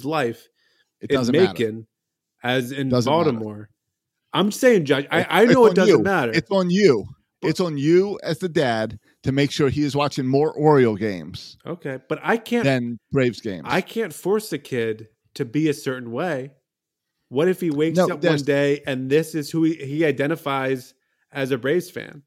His 0.00 0.04
life 0.06 0.48
It 1.00 1.10
in 1.10 1.16
doesn't 1.16 1.32
matter. 1.36 1.48
Macon 1.48 1.86
as 2.42 2.72
in 2.72 2.88
Doesn't 2.88 3.12
matter. 3.12 3.24
Baltimore. 3.32 3.68
I'm 4.32 4.50
saying, 4.50 4.84
Josh, 4.86 5.04
I, 5.10 5.26
I 5.42 5.44
know 5.44 5.66
it 5.66 5.74
doesn't 5.74 5.98
you. 5.98 6.02
matter. 6.02 6.32
It's 6.32 6.50
on 6.50 6.70
you. 6.70 7.04
It's 7.42 7.60
on 7.60 7.76
you 7.78 8.18
as 8.22 8.38
the 8.38 8.48
dad 8.48 8.98
to 9.24 9.32
make 9.32 9.50
sure 9.50 9.68
he 9.70 9.82
is 9.82 9.96
watching 9.96 10.26
more 10.26 10.52
Oriole 10.52 10.96
games 10.96 11.56
okay, 11.66 11.98
but 12.08 12.18
I 12.22 12.36
can't. 12.36 12.64
than 12.64 12.98
Braves 13.12 13.40
games. 13.40 13.62
I 13.64 13.80
can't 13.80 14.12
force 14.12 14.52
a 14.52 14.58
kid 14.58 15.08
to 15.34 15.44
be 15.46 15.68
a 15.70 15.74
certain 15.74 16.12
way. 16.12 16.52
What 17.30 17.48
if 17.48 17.60
he 17.60 17.70
wakes 17.70 17.96
No, 17.96 18.08
up 18.10 18.22
one 18.24 18.42
day 18.42 18.82
and 18.86 19.08
this 19.10 19.34
is 19.34 19.50
who 19.50 19.62
he, 19.64 19.74
he 19.74 20.04
identifies 20.04 20.94
as 21.32 21.50
a 21.50 21.58
Braves 21.58 21.90
fan? 21.90 22.22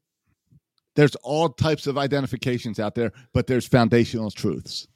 there's 0.96 1.14
all 1.24 1.48
types 1.48 1.86
of 1.88 1.98
identifications 1.98 2.78
out 2.78 2.94
there, 2.94 3.10
but 3.32 3.46
there's 3.48 3.66
foundational 3.66 4.30
truths. 4.30 4.86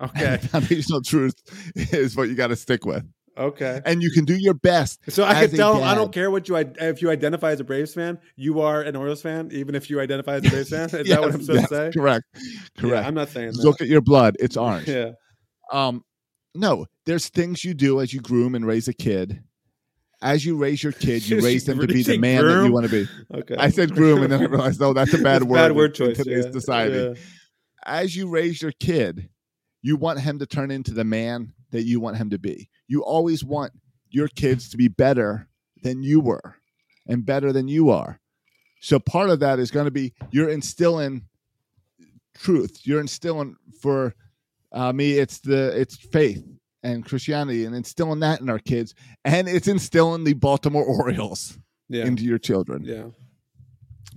Okay, 0.00 0.36
foundational 0.50 1.00
truth 1.02 1.34
is 1.74 2.16
what 2.16 2.28
you 2.28 2.34
got 2.34 2.48
to 2.48 2.56
stick 2.56 2.84
with, 2.84 3.04
okay. 3.38 3.80
and 3.86 4.02
you 4.02 4.10
can 4.10 4.24
do 4.24 4.34
your 4.34 4.54
best. 4.54 5.00
So 5.10 5.24
I 5.24 5.46
can 5.46 5.56
tell 5.56 5.82
I 5.82 5.94
don't 5.94 6.12
care 6.12 6.30
what 6.30 6.48
you 6.48 6.56
if 6.56 7.00
you 7.00 7.10
identify 7.10 7.52
as 7.52 7.60
a 7.60 7.64
Braves 7.64 7.94
fan, 7.94 8.18
you 8.36 8.60
are 8.60 8.82
an 8.82 8.94
Orioles 8.94 9.22
fan, 9.22 9.48
even 9.52 9.74
if 9.74 9.88
you 9.88 10.00
identify 10.00 10.34
as 10.34 10.46
a 10.46 10.50
Braves 10.50 10.68
fan. 10.68 10.90
Is 10.90 10.90
that 11.08 11.20
what 11.20 11.32
I'm 11.32 11.42
supposed 11.42 11.60
yes, 11.60 11.68
to 11.70 11.74
say? 11.74 11.90
Correct. 11.98 12.24
Yeah, 12.34 12.60
Correct. 12.76 13.06
I'm 13.06 13.14
not 13.14 13.30
saying 13.30 13.52
that. 13.52 13.64
Look 13.64 13.80
at 13.80 13.88
your 13.88 14.02
blood; 14.02 14.36
it's 14.38 14.56
orange. 14.56 14.86
yeah. 14.88 15.12
Um, 15.72 16.04
no, 16.54 16.86
there's 17.04 17.28
things 17.28 17.64
you 17.64 17.74
do 17.74 18.00
as 18.00 18.12
you 18.12 18.20
groom 18.20 18.54
and 18.54 18.66
raise 18.66 18.88
a 18.88 18.94
kid. 18.94 19.42
As 20.22 20.44
you 20.44 20.56
raise 20.56 20.82
your 20.82 20.92
kid, 20.92 21.28
you 21.28 21.40
raise 21.44 21.64
them 21.64 21.78
to 21.78 21.86
be 21.86 22.02
the 22.02 22.18
man 22.18 22.44
that 22.44 22.64
you 22.64 22.72
want 22.72 22.86
to 22.86 22.92
be. 22.92 23.10
Okay. 23.34 23.56
I 23.58 23.68
said 23.70 23.92
groom, 23.94 24.22
and 24.22 24.32
then 24.32 24.42
I 24.42 24.44
realized, 24.50 24.80
no, 24.80 24.92
that's 24.92 25.12
a 25.12 25.18
bad 25.18 25.42
It's 25.42 25.44
word. 25.46 25.56
Bad 25.56 25.72
word 25.72 25.94
choice. 25.94 26.18
in 26.18 26.24
today's 26.24 26.46
yeah, 26.46 26.52
society. 26.52 26.94
yeah. 26.96 27.14
As 27.84 28.16
you 28.16 28.28
raise 28.28 28.60
your 28.62 28.72
kid, 28.72 29.28
you 29.86 29.94
want 29.96 30.18
him 30.18 30.36
to 30.40 30.46
turn 30.46 30.72
into 30.72 30.92
the 30.92 31.04
man 31.04 31.52
that 31.70 31.84
you 31.84 32.00
want 32.00 32.16
him 32.16 32.28
to 32.30 32.38
be. 32.38 32.68
You 32.88 33.04
always 33.04 33.44
want 33.44 33.72
your 34.10 34.26
kids 34.26 34.68
to 34.70 34.76
be 34.76 34.88
better 34.88 35.46
than 35.84 36.02
you 36.02 36.18
were, 36.18 36.56
and 37.06 37.24
better 37.24 37.52
than 37.52 37.68
you 37.68 37.90
are. 37.90 38.18
So 38.80 38.98
part 38.98 39.30
of 39.30 39.38
that 39.40 39.60
is 39.60 39.70
going 39.70 39.84
to 39.84 39.92
be 39.92 40.12
you're 40.32 40.48
instilling 40.48 41.22
truth. 42.34 42.80
You're 42.82 43.00
instilling 43.00 43.54
for 43.80 44.14
uh, 44.72 44.92
me. 44.92 45.12
It's 45.18 45.38
the 45.38 45.78
it's 45.80 45.96
faith 45.96 46.44
and 46.82 47.04
Christianity, 47.04 47.64
and 47.64 47.74
instilling 47.74 48.20
that 48.20 48.40
in 48.40 48.50
our 48.50 48.58
kids, 48.58 48.92
and 49.24 49.48
it's 49.48 49.68
instilling 49.68 50.24
the 50.24 50.34
Baltimore 50.34 50.84
Orioles 50.84 51.58
Yeah. 51.88 52.06
into 52.06 52.24
your 52.24 52.38
children. 52.38 52.82
Yeah. 52.84 53.06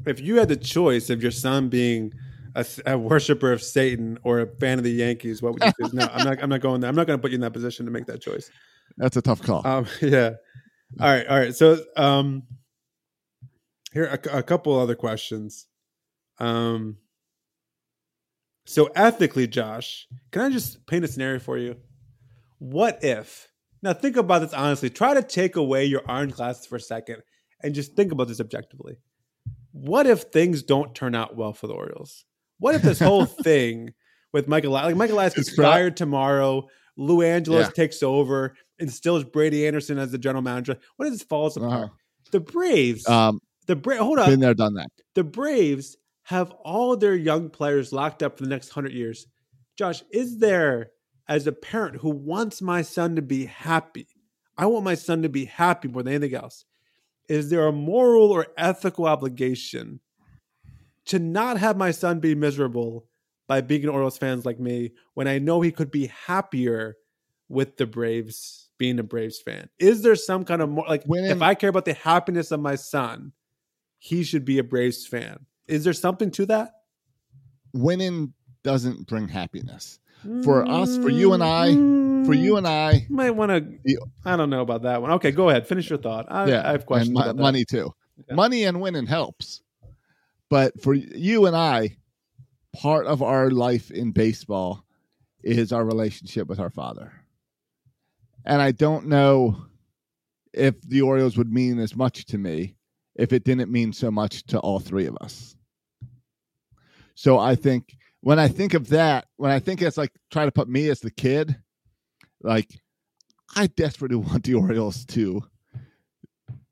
If 0.07 0.19
you 0.19 0.37
had 0.37 0.49
the 0.49 0.55
choice 0.55 1.09
of 1.11 1.21
your 1.21 1.31
son 1.31 1.69
being 1.69 2.13
a, 2.55 2.65
a 2.85 2.97
worshiper 2.97 3.51
of 3.51 3.61
Satan 3.61 4.17
or 4.23 4.41
a 4.41 4.47
fan 4.47 4.77
of 4.77 4.83
the 4.83 4.91
Yankees, 4.91 5.41
what 5.41 5.53
would 5.53 5.63
you 5.63 5.71
choose? 5.79 5.93
no, 5.93 6.07
I'm 6.11 6.25
not. 6.25 6.43
I'm 6.43 6.49
not 6.49 6.61
going 6.61 6.81
there. 6.81 6.89
I'm 6.89 6.95
not 6.95 7.07
going 7.07 7.17
to 7.17 7.21
put 7.21 7.31
you 7.31 7.35
in 7.35 7.41
that 7.41 7.53
position 7.53 7.85
to 7.85 7.91
make 7.91 8.05
that 8.07 8.21
choice. 8.21 8.49
That's 8.97 9.17
a 9.17 9.21
tough 9.21 9.41
call. 9.41 9.65
Um, 9.65 9.85
yeah. 10.01 10.31
All 10.99 11.07
right. 11.07 11.27
All 11.27 11.39
right. 11.39 11.55
So, 11.55 11.83
um, 11.95 12.43
here 13.93 14.05
a, 14.05 14.37
a 14.39 14.43
couple 14.43 14.77
other 14.77 14.95
questions. 14.95 15.67
Um, 16.39 16.97
so 18.65 18.89
ethically, 18.95 19.47
Josh, 19.47 20.07
can 20.31 20.43
I 20.43 20.49
just 20.49 20.85
paint 20.85 21.03
a 21.03 21.07
scenario 21.07 21.39
for 21.39 21.57
you? 21.57 21.77
What 22.59 23.03
if? 23.03 23.47
Now, 23.81 23.93
think 23.93 24.17
about 24.17 24.39
this 24.39 24.53
honestly. 24.53 24.89
Try 24.89 25.13
to 25.13 25.23
take 25.23 25.55
away 25.55 25.85
your 25.85 26.01
orange 26.07 26.33
glasses 26.33 26.65
for 26.65 26.75
a 26.75 26.81
second 26.81 27.23
and 27.63 27.73
just 27.73 27.95
think 27.95 28.11
about 28.11 28.27
this 28.27 28.39
objectively. 28.39 28.97
What 29.71 30.07
if 30.07 30.23
things 30.23 30.63
don't 30.63 30.93
turn 30.95 31.15
out 31.15 31.35
well 31.35 31.53
for 31.53 31.67
the 31.67 31.73
Orioles? 31.73 32.25
What 32.59 32.75
if 32.75 32.81
this 32.81 32.99
whole 32.99 33.25
thing 33.43 33.93
with 34.33 34.47
Michael, 34.47 34.71
like 34.71 34.95
Michael 34.95 35.15
Elias 35.17 35.33
gets 35.33 35.53
fired 35.55 35.97
tomorrow, 35.97 36.67
Lou 36.97 37.21
Angelos 37.21 37.65
Yeah. 37.67 37.71
takes 37.71 38.03
over, 38.03 38.55
instills 38.79 39.23
Brady 39.23 39.65
Anderson 39.65 39.97
as 39.97 40.11
the 40.11 40.17
general 40.17 40.41
manager? 40.41 40.77
What 40.97 41.07
if 41.07 41.13
this 41.13 41.23
falls 41.23 41.57
apart? 41.57 41.73
Uh-huh. 41.85 41.87
The 42.31 42.39
Braves, 42.41 43.07
Um, 43.07 43.39
the 43.65 43.75
Bra- 43.75 43.97
hold 43.97 44.19
on, 44.19 44.29
been 44.29 44.39
there, 44.39 44.53
done 44.53 44.75
that. 44.75 44.89
the 45.15 45.23
Braves 45.23 45.97
have 46.23 46.51
all 46.63 46.95
their 46.95 47.15
young 47.15 47.49
players 47.49 47.91
locked 47.91 48.21
up 48.21 48.37
for 48.37 48.43
the 48.43 48.49
next 48.49 48.69
hundred 48.69 48.91
years. 48.93 49.25
Josh, 49.77 50.03
is 50.11 50.37
there, 50.37 50.91
as 51.27 51.47
a 51.47 51.51
parent 51.51 51.95
who 51.97 52.09
wants 52.11 52.61
my 52.61 52.81
son 52.83 53.15
to 53.15 53.21
be 53.23 53.45
happy, 53.45 54.07
I 54.57 54.65
want 54.67 54.83
my 54.83 54.93
son 54.95 55.21
to 55.23 55.29
be 55.29 55.45
happy 55.45 55.87
more 55.87 56.03
than 56.03 56.13
anything 56.13 56.35
else. 56.37 56.65
Is 57.29 57.49
there 57.49 57.65
a 57.65 57.71
moral 57.71 58.31
or 58.31 58.47
ethical 58.57 59.05
obligation 59.05 60.01
to 61.09 61.19
not 61.19 61.57
have 61.57 61.77
my 61.77 61.91
son 61.91 62.19
be 62.19 62.33
miserable 62.35 63.05
by 63.47 63.61
being 63.61 63.83
an 63.83 63.89
Orioles 63.89 64.17
fans 64.17 64.45
like 64.45 64.59
me 64.59 64.91
when 65.13 65.27
I 65.27 65.39
know 65.39 65.61
he 65.61 65.71
could 65.71 65.91
be 65.91 66.07
happier 66.07 66.97
with 67.47 67.77
the 67.77 67.85
Braves 67.85 68.69
being 68.77 68.99
a 68.99 69.03
Braves 69.03 69.39
fan? 69.39 69.69
Is 69.79 70.01
there 70.01 70.15
some 70.15 70.45
kind 70.45 70.61
of 70.61 70.69
more 70.69 70.85
like 70.87 71.03
if 71.07 71.41
I 71.41 71.55
care 71.55 71.69
about 71.69 71.85
the 71.85 71.93
happiness 71.93 72.51
of 72.51 72.59
my 72.59 72.75
son, 72.75 73.33
he 73.97 74.23
should 74.23 74.45
be 74.45 74.59
a 74.59 74.63
Braves 74.63 75.05
fan? 75.05 75.45
Is 75.67 75.83
there 75.83 75.93
something 75.93 76.31
to 76.31 76.45
that? 76.47 76.71
Winning 77.73 78.33
doesn't 78.63 79.07
bring 79.07 79.27
happiness. 79.27 79.99
For 80.43 80.67
us, 80.67 80.97
for 80.97 81.09
you 81.09 81.31
and 81.31 81.41
I, 81.41 81.73
for 82.25 82.33
you 82.33 82.57
and 82.57 82.67
I, 82.67 83.05
You 83.09 83.15
might 83.15 83.31
want 83.31 83.51
to. 83.51 83.97
I 84.25 84.35
don't 84.35 84.49
know 84.49 84.59
about 84.61 84.81
that 84.81 85.01
one. 85.01 85.11
Okay, 85.11 85.31
go 85.31 85.47
ahead. 85.49 85.65
Finish 85.65 85.89
your 85.89 85.97
thought. 85.97 86.25
I, 86.29 86.45
yeah, 86.49 86.67
I 86.67 86.71
have 86.73 86.85
questions 86.85 87.07
and 87.09 87.13
mo- 87.15 87.21
about 87.21 87.37
that. 87.37 87.41
money 87.41 87.63
too. 87.63 87.93
Yeah. 88.27 88.35
Money 88.35 88.65
and 88.65 88.81
winning 88.81 89.05
helps, 89.05 89.61
but 90.49 90.81
for 90.81 90.93
you 90.93 91.45
and 91.45 91.55
I, 91.55 91.97
part 92.75 93.05
of 93.05 93.21
our 93.21 93.49
life 93.51 93.91
in 93.91 94.11
baseball 94.11 94.83
is 95.43 95.71
our 95.71 95.85
relationship 95.85 96.47
with 96.47 96.59
our 96.59 96.69
father, 96.69 97.13
and 98.45 98.61
I 98.61 98.71
don't 98.71 99.07
know 99.07 99.65
if 100.53 100.81
the 100.81 101.01
Orioles 101.01 101.37
would 101.37 101.51
mean 101.51 101.79
as 101.79 101.95
much 101.95 102.25
to 102.25 102.37
me 102.37 102.75
if 103.15 103.33
it 103.33 103.43
didn't 103.43 103.71
mean 103.71 103.93
so 103.93 104.09
much 104.09 104.43
to 104.43 104.59
all 104.59 104.79
three 104.79 105.05
of 105.05 105.17
us. 105.21 105.55
So 107.15 107.37
I 107.37 107.55
think 107.55 107.97
when 108.21 108.39
I 108.39 108.47
think 108.47 108.73
of 108.73 108.89
that, 108.89 109.25
when 109.37 109.51
I 109.51 109.59
think 109.59 109.81
it's 109.81 109.97
like 109.97 110.11
try 110.31 110.45
to 110.45 110.51
put 110.51 110.69
me 110.69 110.89
as 110.89 111.01
the 111.01 111.11
kid, 111.11 111.55
like 112.41 112.79
I 113.55 113.67
desperately 113.67 114.15
want 114.17 114.43
the 114.43 114.53
Orioles 114.55 115.05
to 115.07 115.43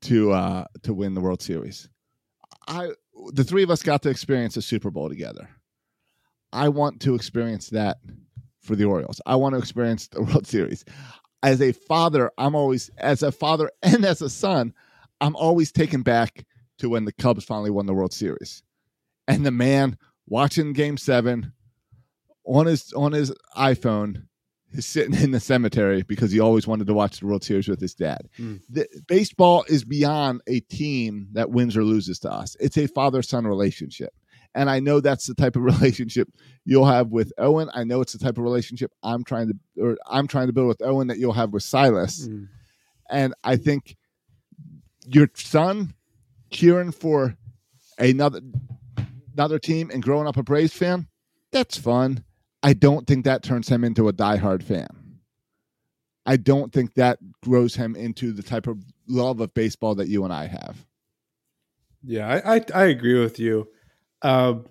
to 0.02 0.32
uh 0.32 0.64
to 0.84 0.94
win 0.94 1.14
the 1.14 1.20
World 1.20 1.42
Series. 1.42 1.88
I 2.66 2.90
the 3.32 3.44
three 3.44 3.62
of 3.62 3.70
us 3.70 3.82
got 3.82 4.02
to 4.02 4.10
experience 4.10 4.56
a 4.56 4.62
Super 4.62 4.90
Bowl 4.90 5.08
together. 5.08 5.48
I 6.52 6.68
want 6.68 7.00
to 7.02 7.14
experience 7.14 7.70
that 7.70 7.98
for 8.60 8.76
the 8.76 8.84
Orioles. 8.84 9.20
I 9.26 9.36
want 9.36 9.54
to 9.54 9.58
experience 9.58 10.08
the 10.08 10.22
World 10.24 10.46
Series. 10.46 10.84
As 11.42 11.60
a 11.60 11.72
father, 11.72 12.30
I'm 12.38 12.54
always 12.54 12.90
as 12.98 13.22
a 13.22 13.32
father 13.32 13.70
and 13.82 14.04
as 14.04 14.22
a 14.22 14.30
son, 14.30 14.74
I'm 15.20 15.36
always 15.36 15.72
taken 15.72 16.02
back 16.02 16.44
to 16.78 16.88
when 16.88 17.04
the 17.04 17.12
Cubs 17.12 17.44
finally 17.44 17.70
won 17.70 17.86
the 17.86 17.94
World 17.94 18.12
Series. 18.12 18.62
And 19.26 19.44
the 19.44 19.50
man 19.50 19.98
watching 20.26 20.72
game 20.72 20.96
7 20.96 21.52
on 22.44 22.66
his 22.66 22.92
on 22.94 23.12
his 23.12 23.32
iPhone 23.56 24.24
is 24.72 24.86
sitting 24.86 25.14
in 25.14 25.30
the 25.30 25.40
cemetery 25.40 26.02
because 26.02 26.30
he 26.30 26.40
always 26.40 26.66
wanted 26.66 26.86
to 26.86 26.94
watch 26.94 27.20
the 27.20 27.26
World 27.26 27.42
Series 27.42 27.68
with 27.68 27.80
his 27.80 27.94
dad. 27.94 28.28
Mm. 28.38 28.60
The, 28.68 28.86
baseball 29.06 29.64
is 29.68 29.84
beyond 29.84 30.42
a 30.46 30.60
team 30.60 31.28
that 31.32 31.50
wins 31.50 31.76
or 31.76 31.84
loses 31.84 32.18
to 32.20 32.30
us. 32.30 32.56
It's 32.60 32.76
a 32.76 32.86
father 32.86 33.22
son 33.22 33.46
relationship. 33.46 34.12
And 34.54 34.68
I 34.68 34.80
know 34.80 35.00
that's 35.00 35.26
the 35.26 35.34
type 35.34 35.56
of 35.56 35.62
relationship 35.64 36.28
you'll 36.64 36.86
have 36.86 37.08
with 37.08 37.32
Owen. 37.38 37.70
I 37.74 37.84
know 37.84 38.00
it's 38.00 38.12
the 38.12 38.18
type 38.18 38.38
of 38.38 38.44
relationship 38.44 38.92
I'm 39.02 39.24
trying 39.24 39.48
to 39.48 39.82
or 39.82 39.96
I'm 40.06 40.26
trying 40.26 40.48
to 40.48 40.52
build 40.52 40.68
with 40.68 40.82
Owen 40.82 41.08
that 41.08 41.18
you'll 41.18 41.32
have 41.32 41.52
with 41.52 41.62
Silas. 41.62 42.28
Mm. 42.28 42.48
And 43.10 43.34
I 43.42 43.56
think 43.56 43.96
your 45.06 45.30
son 45.34 45.94
cheering 46.50 46.92
for 46.92 47.36
another 47.98 48.40
another 49.32 49.58
team 49.58 49.90
and 49.92 50.02
growing 50.02 50.26
up 50.26 50.36
a 50.36 50.42
Braves 50.42 50.72
fan, 50.72 51.08
that's 51.52 51.76
fun. 51.76 52.24
I 52.62 52.72
don't 52.72 53.06
think 53.06 53.24
that 53.24 53.42
turns 53.42 53.68
him 53.68 53.84
into 53.84 54.08
a 54.08 54.12
diehard 54.12 54.62
fan. 54.62 54.88
I 56.26 56.36
don't 56.36 56.72
think 56.72 56.94
that 56.94 57.18
grows 57.42 57.74
him 57.76 57.96
into 57.96 58.32
the 58.32 58.42
type 58.42 58.66
of 58.66 58.84
love 59.06 59.40
of 59.40 59.54
baseball 59.54 59.94
that 59.94 60.08
you 60.08 60.24
and 60.24 60.32
I 60.32 60.46
have. 60.46 60.84
Yeah, 62.02 62.28
I, 62.28 62.56
I, 62.56 62.64
I 62.74 62.84
agree 62.84 63.18
with 63.18 63.38
you. 63.38 63.68
Um, 64.22 64.66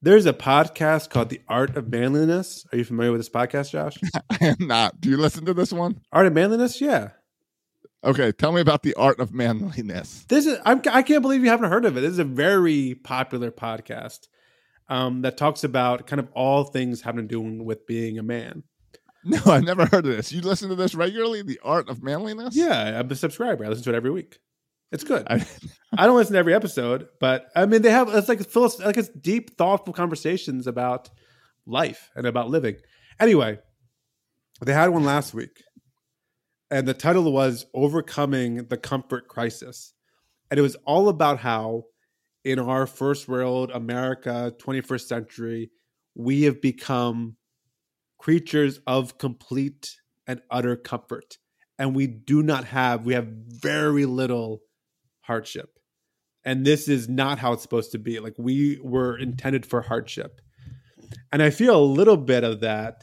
there's 0.00 0.26
a 0.26 0.32
podcast 0.32 1.10
called 1.10 1.28
The 1.28 1.40
Art 1.48 1.76
of 1.76 1.88
Manliness. 1.88 2.64
Are 2.72 2.78
you 2.78 2.84
familiar 2.84 3.12
with 3.12 3.20
this 3.20 3.28
podcast, 3.28 3.70
Josh? 3.70 3.96
I 4.30 4.46
am 4.46 4.66
not. 4.66 5.00
Do 5.00 5.10
you 5.10 5.16
listen 5.16 5.44
to 5.46 5.54
this 5.54 5.72
one? 5.72 6.00
Art 6.12 6.26
of 6.26 6.32
Manliness? 6.32 6.80
Yeah. 6.80 7.10
Okay, 8.04 8.30
tell 8.30 8.52
me 8.52 8.60
about 8.60 8.82
the 8.84 8.94
art 8.94 9.18
of 9.18 9.34
manliness. 9.34 10.24
This 10.28 10.46
is 10.46 10.58
I'm, 10.64 10.80
I 10.92 11.02
can't 11.02 11.22
believe 11.22 11.42
you 11.42 11.50
haven't 11.50 11.70
heard 11.70 11.84
of 11.84 11.96
it. 11.96 12.02
This 12.02 12.12
is 12.12 12.18
a 12.20 12.24
very 12.24 12.94
popular 12.94 13.50
podcast 13.50 14.28
um, 14.88 15.22
that 15.22 15.36
talks 15.36 15.64
about 15.64 16.06
kind 16.06 16.20
of 16.20 16.28
all 16.32 16.64
things 16.64 17.02
having 17.02 17.28
to 17.28 17.34
do 17.34 17.40
with 17.62 17.86
being 17.86 18.18
a 18.18 18.22
man. 18.22 18.62
No, 19.24 19.40
I've 19.46 19.64
never 19.64 19.86
heard 19.86 20.06
of 20.06 20.16
this. 20.16 20.30
You 20.30 20.40
listen 20.40 20.68
to 20.68 20.76
this 20.76 20.94
regularly? 20.94 21.42
The 21.42 21.58
art 21.64 21.88
of 21.88 22.02
manliness? 22.02 22.54
Yeah, 22.54 23.00
I'm 23.00 23.10
a 23.10 23.16
subscriber. 23.16 23.64
I 23.64 23.68
listen 23.68 23.82
to 23.84 23.90
it 23.90 23.96
every 23.96 24.12
week. 24.12 24.38
It's 24.92 25.02
good. 25.02 25.26
I, 25.28 25.44
I 25.98 26.06
don't 26.06 26.16
listen 26.16 26.34
to 26.34 26.38
every 26.38 26.54
episode, 26.54 27.08
but 27.18 27.48
I 27.56 27.66
mean, 27.66 27.82
they 27.82 27.90
have 27.90 28.08
it's 28.14 28.28
like 28.28 28.48
philos- 28.48 28.78
like 28.78 28.96
it's 28.96 29.08
deep, 29.08 29.56
thoughtful 29.56 29.92
conversations 29.92 30.68
about 30.68 31.10
life 31.66 32.10
and 32.14 32.24
about 32.24 32.50
living. 32.50 32.76
Anyway, 33.18 33.58
they 34.60 34.72
had 34.72 34.90
one 34.90 35.04
last 35.04 35.34
week, 35.34 35.62
and 36.70 36.86
the 36.86 36.94
title 36.94 37.32
was 37.32 37.66
"Overcoming 37.74 38.68
the 38.68 38.76
Comfort 38.76 39.26
Crisis," 39.26 39.92
and 40.52 40.58
it 40.58 40.62
was 40.62 40.76
all 40.86 41.08
about 41.08 41.40
how, 41.40 41.82
in 42.46 42.60
our 42.60 42.86
first 42.86 43.26
world 43.26 43.72
America, 43.74 44.54
21st 44.58 45.06
century, 45.08 45.70
we 46.14 46.42
have 46.42 46.62
become 46.62 47.36
creatures 48.18 48.78
of 48.86 49.18
complete 49.18 49.96
and 50.28 50.40
utter 50.48 50.76
comfort, 50.76 51.38
and 51.76 51.96
we 51.96 52.06
do 52.06 52.44
not 52.44 52.64
have 52.64 53.04
we 53.04 53.14
have 53.14 53.26
very 53.26 54.06
little 54.06 54.60
hardship. 55.22 55.80
And 56.44 56.64
this 56.64 56.88
is 56.88 57.08
not 57.08 57.40
how 57.40 57.52
it's 57.52 57.62
supposed 57.62 57.90
to 57.92 57.98
be. 57.98 58.20
Like 58.20 58.34
we 58.38 58.78
were 58.80 59.18
intended 59.18 59.66
for 59.66 59.82
hardship. 59.82 60.40
And 61.32 61.42
I 61.42 61.50
feel 61.50 61.76
a 61.76 61.82
little 61.82 62.16
bit 62.16 62.44
of 62.44 62.60
that. 62.60 63.02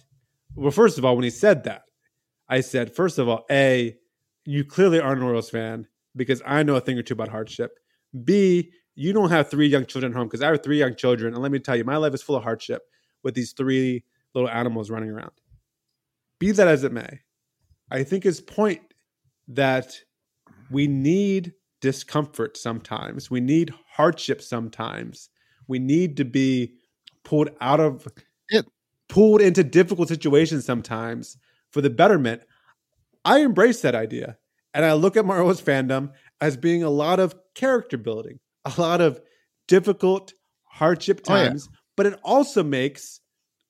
Well, 0.56 0.72
first 0.72 0.98
of 0.98 1.04
all, 1.04 1.18
when 1.18 1.26
he 1.26 1.30
said 1.30 1.66
that, 1.66 1.82
I 2.48 2.62
said, 2.62 2.96
first 2.96 3.20
of 3.20 3.28
all, 3.28 3.44
A, 3.52 3.98
you 4.46 4.64
clearly 4.64 5.02
aren't 5.02 5.20
an 5.20 5.26
Orioles 5.26 5.50
fan 5.50 5.88
because 6.16 6.42
I 6.46 6.64
know 6.64 6.76
a 6.76 6.82
thing 6.82 6.98
or 6.98 7.02
two 7.02 7.14
about 7.14 7.28
hardship. 7.28 7.72
B, 8.24 8.72
you 8.96 9.14
don't 9.14 9.30
have 9.30 9.50
three 9.50 9.68
young 9.68 9.86
children 9.86 10.12
at 10.14 10.18
home 10.18 10.28
because 10.28 10.42
I 10.42 10.48
have 10.48 10.64
three 10.64 10.80
young 10.80 10.96
children. 10.96 11.34
And 11.34 11.42
let 11.42 11.52
me 11.52 11.60
tell 11.60 11.76
you, 11.76 11.84
my 11.84 11.98
life 11.98 12.14
is 12.14 12.22
full 12.22 12.36
of 12.36 12.44
hardship 12.44 12.84
with 13.24 13.34
these 13.34 13.54
three 13.54 14.04
little 14.34 14.50
animals 14.50 14.90
running 14.90 15.10
around. 15.10 15.32
Be 16.40 16.52
that 16.52 16.68
as 16.68 16.84
it 16.84 16.92
may, 16.92 17.22
I 17.90 18.04
think 18.04 18.24
his 18.24 18.42
point 18.42 18.82
that 19.48 19.96
we 20.70 20.88
need 20.88 21.54
discomfort 21.82 22.58
sometimes. 22.58 23.30
We 23.30 23.42
need 23.42 23.74
hardship 23.92 24.42
sometimes. 24.42 25.30
We 25.68 25.80
need 25.80 26.18
to 26.18 26.26
be 26.26 26.76
pulled 27.24 27.50
out 27.62 27.80
of 27.80 28.08
it, 28.50 28.66
pulled 29.10 29.42
into 29.42 29.64
difficult 29.64 30.08
situations 30.08 30.66
sometimes 30.66 31.38
for 31.72 31.82
the 31.82 31.90
betterment. 31.90 32.42
I 33.26 33.40
embrace 33.40 33.82
that 33.82 33.96
idea. 33.96 34.38
And 34.74 34.84
I 34.86 34.94
look 34.94 35.16
at 35.16 35.26
Mario's 35.26 35.62
fandom 35.62 36.12
as 36.42 36.58
being 36.58 36.84
a 36.84 36.90
lot 36.90 37.20
of 37.20 37.36
character 37.54 37.98
building, 37.98 38.40
a 38.66 38.74
lot 38.80 39.02
of 39.02 39.20
difficult 39.68 40.34
hardship 40.66 41.22
Oh, 41.28 41.36
yeah. 41.36 41.48
times, 41.50 41.70
but 41.96 42.06
it 42.06 42.20
also 42.24 42.64
makes 42.64 43.20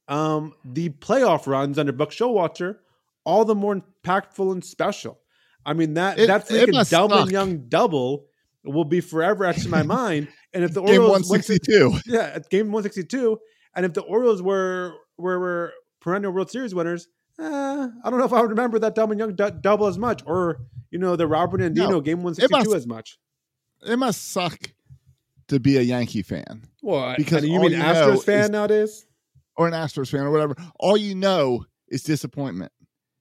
um, 0.08 0.54
the 0.66 0.90
playoff 0.90 1.48
runs 1.48 1.80
under 1.80 1.92
Buck 1.92 2.10
Showalter 2.12 2.78
all 3.26 3.46
the 3.46 3.56
more 3.56 3.82
impactful 4.06 4.52
and 4.52 4.64
special. 4.64 5.20
I 5.66 5.74
mean 5.74 5.94
that 5.94 6.20
It- 6.20 6.28
that 6.28 6.50
it 6.52 6.70
freaking 6.70 6.74
must 6.74 6.92
Delmon 6.92 7.10
suck. 7.24 7.32
Young 7.32 7.70
double 7.70 8.26
will 8.66 8.84
be 8.86 9.00
forever 9.02 9.46
etched 9.46 9.66
in 9.66 9.72
my 9.72 9.84
mind. 10.00 10.28
And 10.54 10.64
if 10.64 10.74
the 10.74 10.82
Game 10.82 11.02
Orioles 11.02 11.30
162. 11.30 12.00
yeah, 12.06 12.38
game 12.50 12.72
one 12.72 12.84
sixty 12.84 13.04
two, 13.04 13.40
and 13.76 13.86
if 13.86 13.94
the 13.94 14.02
Orioles 14.02 14.42
were 14.42 14.94
were, 15.18 15.40
were 15.40 15.74
perennial 16.02 16.32
World 16.34 16.52
Series 16.52 16.76
winners, 16.76 17.08
eh, 17.40 17.44
I 17.44 18.10
don't 18.10 18.20
know 18.20 18.26
if 18.26 18.34
I 18.34 18.42
would 18.42 18.50
remember 18.50 18.78
that 18.80 18.96
Delmon 18.96 19.18
Young 19.18 19.36
du- 19.36 19.52
double 19.62 19.88
as 19.88 19.98
much, 19.98 20.22
or 20.26 20.60
you 20.92 21.00
know 21.00 21.16
the 21.16 21.28
Robert 21.28 21.62
Andino 21.62 21.90
No, 21.90 22.02
game 22.02 22.24
one 22.24 22.36
sixty 22.36 22.62
two 22.64 22.76
as 22.76 22.86
much. 22.86 23.18
It 23.86 23.98
must 23.98 24.32
suck 24.32 24.72
to 25.48 25.60
be 25.60 25.78
a 25.78 25.82
Yankee 25.82 26.22
fan 26.24 26.64
Well, 26.82 27.16
Because 27.18 27.44
you 27.46 27.60
mean 27.60 27.72
you 27.72 27.78
Astros 27.78 28.24
fan 28.24 28.46
is- 28.46 28.50
nowadays? 28.50 29.06
or 29.58 29.68
an 29.68 29.74
Astros 29.74 30.10
fan 30.10 30.22
or 30.22 30.32
whatever. 30.32 30.56
All 30.80 30.98
you 30.98 31.14
know 31.16 31.66
is 31.90 32.02
disappointment. 32.04 32.72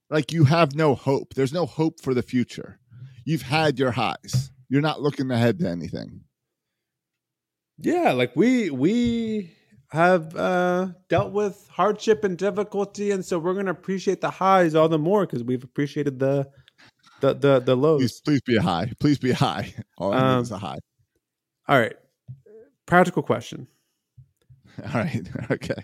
Like 0.09 0.31
you 0.31 0.43
have 0.45 0.75
no 0.75 0.95
hope. 0.95 1.33
There's 1.35 1.53
no 1.53 1.65
hope 1.65 2.01
for 2.01 2.13
the 2.13 2.21
future. 2.23 2.79
You've 3.25 3.41
had 3.43 3.77
your 3.79 3.91
highs. 3.91 4.51
You're 4.69 4.81
not 4.81 5.01
looking 5.01 5.29
ahead 5.31 5.59
to 5.59 5.69
anything. 5.69 6.21
Yeah, 7.77 8.11
like 8.11 8.35
we 8.35 8.69
we 8.69 9.51
have 9.89 10.35
uh 10.35 10.87
dealt 11.09 11.31
with 11.33 11.67
hardship 11.71 12.23
and 12.23 12.37
difficulty, 12.37 13.11
and 13.11 13.23
so 13.25 13.39
we're 13.39 13.53
gonna 13.53 13.71
appreciate 13.71 14.21
the 14.21 14.29
highs 14.29 14.75
all 14.75 14.89
the 14.89 14.99
more 14.99 15.25
because 15.25 15.43
we've 15.43 15.63
appreciated 15.63 16.19
the 16.19 16.49
the 17.21 17.33
the 17.33 17.59
the 17.59 17.75
lows. 17.75 18.01
Please, 18.01 18.21
please 18.21 18.41
be 18.41 18.55
a 18.57 18.61
high. 18.61 18.91
Please 18.99 19.17
be 19.19 19.31
a 19.31 19.35
high. 19.35 19.73
All 19.97 20.13
I 20.13 20.17
Um, 20.35 20.41
is 20.41 20.51
a 20.51 20.57
high. 20.57 20.79
All 21.67 21.79
right, 21.79 21.95
practical 22.85 23.23
question: 23.23 23.67
All 24.93 25.01
right. 25.01 25.27
Okay. 25.51 25.83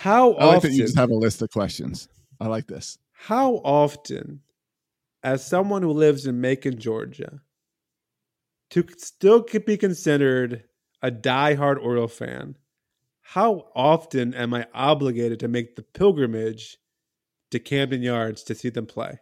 How 0.00 0.34
I 0.34 0.44
like 0.44 0.56
often? 0.58 0.70
that 0.70 0.76
you 0.76 0.82
just 0.82 0.96
have 0.98 1.10
a 1.10 1.14
list 1.14 1.42
of 1.42 1.50
questions. 1.50 2.08
I 2.38 2.48
like 2.48 2.66
this. 2.66 2.98
how 3.12 3.54
often, 3.64 4.42
as 5.22 5.44
someone 5.44 5.82
who 5.82 5.90
lives 5.90 6.26
in 6.26 6.40
Macon, 6.40 6.78
Georgia, 6.78 7.40
to 8.70 8.84
still 8.98 9.42
be 9.42 9.76
considered 9.76 10.64
a 11.02 11.10
diehard 11.10 11.82
Oriole 11.82 12.08
fan, 12.08 12.56
how 13.22 13.68
often 13.74 14.34
am 14.34 14.54
I 14.54 14.66
obligated 14.74 15.40
to 15.40 15.48
make 15.48 15.76
the 15.76 15.82
pilgrimage 15.82 16.76
to 17.50 17.58
Camden 17.58 18.02
Yards 18.02 18.42
to 18.44 18.54
see 18.54 18.68
them 18.68 18.86
play? 18.86 19.18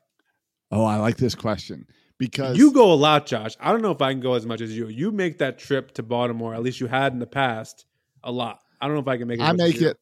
Oh, 0.71 0.85
I 0.85 0.97
like 0.97 1.19
this 1.19 1.35
question 1.35 1.87
because 2.19 2.57
You 2.57 2.73
go 2.73 2.93
a 2.93 2.95
lot, 2.95 3.27
Josh. 3.27 3.57
I 3.61 3.73
don't 3.73 3.83
know 3.83 3.91
if 3.91 4.01
I 4.03 4.13
can 4.13 4.21
go 4.21 4.35
as 4.35 4.47
much 4.47 4.61
as 4.61 4.77
you. 4.77 4.89
You 4.89 5.11
make 5.11 5.39
that 5.39 5.59
trip 5.59 5.93
to 5.95 6.03
Baltimore, 6.03 6.55
at 6.55 6.63
least 6.63 6.81
you 6.81 6.87
had 6.87 7.13
in 7.13 7.19
the 7.19 7.27
past, 7.27 7.87
a 8.23 8.31
lot. 8.33 8.61
I 8.81 8.87
don't 8.87 8.95
know 8.97 9.03
if 9.03 9.09
I 9.09 9.17
can 9.19 9.29
make 9.29 9.41
it. 9.41 9.43
I 9.43 9.53
make 9.53 9.81
it. 9.81 9.97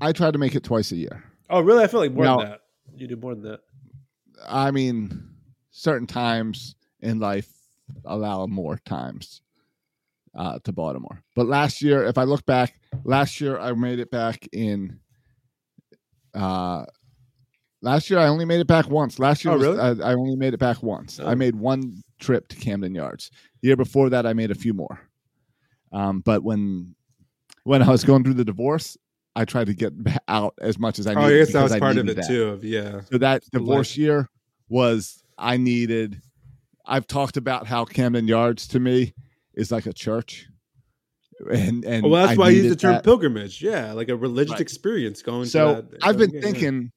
I 0.00 0.12
try 0.12 0.30
to 0.30 0.38
make 0.38 0.54
it 0.54 0.62
twice 0.64 0.92
a 0.92 0.96
year. 0.96 1.24
Oh, 1.50 1.60
really? 1.60 1.84
I 1.84 1.86
feel 1.86 2.00
like 2.00 2.12
more 2.12 2.24
No. 2.24 2.38
than 2.38 2.50
that. 2.50 2.60
You 2.96 3.06
do 3.06 3.16
more 3.16 3.34
than 3.34 3.44
that. 3.44 3.60
I 4.46 4.70
mean, 4.70 5.28
certain 5.70 6.06
times 6.06 6.74
in 7.00 7.18
life 7.20 7.48
allow 8.04 8.46
more 8.46 8.78
times 8.84 9.40
uh, 10.34 10.58
to 10.64 10.72
Baltimore. 10.72 11.22
But 11.36 11.46
last 11.46 11.80
year, 11.82 12.04
if 12.04 12.18
I 12.18 12.24
look 12.24 12.44
back, 12.44 12.74
last 13.04 13.40
year 13.40 13.58
I 13.58 13.72
made 13.72 13.98
it 13.98 14.10
back 14.10 14.48
in. 14.52 14.98
Uh, 16.34 16.84
last 17.84 18.10
year 18.10 18.18
I 18.18 18.26
only 18.26 18.44
made 18.44 18.60
it 18.60 18.66
back 18.66 18.88
once. 18.90 19.18
Last 19.18 19.44
year 19.44 19.54
Oh, 19.54 19.58
was- 19.58 19.66
really? 19.66 20.02
I, 20.02 20.10
I 20.10 20.14
only 20.14 20.36
made 20.36 20.54
it 20.54 20.58
back 20.60 20.82
once. 20.82 21.20
Oh. 21.20 21.26
I 21.26 21.34
made 21.34 21.54
one 21.54 22.02
trip 22.18 22.48
to 22.48 22.56
Camden 22.56 22.94
Yards. 22.94 23.30
The 23.62 23.68
year 23.68 23.76
before 23.76 24.10
that, 24.10 24.26
I 24.26 24.32
made 24.32 24.50
a 24.50 24.54
few 24.54 24.74
more. 24.74 25.00
Um, 25.92 26.20
but 26.20 26.42
when 26.42 26.94
when 27.62 27.82
I 27.82 27.88
was 27.90 28.04
going 28.04 28.24
through 28.24 28.34
the 28.34 28.44
divorce, 28.44 28.96
I 29.36 29.44
tried 29.44 29.66
to 29.66 29.74
get 29.74 29.92
out 30.28 30.54
as 30.60 30.78
much 30.78 30.98
as 30.98 31.06
I 31.06 31.14
needed. 31.14 31.22
Oh. 31.24 31.34
I 31.34 31.38
guess 31.38 31.52
that 31.52 31.62
was 31.62 31.76
part 31.76 31.96
of 31.96 32.08
it 32.08 32.16
that. 32.16 32.26
too. 32.26 32.58
Yeah. 32.62 33.02
So 33.12 33.18
that 33.18 33.42
divorce 33.52 33.96
year 33.96 34.28
was 34.68 35.22
I 35.38 35.56
needed. 35.56 36.20
I've 36.86 37.06
talked 37.06 37.36
about 37.36 37.66
how 37.66 37.84
Camden 37.84 38.26
Yards 38.28 38.68
to 38.68 38.80
me 38.80 39.14
is 39.54 39.70
like 39.72 39.86
a 39.86 39.92
church, 39.92 40.46
and 41.50 41.84
and 41.84 42.02
Well, 42.04 42.26
that's 42.26 42.32
I 42.38 42.40
why 42.40 42.46
I 42.46 42.50
use 42.50 42.68
the 42.68 42.76
term 42.76 42.94
that. 42.94 43.04
pilgrimage. 43.04 43.62
Yeah, 43.62 43.92
like 43.92 44.08
a 44.08 44.16
religious 44.16 44.52
Right. 44.52 44.60
experience 44.60 45.22
going. 45.22 45.46
So 45.46 45.86
I've 46.02 46.18
been 46.18 46.30
yeah. 46.32 46.40
thinking, 46.42 46.92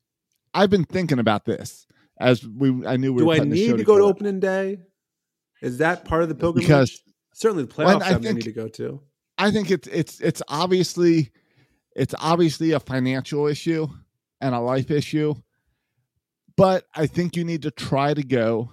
I've 0.58 0.70
been 0.72 0.86
thinking 0.86 1.20
about 1.20 1.46
this 1.46 1.86
as 2.20 2.46
we. 2.46 2.86
I 2.86 2.98
knew 2.98 3.14
we 3.14 3.22
do 3.22 3.28
were 3.28 3.36
I 3.36 3.40
need 3.40 3.78
to 3.78 3.84
go 3.84 3.98
to 3.98 4.04
opening 4.04 4.40
day? 4.40 4.80
Is 5.62 5.78
that 5.78 6.04
part 6.06 6.24
of 6.24 6.30
the 6.30 6.36
pilgrimage? 6.36 6.68
Because- 6.68 7.02
certainly 7.34 7.64
the 7.64 7.74
playoffs 7.74 8.02
I 8.02 8.08
I, 8.08 8.10
I 8.10 8.14
think- 8.20 8.36
need 8.36 8.44
to 8.46 8.52
go 8.52 8.68
to. 8.68 9.02
I 9.38 9.52
think 9.52 9.70
it's 9.70 9.88
it's 9.88 10.20
it's 10.20 10.42
obviously 10.48 11.32
it's 11.96 12.16
obviously 12.20 12.72
a 12.72 12.80
financial 12.80 13.46
issue 13.46 13.88
and 14.42 14.56
a 14.56 14.60
life 14.60 14.90
issue, 14.90 15.36
but 16.56 16.86
I 16.96 17.06
think 17.06 17.36
you 17.36 17.44
need 17.44 17.62
to 17.62 17.72
try 17.72 18.16
to 18.16 18.24
go 18.24 18.72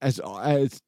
as 0.00 0.20
as 0.20 0.80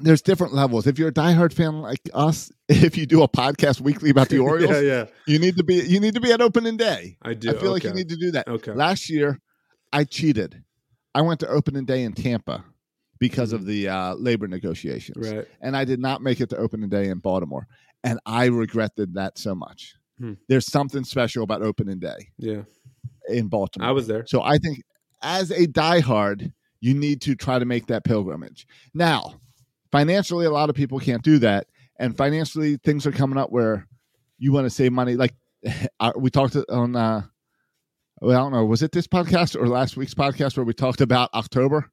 there's 0.00 0.22
different 0.22 0.54
levels. 0.54 0.86
If 0.86 0.98
you're 0.98 1.08
a 1.08 1.12
diehard 1.12 1.52
fan 1.52 1.80
like 1.80 2.00
us, 2.14 2.50
if 2.68 2.96
you 2.96 3.06
do 3.06 3.22
a 3.22 3.28
podcast 3.28 3.80
weekly 3.80 4.10
about 4.10 4.28
the 4.28 4.38
Orioles, 4.48 4.70
yeah, 4.76 4.80
yeah, 4.80 5.04
you 5.26 5.38
need 5.38 5.56
to 5.56 5.64
be 5.64 5.76
you 5.76 6.00
need 6.00 6.14
to 6.14 6.20
be 6.20 6.32
at 6.32 6.40
opening 6.40 6.76
day. 6.76 7.16
I 7.22 7.34
do. 7.34 7.50
I 7.50 7.54
feel 7.54 7.72
like 7.72 7.84
you 7.84 7.92
need 7.92 8.08
to 8.08 8.16
do 8.16 8.30
that. 8.32 8.48
Okay. 8.48 8.72
Last 8.72 9.08
year, 9.10 9.38
I 9.92 10.04
cheated. 10.04 10.62
I 11.14 11.22
went 11.22 11.40
to 11.40 11.48
opening 11.48 11.84
day 11.84 12.02
in 12.04 12.12
Tampa 12.12 12.64
because 13.18 13.52
of 13.52 13.66
the 13.66 13.88
uh, 13.88 14.14
labor 14.14 14.46
negotiations 14.46 15.26
Mm-hmm. 15.26 15.36
Right. 15.38 15.48
and 15.60 15.76
I 15.76 15.84
did 15.84 15.98
not 16.00 16.22
make 16.22 16.40
it 16.40 16.50
to 16.50 16.56
opening 16.56 16.88
day 16.88 17.08
in 17.08 17.18
Baltimore, 17.18 17.66
and 18.04 18.20
I 18.26 18.46
regretted 18.46 19.14
that 19.14 19.38
so 19.38 19.54
much. 19.54 19.94
Hmm. 20.20 20.34
There's 20.48 20.66
something 20.70 21.04
special 21.04 21.42
about 21.44 21.62
opening 21.62 21.98
day 21.98 22.28
Yeah. 22.38 22.62
in 23.28 23.48
Baltimore. 23.48 23.88
I 23.88 23.92
was 23.92 24.06
there. 24.06 24.24
so 24.26 24.42
I 24.42 24.58
think 24.58 24.82
as 25.22 25.50
a 25.50 25.66
diehard, 25.66 26.52
you 26.80 26.94
need 26.94 27.20
to 27.22 27.34
try 27.34 27.58
to 27.58 27.64
make 27.64 27.86
that 27.86 28.04
pilgrimage. 28.04 28.66
Now, 28.94 29.40
financially, 29.92 30.46
a 30.46 30.50
lot 30.50 30.70
of 30.70 30.76
people 30.76 30.98
can't 30.98 31.22
do 31.22 31.38
that, 31.40 31.66
and 31.98 32.16
financially, 32.16 32.76
things 32.76 33.06
are 33.06 33.12
coming 33.12 33.38
up 33.38 33.50
where 33.50 33.86
you 34.38 34.52
want 34.52 34.64
to 34.66 34.70
save 34.70 34.92
money. 34.92 35.14
Like 35.16 35.34
uh, 36.00 36.12
we 36.16 36.30
talked 36.30 36.56
on, 36.68 36.94
uh, 36.96 37.22
well, 38.20 38.36
I 38.36 38.40
don't 38.40 38.52
know, 38.52 38.64
was 38.64 38.82
it 38.82 38.92
this 38.92 39.06
podcast 39.06 39.60
or 39.60 39.68
last 39.68 39.96
week's 39.96 40.14
podcast 40.14 40.56
where 40.56 40.64
we 40.64 40.72
talked 40.74 41.00
about 41.00 41.30
October? 41.34 41.90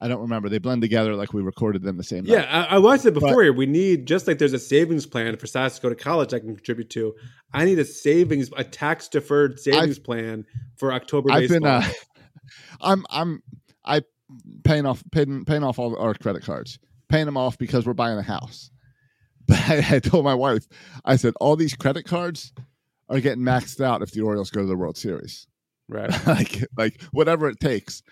I 0.00 0.08
don't 0.08 0.20
remember. 0.22 0.48
They 0.48 0.58
blend 0.58 0.82
together 0.82 1.14
like 1.14 1.32
we 1.32 1.42
recorded 1.42 1.82
them 1.84 1.96
the 1.96 2.02
same 2.02 2.24
Yeah, 2.26 2.38
night. 2.38 2.48
I, 2.48 2.64
I 2.74 2.78
watched 2.78 3.06
it 3.06 3.14
before 3.14 3.36
But- 3.36 3.42
here. 3.42 3.52
We 3.52 3.66
need 3.66 4.06
just 4.06 4.26
like 4.26 4.38
there's 4.38 4.52
a 4.52 4.58
savings 4.58 5.06
plan 5.06 5.36
for 5.36 5.46
Sas 5.46 5.76
to 5.76 5.82
go 5.82 5.88
to 5.90 5.94
college 5.94 6.34
I 6.34 6.40
can 6.40 6.56
contribute 6.56 6.90
to. 6.90 7.14
I 7.54 7.64
need 7.64 7.78
a 7.78 7.84
savings, 7.84 8.50
a 8.56 8.64
tax 8.64 9.06
deferred 9.06 9.60
savings 9.60 10.00
plan 10.00 10.44
for 10.76 10.92
October 10.92 11.30
I've 11.30 11.42
baseball. 11.48 11.60
been, 11.60 11.66
uh, 11.68 11.84
I'm, 12.80 13.06
I'm, 13.10 13.42
I 13.84 14.02
paying 14.64 14.86
off, 14.86 15.04
paying, 15.12 15.44
paying 15.44 15.62
off 15.62 15.78
all 15.78 15.96
our 15.96 16.14
credit 16.14 16.42
cards, 16.42 16.80
paying 17.12 17.26
them 17.26 17.36
off 17.36 17.58
because 17.58 17.86
we're 17.86 17.92
buying 17.92 18.18
a 18.18 18.22
house. 18.22 18.70
But 19.48 19.58
I, 19.58 19.96
I 19.96 19.98
told 19.98 20.24
my 20.24 20.36
wife, 20.36 20.68
I 21.04 21.16
said, 21.16 21.34
all 21.40 21.56
these 21.56 21.74
credit 21.74 22.04
cards 22.04 22.52
are 23.08 23.18
getting 23.18 23.42
maxed 23.42 23.84
out 23.84 24.00
if 24.00 24.12
the 24.12 24.20
Orioles 24.20 24.50
go 24.50 24.60
to 24.60 24.66
the 24.68 24.76
World 24.76 24.96
Series. 24.96 25.48
right. 25.88 26.10
like, 26.28 26.64
like 26.76 27.02
whatever 27.10 27.48
it 27.48 27.58
takes. 27.58 28.04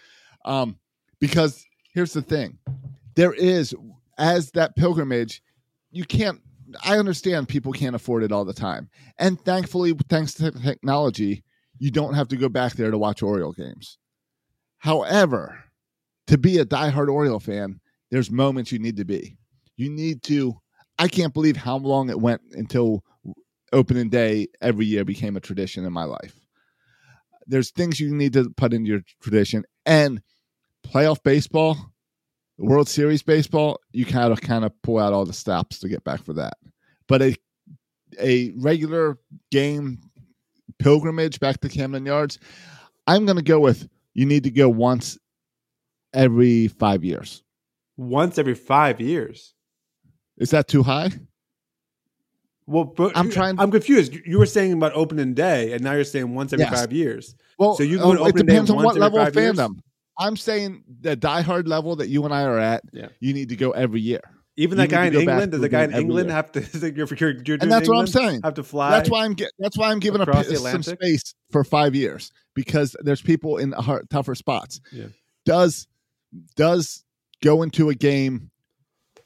Um, 0.45 0.77
because 1.21 1.65
here's 1.95 2.13
the 2.13 2.21
thing, 2.21 2.59
there 3.15 3.33
is 3.33 3.73
as 4.19 4.51
that 4.53 4.75
pilgrimage, 4.75 5.41
you 5.93 6.05
can't. 6.05 6.41
I 6.85 6.99
understand 6.99 7.49
people 7.49 7.73
can't 7.73 7.97
afford 7.97 8.25
it 8.25 8.33
all 8.33 8.45
the 8.45 8.53
time, 8.53 8.91
and 9.19 9.41
thankfully, 9.41 9.95
thanks 10.09 10.35
to 10.35 10.51
technology, 10.51 11.45
you 11.79 11.93
don't 11.93 12.15
have 12.15 12.29
to 12.29 12.37
go 12.37 12.49
back 12.49 12.75
there 12.75 12.91
to 12.91 12.99
watch 12.99 13.23
Oriole 13.23 13.53
games. 13.53 13.99
However, 14.79 15.65
to 16.27 16.39
be 16.39 16.59
a 16.59 16.65
diehard 16.65 17.09
Oriole 17.09 17.41
fan, 17.41 17.81
there's 18.11 18.31
moments 18.31 18.73
you 18.73 18.79
need 18.79 18.97
to 18.97 19.05
be. 19.05 19.37
You 19.77 19.91
need 19.91 20.23
to. 20.25 20.61
I 20.99 21.09
can't 21.09 21.33
believe 21.33 21.57
how 21.57 21.77
long 21.77 22.11
it 22.11 22.21
went 22.21 22.43
until 22.53 23.05
opening 23.73 24.11
day 24.11 24.49
every 24.61 24.85
year 24.87 25.05
became 25.05 25.37
a 25.37 25.41
tradition 25.41 25.85
in 25.85 25.93
my 25.93 26.05
life. 26.05 26.35
There's 27.47 27.71
things 27.71 27.99
you 27.99 28.15
need 28.15 28.33
to 28.35 28.51
put 28.57 28.75
into 28.75 28.91
your 28.91 29.01
tradition, 29.23 29.65
and 29.87 30.21
playoff 30.87 31.23
baseball, 31.23 31.77
World 32.59 32.89
Series 32.89 33.23
baseball, 33.23 33.81
you 33.93 34.05
kind 34.05 34.33
of 34.33 34.41
kind 34.41 34.65
of 34.65 34.73
pull 34.83 34.99
out 34.99 35.13
all 35.13 35.25
the 35.25 35.33
stops 35.33 35.79
to 35.81 35.89
get 35.89 36.05
back 36.05 36.23
for 36.23 36.35
that. 36.35 36.55
But 37.09 37.23
a 37.23 37.37
a 38.21 38.53
regular 38.57 39.19
game 39.51 39.99
pilgrimage 40.79 41.41
back 41.41 41.61
to 41.61 41.69
Camden 41.69 42.05
Yards, 42.05 42.39
I'm 43.07 43.25
going 43.25 43.37
to 43.37 43.43
go 43.43 43.61
with 43.61 43.89
you 44.15 44.27
need 44.27 44.45
to 44.45 44.51
go 44.51 44.69
once 44.69 45.19
every 46.13 46.69
five 46.69 47.05
years. 47.05 47.43
Once 48.01 48.39
every 48.39 48.55
five 48.55 48.99
years. 49.01 49.53
Is 50.39 50.51
that 50.51 50.69
too 50.69 50.83
high? 50.83 51.11
Well, 52.67 52.85
but 52.85 53.13
I'm 53.15 53.31
trying- 53.31 53.59
I'm 53.59 53.71
confused. 53.71 54.15
You- 54.25 54.39
were 54.39 54.47
saying 54.47 54.73
about 54.73 54.93
opening 54.95 55.35
day, 55.35 55.73
and 55.73 55.83
now 55.83 55.93
you're 55.93 56.05
saying 56.05 56.35
once 56.35 56.53
every 56.53 56.65
Yes. 56.65 56.81
five 56.81 56.93
years. 56.93 57.35
Well, 57.59 57.75
So 57.75 57.83
you 57.83 57.99
go 57.99 58.15
to 58.15 58.21
oh, 58.21 58.27
it 58.27 58.37
depends 58.37 58.71
on 58.71 58.77
what 58.77 58.91
every 58.93 59.01
level 59.01 59.19
of 59.19 59.35
five 59.35 59.37
years? 59.37 59.59
I'm 60.19 60.37
saying 60.37 60.85
the 61.01 61.17
diehard 61.17 61.67
level 61.67 61.97
that 61.97 62.09
you 62.09 62.25
and 62.25 62.33
I 62.33 62.45
are 62.45 62.59
at, 62.59 62.83
Yeah. 62.93 63.09
you 63.21 63.33
need 63.35 63.49
to 63.51 63.57
go 63.57 63.73
every 63.73 64.01
year. 64.01 64.21
Even 64.57 64.77
that 64.79 64.89
guy 64.91 65.07
in 65.07 65.13
to 65.15 65.21
England, 65.21 65.53
does 65.53 65.61
the 65.61 65.69
guy 65.69 65.85
in 65.85 65.93
England 65.95 66.29
year. 66.29 66.37
have 66.37 66.53
to? 66.53 66.61
You're, 66.95 67.07
you're, 67.07 67.31
you're 67.31 67.33
doing 67.43 67.63
and 67.63 67.73
that's 67.73 67.89
what 67.89 67.97
I'm 67.99 68.07
England, 68.07 68.09
saying. 68.11 68.41
Have 68.45 68.55
to 68.55 68.63
fly. 68.63 68.91
That's 68.91 69.09
why 69.11 69.25
I'm 69.25 69.33
get, 69.35 69.51
That's 69.59 69.77
why 69.79 69.91
I'm 69.91 69.99
giving 70.01 70.21
a, 70.21 70.25
across 70.25 70.47
p- 70.47 70.53
the 70.55 70.59
some 70.59 70.83
space 70.83 71.35
for 71.51 71.65
five 71.65 71.95
years 71.95 72.31
because 72.55 72.95
there's 73.03 73.23
people 73.23 73.57
in 73.59 73.73
hard, 73.73 74.09
tougher 74.11 74.35
spots. 74.35 74.81
Yeah. 74.93 75.07
Does 75.47 75.87
does 76.57 77.05
go 77.43 77.63
into 77.63 77.91
a 77.91 77.95
game, 77.95 78.51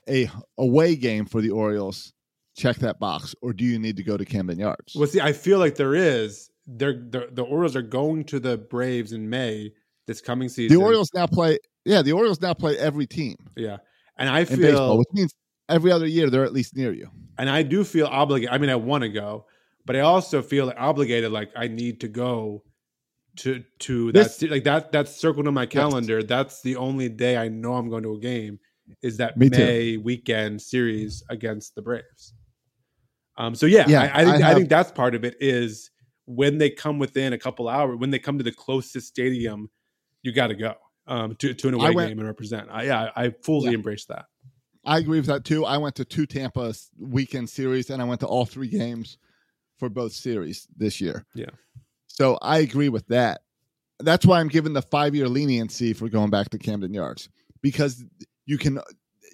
a 0.08 0.30
away 0.58 0.96
game 0.96 1.26
for 1.26 1.40
the 1.40 1.50
Orioles, 1.50 2.12
check 2.56 2.76
that 2.76 2.98
box, 2.98 3.34
or 3.42 3.52
do 3.52 3.64
you 3.64 3.78
need 3.78 3.96
to 3.96 4.02
go 4.02 4.16
to 4.16 4.24
Camden 4.24 4.58
Yards? 4.58 4.94
Well, 4.94 5.06
see, 5.06 5.20
I 5.20 5.32
feel 5.32 5.58
like 5.58 5.76
there 5.76 5.94
is. 5.94 6.50
They're, 6.66 7.02
they're, 7.10 7.28
the 7.30 7.42
Orioles 7.42 7.76
are 7.76 7.82
going 7.82 8.24
to 8.24 8.40
the 8.40 8.56
Braves 8.56 9.12
in 9.12 9.28
May 9.28 9.72
this 10.06 10.20
coming 10.20 10.48
season. 10.48 10.76
the. 10.76 10.82
Orioles 10.82 11.10
now 11.14 11.26
play. 11.26 11.58
Yeah, 11.84 12.02
the 12.02 12.12
Orioles 12.12 12.40
now 12.40 12.54
play 12.54 12.78
every 12.78 13.06
team 13.06 13.36
yeah, 13.56 13.76
and 14.16 14.30
I 14.30 14.40
in 14.40 14.46
feel, 14.46 14.58
baseball, 14.58 14.98
which 14.98 15.08
means 15.12 15.34
every 15.68 15.92
other 15.92 16.06
year 16.06 16.30
they're 16.30 16.44
at 16.44 16.52
least 16.52 16.74
near 16.74 16.94
you. 16.94 17.10
and 17.36 17.50
I 17.50 17.62
do 17.62 17.84
feel 17.84 18.06
obligated. 18.06 18.54
I 18.54 18.58
mean, 18.58 18.70
I 18.70 18.76
want 18.76 19.02
to 19.02 19.10
go, 19.10 19.44
but 19.84 19.96
I 19.96 20.00
also 20.00 20.40
feel 20.40 20.72
obligated. 20.76 21.30
Like 21.30 21.50
I 21.54 21.68
need 21.68 22.00
to 22.00 22.08
go 22.08 22.62
to 23.36 23.62
to 23.80 24.12
that 24.12 24.24
This- 24.24 24.36
se- 24.36 24.48
like 24.48 24.64
that 24.64 24.92
that's 24.92 25.14
circled 25.16 25.46
on 25.48 25.54
my 25.54 25.66
calendar. 25.66 26.22
That's 26.22 26.62
the 26.62 26.76
only 26.76 27.08
day 27.08 27.36
I 27.36 27.48
know 27.48 27.74
I'm 27.74 27.88
going 27.90 28.02
to 28.04 28.14
a 28.14 28.18
game 28.20 28.58
is 29.02 29.16
that 29.16 29.36
Me 29.36 29.48
too. 29.50 29.58
May 29.58 29.96
weekend 29.96 30.60
series 30.62 31.22
against 31.30 31.74
the 31.74 31.82
Braves. 31.82 32.34
Um. 33.36 33.54
So 33.54 33.66
yeah, 33.66 33.86
Yeah, 33.88 34.02
I, 34.14 34.20
I 34.20 34.24
think 34.24 34.44
I 34.44 34.50
I, 34.50 34.54
think 34.54 34.68
that's 34.68 34.92
part 34.92 35.14
of 35.14 35.24
it 35.24 35.36
is 35.40 35.90
when 36.26 36.58
they 36.58 36.70
come 36.70 36.98
within 36.98 37.32
a 37.32 37.38
couple 37.38 37.68
hours, 37.68 37.98
when 37.98 38.10
they 38.10 38.18
come 38.18 38.38
to 38.38 38.44
the 38.44 38.52
closest 38.52 39.08
stadium, 39.08 39.68
you 40.22 40.32
got 40.32 40.46
to 40.48 40.54
go 40.54 40.74
um 41.06 41.34
to 41.36 41.52
to 41.54 41.68
an 41.68 41.74
away 41.74 41.90
went- 41.90 42.10
game 42.10 42.18
and 42.18 42.26
represent. 42.28 42.68
I, 42.70 42.84
yeah, 42.84 43.10
I 43.16 43.30
fully 43.42 43.70
Yeah. 43.70 43.74
embrace 43.76 44.04
that. 44.06 44.26
I 44.86 44.98
agree 44.98 45.18
with 45.18 45.26
that 45.26 45.44
too. 45.44 45.64
I 45.64 45.78
went 45.78 45.94
to 45.96 46.04
two 46.04 46.26
Tampa 46.26 46.74
weekend 46.98 47.48
series, 47.48 47.88
and 47.90 48.00
I 48.02 48.04
went 48.04 48.20
to 48.20 48.26
all 48.26 48.44
three 48.44 48.68
games 48.68 49.16
for 49.78 49.88
both 49.88 50.12
series 50.12 50.68
this 50.76 51.00
year. 51.00 51.24
Yeah. 51.34 51.46
So 52.14 52.38
I 52.42 52.58
agree 52.58 52.88
with 52.88 53.06
that. 53.08 53.40
That's 54.00 54.24
why 54.24 54.38
I'm 54.40 54.48
giving 54.48 54.72
the 54.72 54.82
five 54.82 55.14
year 55.14 55.28
leniency 55.28 55.92
for 55.92 56.08
going 56.08 56.30
back 56.30 56.48
to 56.50 56.58
Camden 56.58 56.94
Yards 56.94 57.28
because 57.60 58.04
you 58.46 58.56
can 58.58 58.78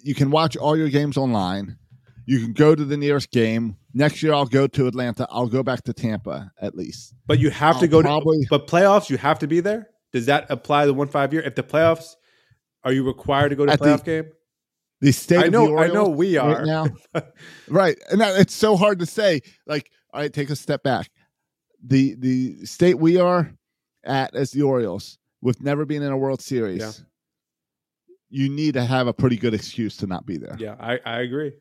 you 0.03 0.15
can 0.15 0.31
watch 0.31 0.57
all 0.57 0.75
your 0.75 0.89
games 0.89 1.15
online. 1.17 1.77
You 2.25 2.39
can 2.39 2.53
go 2.53 2.73
to 2.75 2.83
the 2.85 2.97
nearest 2.97 3.31
game. 3.31 3.75
Next 3.93 4.23
year, 4.23 4.33
I'll 4.33 4.45
go 4.45 4.65
to 4.67 4.87
Atlanta. 4.87 5.27
I'll 5.29 5.47
go 5.47 5.63
back 5.63 5.83
to 5.83 5.93
Tampa 5.93 6.51
at 6.61 6.75
least. 6.75 7.13
But 7.27 7.39
you 7.39 7.49
have 7.51 7.77
to 7.79 7.85
I'll 7.85 7.89
go 7.89 8.01
probably- 8.01 8.41
to 8.41 8.47
but 8.49 8.67
playoffs. 8.67 9.09
You 9.09 9.17
have 9.17 9.39
to 9.39 9.47
be 9.47 9.59
there. 9.59 9.89
Does 10.13 10.25
that 10.25 10.45
apply 10.49 10.85
the 10.87 10.93
one 10.93 11.07
five 11.07 11.33
year? 11.33 11.41
If 11.43 11.55
the 11.55 11.63
playoffs, 11.63 12.15
are 12.83 12.91
you 12.93 13.03
required 13.05 13.49
to 13.49 13.55
go 13.55 13.65
to 13.65 13.71
At 13.73 13.79
the- 13.79 13.85
playoff 13.85 14.03
game? 14.03 14.25
The 15.01 15.11
state 15.11 15.43
I 15.45 15.47
know- 15.47 15.77
I 15.79 15.87
know 15.87 16.07
we 16.09 16.37
are. 16.37 16.57
right 16.57 16.65
now, 16.65 16.85
right? 17.67 17.97
And 18.11 18.21
that, 18.21 18.39
it's 18.39 18.53
so 18.53 18.75
hard 18.77 18.99
to 18.99 19.05
say. 19.07 19.41
Like, 19.65 19.89
all 20.13 20.21
right, 20.21 20.31
take 20.31 20.51
a 20.51 20.55
step 20.55 20.83
back. 20.83 21.09
The 21.85 22.15
the 22.15 22.65
state 22.65 22.99
we 22.99 23.17
are 23.17 23.51
at 24.03 24.35
as 24.35 24.51
the 24.51 24.61
Orioles, 24.61 25.17
with 25.41 25.61
never 25.61 25.85
being 25.85 26.03
in 26.03 26.11
a 26.11 26.17
World 26.17 26.41
Series, 26.41 26.79
Yeah. 26.81 26.91
you 28.29 28.49
need 28.49 28.73
to 28.75 28.83
have 28.85 29.07
a 29.07 29.13
pretty 29.13 29.35
good 29.37 29.53
excuse 29.53 29.97
to 29.97 30.07
not 30.07 30.25
be 30.25 30.37
there. 30.37 30.55
Yeah, 30.59 30.75
I, 30.79 30.99
I 31.05 31.19
agree. 31.21 31.53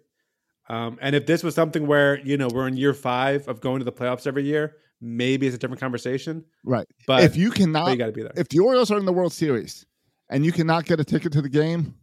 Um, 0.68 0.98
and 1.00 1.16
if 1.16 1.26
this 1.26 1.42
was 1.42 1.54
something 1.54 1.86
where 1.86 2.20
you 2.20 2.36
know 2.36 2.48
we're 2.52 2.68
in 2.68 2.76
year 2.76 2.94
five 2.94 3.48
of 3.48 3.60
going 3.60 3.78
to 3.80 3.84
the 3.84 3.92
playoffs 3.92 4.26
every 4.26 4.44
year, 4.44 4.76
maybe 5.00 5.46
it's 5.46 5.56
a 5.56 5.58
different 5.58 5.80
conversation. 5.80 6.44
Right. 6.64 6.86
But 7.06 7.24
if 7.24 7.36
you 7.36 7.50
cannot, 7.50 7.90
you 7.90 7.96
got 7.96 8.06
to 8.06 8.12
be 8.12 8.22
there. 8.22 8.32
if 8.36 8.48
the 8.48 8.60
Orioles 8.60 8.90
are 8.90 8.98
in 8.98 9.04
the 9.06 9.12
World 9.12 9.32
Series 9.32 9.84
and 10.28 10.44
you 10.44 10.52
cannot 10.52 10.84
get 10.84 11.00
a 11.00 11.04
ticket 11.04 11.32
to 11.32 11.42
the 11.42 11.48
game, 11.48 11.94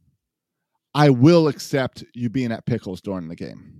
I 0.94 1.10
will 1.12 1.48
accept 1.48 2.04
you 2.14 2.30
being 2.30 2.52
at 2.52 2.66
Pickles 2.66 3.00
during 3.00 3.28
the 3.28 3.36
game. 3.36 3.77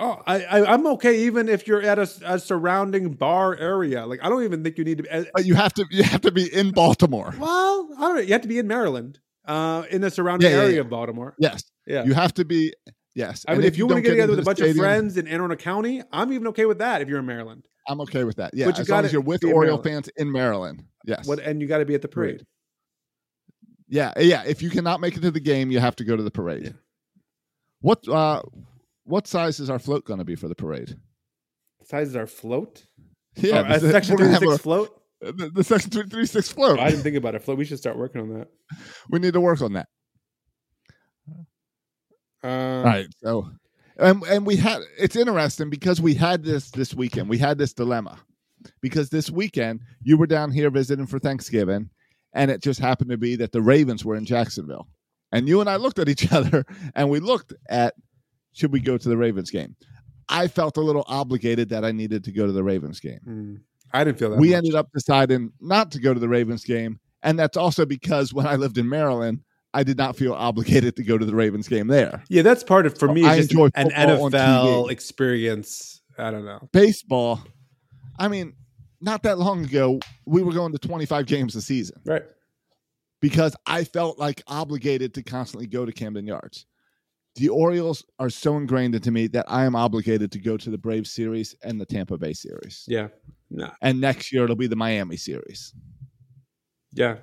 Oh, 0.00 0.22
I, 0.26 0.44
I 0.44 0.72
I'm 0.74 0.86
okay 0.88 1.24
even 1.24 1.48
if 1.48 1.66
you're 1.66 1.82
at 1.82 1.98
a, 1.98 2.08
a 2.24 2.38
surrounding 2.38 3.14
bar 3.14 3.56
area. 3.56 4.06
Like 4.06 4.20
I 4.22 4.28
don't 4.28 4.44
even 4.44 4.62
think 4.62 4.78
you 4.78 4.84
need 4.84 4.98
to. 4.98 5.02
Be, 5.04 5.30
But 5.34 5.44
you 5.44 5.54
have 5.54 5.74
to 5.74 5.84
you 5.90 6.02
have 6.04 6.20
to 6.22 6.30
be 6.30 6.52
in 6.52 6.70
Baltimore. 6.70 7.34
well, 7.38 7.88
I 7.96 8.00
don't 8.02 8.14
know. 8.16 8.20
You 8.20 8.32
have 8.32 8.42
to 8.42 8.48
be 8.48 8.58
in 8.58 8.68
Maryland, 8.68 9.18
uh, 9.46 9.84
in 9.90 10.00
the 10.00 10.10
surrounding 10.10 10.50
Yeah, 10.50 10.56
yeah, 10.58 10.62
area 10.62 10.74
yeah. 10.76 10.80
of 10.82 10.90
Baltimore. 10.90 11.34
Yes. 11.38 11.64
Yeah. 11.86 12.04
You 12.04 12.14
have 12.14 12.32
to 12.34 12.44
be 12.44 12.72
yes. 13.14 13.44
I 13.48 13.52
And 13.52 13.60
mean, 13.62 13.66
if, 13.68 13.76
you 13.76 13.86
want 13.86 13.96
to 13.96 14.02
get 14.02 14.10
together 14.10 14.30
with 14.32 14.40
a 14.40 14.42
bunch 14.42 14.58
stadium, 14.58 14.78
of 14.78 14.82
friends 14.84 15.16
in 15.16 15.26
Anne 15.26 15.34
Arundel 15.40 15.56
County, 15.56 16.02
I'm 16.12 16.32
even 16.32 16.46
okay 16.48 16.66
with 16.66 16.78
that. 16.78 17.02
If 17.02 17.08
you're 17.08 17.18
in 17.18 17.26
Maryland, 17.26 17.66
I'm 17.88 18.00
okay 18.02 18.22
with 18.24 18.36
that. 18.36 18.52
Yeah, 18.54 18.66
But 18.66 18.76
you 18.78 18.82
as 18.82 18.88
long 18.88 19.04
as 19.04 19.12
you're 19.12 19.20
with 19.22 19.42
Oriole 19.42 19.82
fans 19.82 20.08
in 20.16 20.30
Maryland. 20.30 20.84
Yes. 21.04 21.26
what 21.26 21.38
and 21.40 21.60
you 21.60 21.66
got 21.66 21.78
to 21.78 21.84
be 21.86 21.94
at 21.94 22.02
the 22.02 22.08
parade. 22.08 22.44
Yeah, 23.88 24.12
yeah. 24.18 24.42
If 24.46 24.62
you 24.62 24.70
cannot 24.70 25.00
make 25.00 25.16
it 25.16 25.22
to 25.22 25.30
the 25.30 25.40
game, 25.40 25.70
you 25.70 25.80
have 25.80 25.96
to 25.96 26.04
go 26.04 26.14
to 26.14 26.22
the 26.22 26.30
parade. 26.30 26.74
What 27.80 28.06
uh 28.06 28.42
what 29.08 29.26
size 29.26 29.58
is 29.60 29.70
our 29.70 29.78
float 29.78 30.04
going 30.04 30.18
to 30.18 30.24
be 30.24 30.34
for 30.34 30.48
the 30.48 30.54
parade? 30.54 30.96
Size 31.84 32.08
is 32.08 32.16
our 32.16 32.26
float. 32.26 32.84
Yeah, 33.36 33.64
oh, 33.68 33.78
the- 33.78 33.90
section 33.90 34.16
we're 34.16 34.32
36 34.32 34.54
a- 34.54 34.58
float. 34.58 34.94
The, 35.20 35.50
the 35.52 35.64
section 35.64 35.90
three 35.90 36.04
three 36.04 36.26
six 36.26 36.48
float. 36.52 36.78
Oh, 36.78 36.82
I 36.82 36.90
didn't 36.90 37.02
think 37.02 37.16
about 37.16 37.34
a 37.34 37.40
float. 37.40 37.58
We 37.58 37.64
should 37.64 37.78
start 37.78 37.98
working 37.98 38.20
on 38.20 38.38
that. 38.38 38.48
we 39.10 39.18
need 39.18 39.32
to 39.32 39.40
work 39.40 39.60
on 39.60 39.72
that. 39.72 39.88
Um, 42.42 42.50
All 42.50 42.84
right. 42.84 43.06
So, 43.22 43.50
and 43.98 44.22
and 44.24 44.46
we 44.46 44.54
had 44.56 44.80
it's 44.96 45.16
interesting 45.16 45.70
because 45.70 46.00
we 46.00 46.14
had 46.14 46.44
this 46.44 46.70
this 46.70 46.94
weekend. 46.94 47.28
We 47.28 47.38
had 47.38 47.58
this 47.58 47.72
dilemma 47.72 48.18
because 48.80 49.10
this 49.10 49.28
weekend 49.28 49.80
you 50.02 50.16
were 50.16 50.26
down 50.28 50.52
here 50.52 50.70
visiting 50.70 51.06
for 51.06 51.18
Thanksgiving, 51.18 51.90
and 52.32 52.50
it 52.50 52.62
just 52.62 52.78
happened 52.78 53.10
to 53.10 53.18
be 53.18 53.34
that 53.36 53.50
the 53.50 53.62
Ravens 53.62 54.04
were 54.04 54.14
in 54.14 54.24
Jacksonville, 54.24 54.86
and 55.32 55.48
you 55.48 55.60
and 55.60 55.68
I 55.68 55.76
looked 55.76 55.98
at 55.98 56.08
each 56.08 56.32
other 56.32 56.64
and 56.94 57.10
we 57.10 57.18
looked 57.18 57.54
at 57.68 57.94
should 58.58 58.72
we 58.72 58.80
go 58.80 58.98
to 58.98 59.08
the 59.08 59.16
Ravens 59.16 59.50
game. 59.50 59.76
I 60.28 60.48
felt 60.48 60.76
a 60.76 60.80
little 60.80 61.04
obligated 61.06 61.68
that 61.70 61.84
I 61.84 61.92
needed 61.92 62.24
to 62.24 62.32
go 62.32 62.44
to 62.46 62.52
the 62.52 62.62
Ravens 62.62 63.00
game. 63.00 63.20
hmm. 63.24 63.54
I 63.94 64.04
didn't 64.04 64.18
feel 64.18 64.30
that. 64.30 64.38
we 64.38 64.50
much. 64.50 64.56
ended 64.58 64.74
up 64.74 64.88
deciding 64.92 65.50
not 65.60 65.90
to 65.92 65.98
go 66.00 66.12
to 66.12 66.20
the 66.20 66.28
Ravens 66.28 66.62
game 66.62 67.00
And 67.22 67.38
that's 67.38 67.56
also 67.56 67.86
because 67.86 68.34
when 68.34 68.46
I 68.46 68.56
lived 68.56 68.76
in 68.76 68.86
Maryland, 68.86 69.40
I 69.72 69.82
did 69.82 69.96
not 69.96 70.14
feel 70.16 70.34
obligated 70.34 70.94
to 70.96 71.02
go 71.02 71.16
to 71.16 71.24
the 71.24 71.34
Ravens 71.34 71.68
game 71.68 71.86
there. 71.86 72.22
Yeah, 72.28 72.42
that's 72.42 72.62
part 72.62 72.84
of 72.84 72.98
for 72.98 73.08
me. 73.08 73.24
I 73.24 73.38
just 73.38 73.50
enjoy 73.52 73.68
an 73.74 73.90
NFL 73.90 74.90
experience. 74.90 76.02
I 76.18 76.30
don't 76.30 76.44
know. 76.44 76.68
Baseball, 76.72 77.40
I 78.18 78.28
mean, 78.28 78.52
not 79.00 79.22
that 79.22 79.38
long 79.38 79.64
ago, 79.64 80.00
we 80.26 80.42
were 80.42 80.52
going 80.52 80.72
to 80.72 80.78
25 80.78 81.26
games 81.26 81.54
a 81.56 81.62
season 81.62 82.00
Right. 82.04 82.24
because 83.20 83.54
I 83.66 83.84
felt 83.84 84.18
like 84.18 84.42
obligated 84.48 85.14
to 85.14 85.22
constantly 85.22 85.66
go 85.66 85.86
to 85.86 85.92
Camden 85.92 86.26
Yards. 86.26 86.66
The 87.38 87.48
Orioles 87.48 88.04
are 88.18 88.30
so 88.30 88.56
ingrained 88.56 88.94
into 88.94 89.10
me 89.10 89.28
that 89.28 89.46
I 89.48 89.64
am 89.64 89.76
obligated 89.76 90.32
to 90.32 90.38
go 90.38 90.56
to 90.56 90.70
the 90.70 90.78
Braves 90.78 91.10
series 91.10 91.54
and 91.62 91.80
the 91.80 91.86
Tampa 91.86 92.18
Bay 92.18 92.32
series. 92.32 92.84
Yeah. 92.88 93.08
No. 93.50 93.70
And 93.80 94.00
next 94.00 94.32
year 94.32 94.44
it'll 94.44 94.56
be 94.56 94.66
the 94.66 94.76
Miami 94.76 95.16
series. 95.16 95.72
Yeah. 96.92 97.18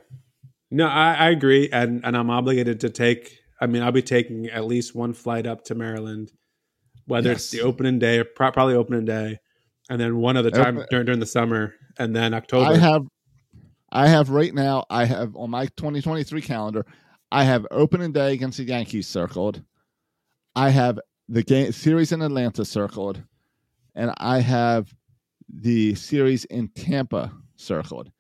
No, 0.72 0.88
I, 0.88 1.14
I 1.14 1.30
agree, 1.30 1.70
and 1.72 2.04
and 2.04 2.18
I'm 2.18 2.30
obligated 2.30 2.80
to 2.82 2.90
take. 2.90 3.38
I 3.62 3.68
mean, 3.68 3.82
I'll 3.84 3.92
be 3.92 4.02
taking 4.02 4.48
at 4.48 4.66
least 4.66 4.96
one 4.96 5.14
flight 5.14 5.46
up 5.46 5.64
to 5.66 5.76
Maryland, 5.76 6.32
whether 7.06 7.32
it's 7.32 7.52
the 7.52 7.62
opening 7.62 8.00
day, 8.00 8.20
or 8.20 8.26
pro- 8.26 8.52
probably 8.52 8.76
opening 8.76 9.06
day, 9.06 9.40
and 9.90 10.02
then 10.02 10.18
one 10.18 10.38
other 10.38 10.52
time 10.52 10.78
Open- 10.78 10.88
during 10.90 11.06
during 11.06 11.20
the 11.20 11.26
summer, 11.26 11.76
and 11.98 12.16
then 12.16 12.34
October. 12.34 12.72
I 12.72 12.78
have 12.78 13.06
I 13.92 14.08
have 14.08 14.30
right 14.30 14.54
now, 14.54 14.86
I 14.90 15.06
have 15.06 15.36
on 15.36 15.52
my 15.52 15.68
2023 15.78 16.42
calendar, 16.42 16.86
I 17.32 17.44
have 17.44 17.66
opening 17.72 18.12
day 18.12 18.34
against 18.34 18.58
the 18.58 18.66
Yankees 18.66 19.08
circled. 19.08 19.62
I 20.56 20.70
have 20.70 21.00
the 21.28 21.44
game 21.44 21.72
series 21.72 22.12
in 22.12 22.22
Atlanta 22.22 22.64
circled, 22.66 23.22
and 23.94 24.14
I 24.18 24.40
have 24.40 24.94
the 25.50 25.96
series 25.96 26.46
in 26.46 26.70
Tampa 26.70 27.32
circled. 27.56 28.12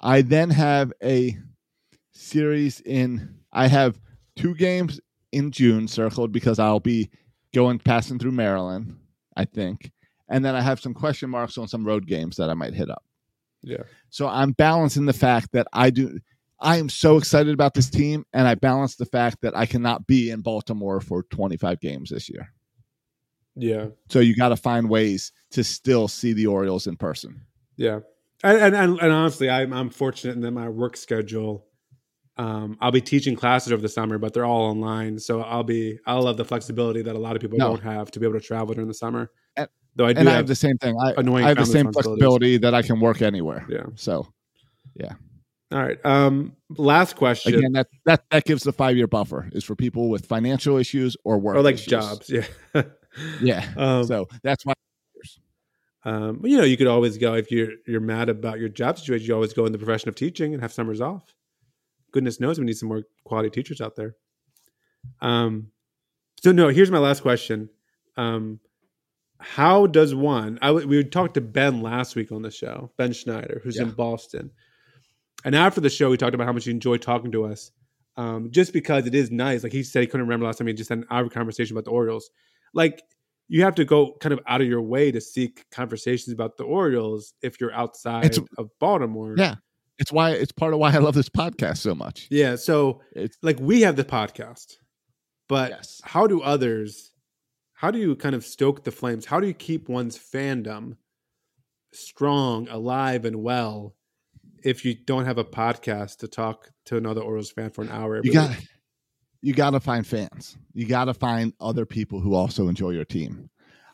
I 0.00 0.22
then 0.22 0.50
have 0.50 0.92
a 1.02 1.36
series 2.12 2.80
in 2.80 3.36
I 3.52 3.68
have 3.68 3.98
two 4.36 4.54
games 4.54 5.00
in 5.32 5.50
June 5.50 5.88
circled 5.88 6.32
because 6.32 6.58
I'll 6.58 6.80
be 6.80 7.10
going 7.54 7.78
passing 7.78 8.18
through 8.18 8.32
Maryland, 8.32 8.96
I 9.36 9.44
think. 9.44 9.90
And 10.28 10.44
then 10.44 10.54
I 10.54 10.60
have 10.60 10.80
some 10.80 10.94
question 10.94 11.30
marks 11.30 11.58
on 11.58 11.68
some 11.68 11.84
road 11.84 12.06
games 12.06 12.36
that 12.36 12.50
I 12.50 12.54
might 12.54 12.74
hit 12.74 12.90
up. 12.90 13.04
yeah. 13.62 13.82
So 14.10 14.28
I'm 14.28 14.52
balancing 14.52 15.06
the 15.06 15.12
fact 15.12 15.50
that 15.52 15.66
I 15.72 15.90
do 15.90 16.18
I 16.60 16.78
am 16.78 16.88
so 16.88 17.16
excited 17.16 17.52
about 17.52 17.74
this 17.74 17.90
team 17.90 18.24
and 18.32 18.46
I 18.48 18.54
balance 18.54 18.96
the 18.96 19.06
fact 19.06 19.38
that 19.42 19.56
I 19.56 19.66
cannot 19.66 20.06
be 20.06 20.30
in 20.30 20.40
Baltimore 20.40 21.00
for 21.00 21.24
25 21.24 21.80
games 21.80 22.10
this 22.10 22.28
year. 22.30 22.48
Yeah. 23.56 23.86
So 24.08 24.20
you 24.20 24.34
got 24.34 24.48
to 24.48 24.56
find 24.56 24.88
ways 24.88 25.32
to 25.52 25.62
still 25.64 26.08
see 26.08 26.32
the 26.32 26.46
Orioles 26.46 26.86
in 26.86 26.96
person. 26.96 27.40
Yeah, 27.76 28.00
and 28.42 28.74
and 28.74 28.98
and, 29.00 29.12
honestly, 29.12 29.50
I'm 29.50 29.72
I'm 29.72 29.90
fortunate 29.90 30.34
in 30.36 30.40
that 30.42 30.50
my 30.52 30.68
work 30.68 30.96
schedule. 30.96 31.66
Um, 32.36 32.76
I'll 32.80 32.92
be 32.92 33.00
teaching 33.00 33.36
classes 33.36 33.72
over 33.72 33.82
the 33.82 33.88
summer, 33.88 34.18
but 34.18 34.32
they're 34.32 34.44
all 34.44 34.62
online, 34.62 35.18
so 35.18 35.40
I'll 35.42 35.62
be 35.64 35.98
I'll 36.06 36.26
have 36.26 36.36
the 36.36 36.44
flexibility 36.44 37.02
that 37.02 37.14
a 37.14 37.18
lot 37.18 37.36
of 37.36 37.42
people 37.42 37.58
No. 37.58 37.68
don't 37.68 37.82
have 37.82 38.10
to 38.12 38.20
be 38.20 38.26
able 38.26 38.38
to 38.38 38.44
travel 38.44 38.74
during 38.74 38.88
the 38.88 38.94
summer. 38.94 39.30
And- 39.56 39.68
Though 39.96 40.06
I 40.06 40.12
do 40.12 40.20
and 40.20 40.28
I 40.28 40.32
have, 40.32 40.38
have 40.38 40.46
the 40.48 40.56
same 40.56 40.76
thing. 40.78 40.96
I, 41.00 41.12
annoying 41.16 41.44
I 41.44 41.48
have 41.48 41.56
the 41.56 41.66
same 41.66 41.92
flexibility 41.92 42.56
that 42.58 42.74
I 42.74 42.82
can 42.82 42.98
work 42.98 43.22
anywhere. 43.22 43.64
Yeah. 43.68 43.86
So 43.94 44.26
All 45.74 45.82
right. 45.82 45.98
Um, 46.06 46.54
last 46.78 47.16
question, 47.16 47.54
again, 47.56 47.72
that 47.72 47.88
that 48.06 48.24
that 48.30 48.44
gives 48.44 48.62
the 48.62 48.72
five 48.72 48.96
year 48.96 49.08
buffer 49.08 49.48
is 49.52 49.64
for 49.64 49.74
people 49.74 50.08
with 50.08 50.24
financial 50.24 50.76
issues 50.76 51.16
or 51.24 51.36
work 51.38 51.56
or 51.56 51.62
like 51.62 51.74
issues. 51.74 51.86
jobs. 51.88 52.30
Yeah. 52.30 52.46
Yeah. 53.40 53.64
Um, 53.76 54.02
so 54.04 54.26
that's 54.42 54.66
why. 54.66 54.72
um, 56.04 56.38
but, 56.40 56.50
you 56.50 56.56
know, 56.58 56.64
you 56.64 56.76
could 56.76 56.88
always 56.88 57.16
go 57.16 57.34
if 57.34 57.50
you're 57.52 57.68
you're 57.86 58.00
mad 58.00 58.28
about 58.28 58.58
your 58.58 58.68
job 58.68 58.98
situation. 58.98 59.26
You 59.28 59.34
always 59.34 59.52
go 59.52 59.66
in 59.66 59.72
the 59.72 59.78
profession 59.78 60.08
of 60.08 60.16
teaching 60.16 60.52
and 60.52 60.60
have 60.60 60.72
summers 60.72 61.00
off. 61.00 61.32
Goodness 62.10 62.40
knows 62.40 62.58
we 62.58 62.64
need 62.64 62.76
some 62.76 62.88
more 62.88 63.02
quality 63.24 63.50
teachers 63.50 63.80
out 63.80 63.94
there. 63.94 64.16
Um, 65.20 65.68
so 66.42 66.50
no, 66.50 66.68
here's 66.68 66.90
my 66.90 66.98
last 66.98 67.22
question. 67.22 67.68
Um, 68.16 68.58
how 69.38 69.86
does 69.86 70.12
one? 70.12 70.58
I 70.60 70.68
w- 70.68 70.88
we 70.88 71.04
talked 71.04 71.34
to 71.34 71.40
Ben 71.40 71.82
last 71.82 72.16
week 72.16 72.32
on 72.32 72.42
the 72.42 72.50
show, 72.50 72.90
Ben 72.96 73.12
Schneider, 73.12 73.60
who's 73.62 73.78
in 73.78 73.90
Boston, 73.92 74.50
and 75.44 75.54
after 75.54 75.80
the 75.80 75.90
show, 75.90 76.10
he 76.10 76.16
talked 76.18 76.34
about 76.34 76.46
how 76.46 76.52
much 76.52 76.64
he 76.64 76.70
enjoyed 76.70 77.02
talking 77.02 77.30
to 77.32 77.44
us. 77.44 77.70
Um, 78.16 78.50
just 78.50 78.72
because 78.72 79.06
it 79.06 79.14
is 79.14 79.30
nice, 79.30 79.62
like 79.64 79.72
he 79.72 79.82
said, 79.82 80.00
he 80.00 80.06
couldn't 80.06 80.26
remember 80.26 80.46
last 80.46 80.58
time 80.58 80.66
he 80.68 80.72
just 80.72 80.88
had 80.88 80.98
an 80.98 81.06
hour 81.10 81.28
conversation 81.28 81.74
about 81.76 81.84
the 81.84 81.90
Orioles. 81.90 82.30
Like 82.72 83.02
you 83.48 83.62
have 83.62 83.74
to 83.74 83.84
go 83.84 84.12
kind 84.20 84.32
of 84.32 84.40
out 84.46 84.60
of 84.60 84.66
your 84.68 84.80
way 84.82 85.10
to 85.12 85.20
seek 85.20 85.64
conversations 85.70 86.32
about 86.32 86.56
the 86.56 86.64
Orioles 86.64 87.34
if 87.42 87.60
you're 87.60 87.72
outside 87.74 88.26
It's- 88.26 88.40
of 88.58 88.70
Baltimore. 88.80 89.34
Yeah. 89.36 89.56
It's 89.98 90.10
why 90.12 90.30
it's 90.30 90.50
part 90.52 90.72
of 90.72 90.80
why 90.80 90.92
I 90.92 90.98
love 90.98 91.14
this 91.14 91.28
podcast 91.28 91.78
so 91.78 91.94
much. 91.94 92.26
Yeah. 92.30 92.56
So 92.56 93.00
It's 93.12 93.36
like 93.42 93.58
we 93.60 93.82
have 93.82 93.96
the 93.96 94.04
podcast, 94.04 94.74
but 95.48 95.70
Yes. 95.70 96.00
how 96.04 96.26
do 96.26 96.40
others? 96.40 97.12
How 97.74 97.90
do 97.90 97.98
you 97.98 98.16
kind 98.16 98.34
of 98.34 98.44
stoke 98.44 98.84
the 98.84 98.90
flames? 98.92 99.24
How 99.26 99.38
do 99.40 99.46
you 99.46 99.54
keep 99.54 99.88
one's 99.88 100.16
fandom 100.18 100.96
strong, 101.92 102.68
alive, 102.68 103.24
and 103.24 103.42
well 103.42 103.94
if 104.64 104.84
you 104.84 104.94
don't 104.94 105.26
have 105.26 105.38
a 105.38 105.44
podcast 105.44 106.18
to 106.18 106.28
talk 106.28 106.70
to 106.86 106.96
another 106.96 107.20
Orioles 107.20 107.50
fan 107.50 107.70
for 107.70 107.82
an 107.82 107.90
hour? 107.90 108.20
You 108.24 108.32
got 108.32 108.50
week? 108.50 108.68
you 109.42 109.52
got 109.52 109.70
to 109.70 109.80
find 109.80 110.06
fans. 110.06 110.56
You 110.72 110.86
got 110.86 111.04
to 111.04 111.14
find 111.14 111.52
other 111.60 111.84
people 111.84 112.18
who 112.20 112.34
also 112.34 112.68
enjoy 112.68 112.90
your 112.90 113.04
team. 113.04 113.50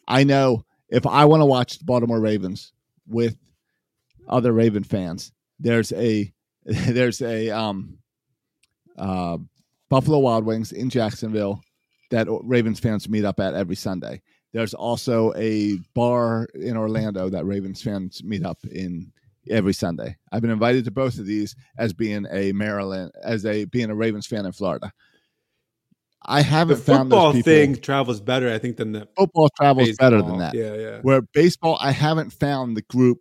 I 0.06 0.24
know 0.24 0.64
if 0.88 1.06
I 1.06 1.24
want 1.24 1.40
to 1.40 1.46
watch 1.46 1.78
the 1.78 1.84
Baltimore 1.84 2.20
Ravens 2.20 2.72
with 3.06 3.36
other 4.28 4.52
Raven 4.52 4.84
fans, 4.84 5.32
there's 5.58 5.92
a 5.92 6.32
there's 6.64 7.20
a 7.20 7.50
um 7.50 7.98
uh 8.96 9.38
Buffalo 9.88 10.20
Wild 10.20 10.44
Wings 10.44 10.70
in 10.70 10.88
Jacksonville 10.88 11.60
that 12.12 12.28
Ravens 12.44 12.78
fans 12.78 13.08
meet 13.08 13.24
up 13.24 13.40
at 13.40 13.54
every 13.54 13.76
Sunday. 13.76 14.22
There's 14.52 14.74
also 14.74 15.32
a 15.34 15.78
bar 15.94 16.48
in 16.54 16.76
Orlando 16.76 17.28
that 17.28 17.44
Ravens 17.44 17.82
fans 17.82 18.22
meet 18.22 18.44
up 18.44 18.58
in 18.70 19.12
every 19.48 19.72
Sunday. 19.72 20.16
I've 20.32 20.42
been 20.42 20.50
invited 20.50 20.84
to 20.84 20.90
both 20.90 21.18
of 21.18 21.26
these 21.26 21.54
as 21.78 21.92
being 21.92 22.26
a 22.30 22.52
Maryland 22.52 23.12
as 23.22 23.46
a 23.46 23.64
being 23.64 23.90
a 23.90 23.94
Ravens 23.94 24.26
fan 24.26 24.46
in 24.46 24.52
Florida. 24.52 24.92
I 26.22 26.42
haven't 26.42 26.76
found 26.76 27.10
those 27.10 27.16
football 27.16 27.32
people. 27.32 27.52
thing 27.52 27.76
travels 27.76 28.20
better, 28.20 28.52
I 28.52 28.58
think, 28.58 28.76
than 28.76 28.92
the 28.92 29.08
football 29.16 29.48
travels 29.56 29.96
better 29.96 30.20
than 30.20 30.38
that. 30.38 30.54
Yeah, 30.54 30.74
yeah, 30.74 30.98
Where 31.00 31.22
baseball, 31.22 31.78
I 31.80 31.92
haven't 31.92 32.30
found 32.30 32.76
the 32.76 32.82
group 32.82 33.20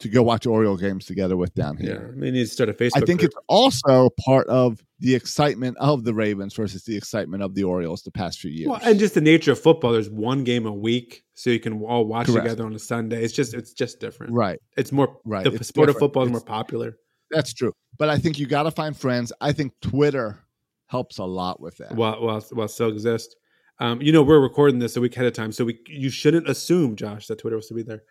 to 0.00 0.08
go 0.08 0.22
watch 0.22 0.46
Oriole 0.46 0.76
games 0.76 1.04
together 1.06 1.36
with 1.36 1.54
down 1.54 1.76
here. 1.76 2.10
I 2.12 2.16
mean, 2.16 2.34
need 2.34 2.40
to 2.44 2.46
start 2.48 2.68
a 2.68 2.72
Facebook. 2.72 2.96
I 2.96 3.00
think 3.00 3.20
group. 3.20 3.30
it's 3.32 3.40
also 3.48 4.10
part 4.24 4.46
of 4.48 4.82
the 4.98 5.14
excitement 5.14 5.76
of 5.78 6.04
the 6.04 6.12
Ravens 6.12 6.54
versus 6.54 6.84
the 6.84 6.96
excitement 6.96 7.42
of 7.42 7.54
the 7.54 7.64
Orioles 7.64 8.02
the 8.02 8.10
past 8.10 8.40
few 8.40 8.50
years. 8.50 8.68
Well, 8.70 8.80
and 8.82 8.98
just 8.98 9.14
the 9.14 9.20
nature 9.20 9.52
of 9.52 9.60
football. 9.60 9.92
There's 9.92 10.10
one 10.10 10.42
game 10.44 10.66
a 10.66 10.72
week, 10.72 11.22
so 11.34 11.50
you 11.50 11.60
can 11.60 11.80
all 11.82 12.04
watch 12.06 12.26
Correct. 12.26 12.44
together 12.44 12.64
on 12.64 12.74
a 12.74 12.78
Sunday. 12.78 13.22
It's 13.22 13.32
just 13.32 13.54
it's 13.54 13.72
just 13.72 14.00
different. 14.00 14.32
right, 14.32 14.58
It's 14.76 14.92
more 14.92 15.18
Right. 15.24 15.44
The 15.44 15.52
It's 15.52 15.68
sport 15.68 15.88
of 15.88 15.96
football 15.96 16.24
is 16.24 16.30
more 16.32 16.40
popular. 16.40 16.96
that's 17.30 17.52
true. 17.52 17.72
But 17.96 18.08
I 18.08 18.18
think 18.18 18.38
you 18.38 18.46
got 18.46 18.64
to 18.64 18.70
find 18.72 18.96
friends. 18.96 19.32
I 19.40 19.52
think 19.52 19.72
Twitter 19.80 20.40
helps 20.88 21.18
a 21.18 21.24
lot 21.24 21.60
with 21.60 21.76
that. 21.78 21.94
while 21.94 22.20
while 22.20 22.40
while 22.52 22.68
still 22.68 22.88
exist. 22.88 23.36
Um, 23.80 24.00
you 24.02 24.12
know, 24.12 24.22
we're 24.22 24.40
recording 24.40 24.78
this 24.78 24.96
a 24.96 25.00
week 25.00 25.14
ahead 25.16 25.26
of 25.26 25.32
time, 25.32 25.50
so 25.52 25.64
we 25.64 25.78
you 25.88 26.10
shouldn't 26.10 26.48
assume, 26.48 26.94
Josh, 26.96 27.26
that 27.28 27.38
Twitter 27.38 27.56
was 27.56 27.66
to 27.68 27.74
be 27.74 27.82
there. 27.82 28.02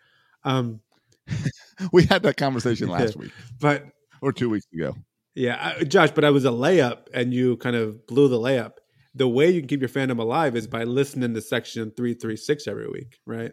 Um, 0.44 0.80
We 1.92 2.04
had 2.04 2.22
that 2.22 2.36
conversation 2.36 2.88
last 2.88 3.16
week 3.16 3.32
but 3.60 3.86
or 4.20 4.32
two 4.32 4.48
weeks 4.48 4.66
ago. 4.72 4.96
yeah, 5.34 5.74
I, 5.80 5.84
Josh, 5.84 6.10
but 6.12 6.24
I 6.24 6.30
was 6.30 6.44
a 6.44 6.50
layup, 6.50 7.08
and 7.12 7.34
you 7.34 7.56
kind 7.58 7.76
of 7.76 8.06
blew 8.06 8.28
the 8.28 8.38
layup. 8.38 8.74
The 9.14 9.28
way 9.28 9.50
you 9.50 9.60
can 9.60 9.68
keep 9.68 9.80
your 9.80 9.88
fandom 9.88 10.18
alive 10.18 10.56
is 10.56 10.66
by 10.66 10.84
listening 10.84 11.34
to 11.34 11.40
section 11.40 11.92
three 11.96 12.14
three 12.14 12.36
six 12.36 12.66
every 12.66 12.88
week, 12.88 13.18
right? 13.26 13.52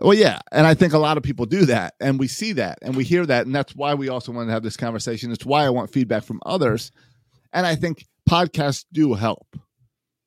Well, 0.00 0.14
yeah, 0.14 0.38
and 0.52 0.66
I 0.66 0.74
think 0.74 0.92
a 0.92 0.98
lot 0.98 1.16
of 1.16 1.22
people 1.22 1.46
do 1.46 1.64
that, 1.66 1.94
and 2.00 2.20
we 2.20 2.28
see 2.28 2.52
that, 2.52 2.78
and 2.82 2.94
we 2.94 3.04
hear 3.04 3.26
that, 3.26 3.46
and 3.46 3.54
that's 3.54 3.74
why 3.74 3.94
we 3.94 4.08
also 4.08 4.30
want 4.30 4.48
to 4.48 4.52
have 4.52 4.62
this 4.62 4.76
conversation. 4.76 5.32
It's 5.32 5.46
why 5.46 5.64
I 5.64 5.70
want 5.70 5.90
feedback 5.90 6.22
from 6.22 6.40
others, 6.46 6.92
and 7.52 7.66
I 7.66 7.74
think 7.74 8.06
podcasts 8.28 8.84
do 8.92 9.14
help, 9.14 9.46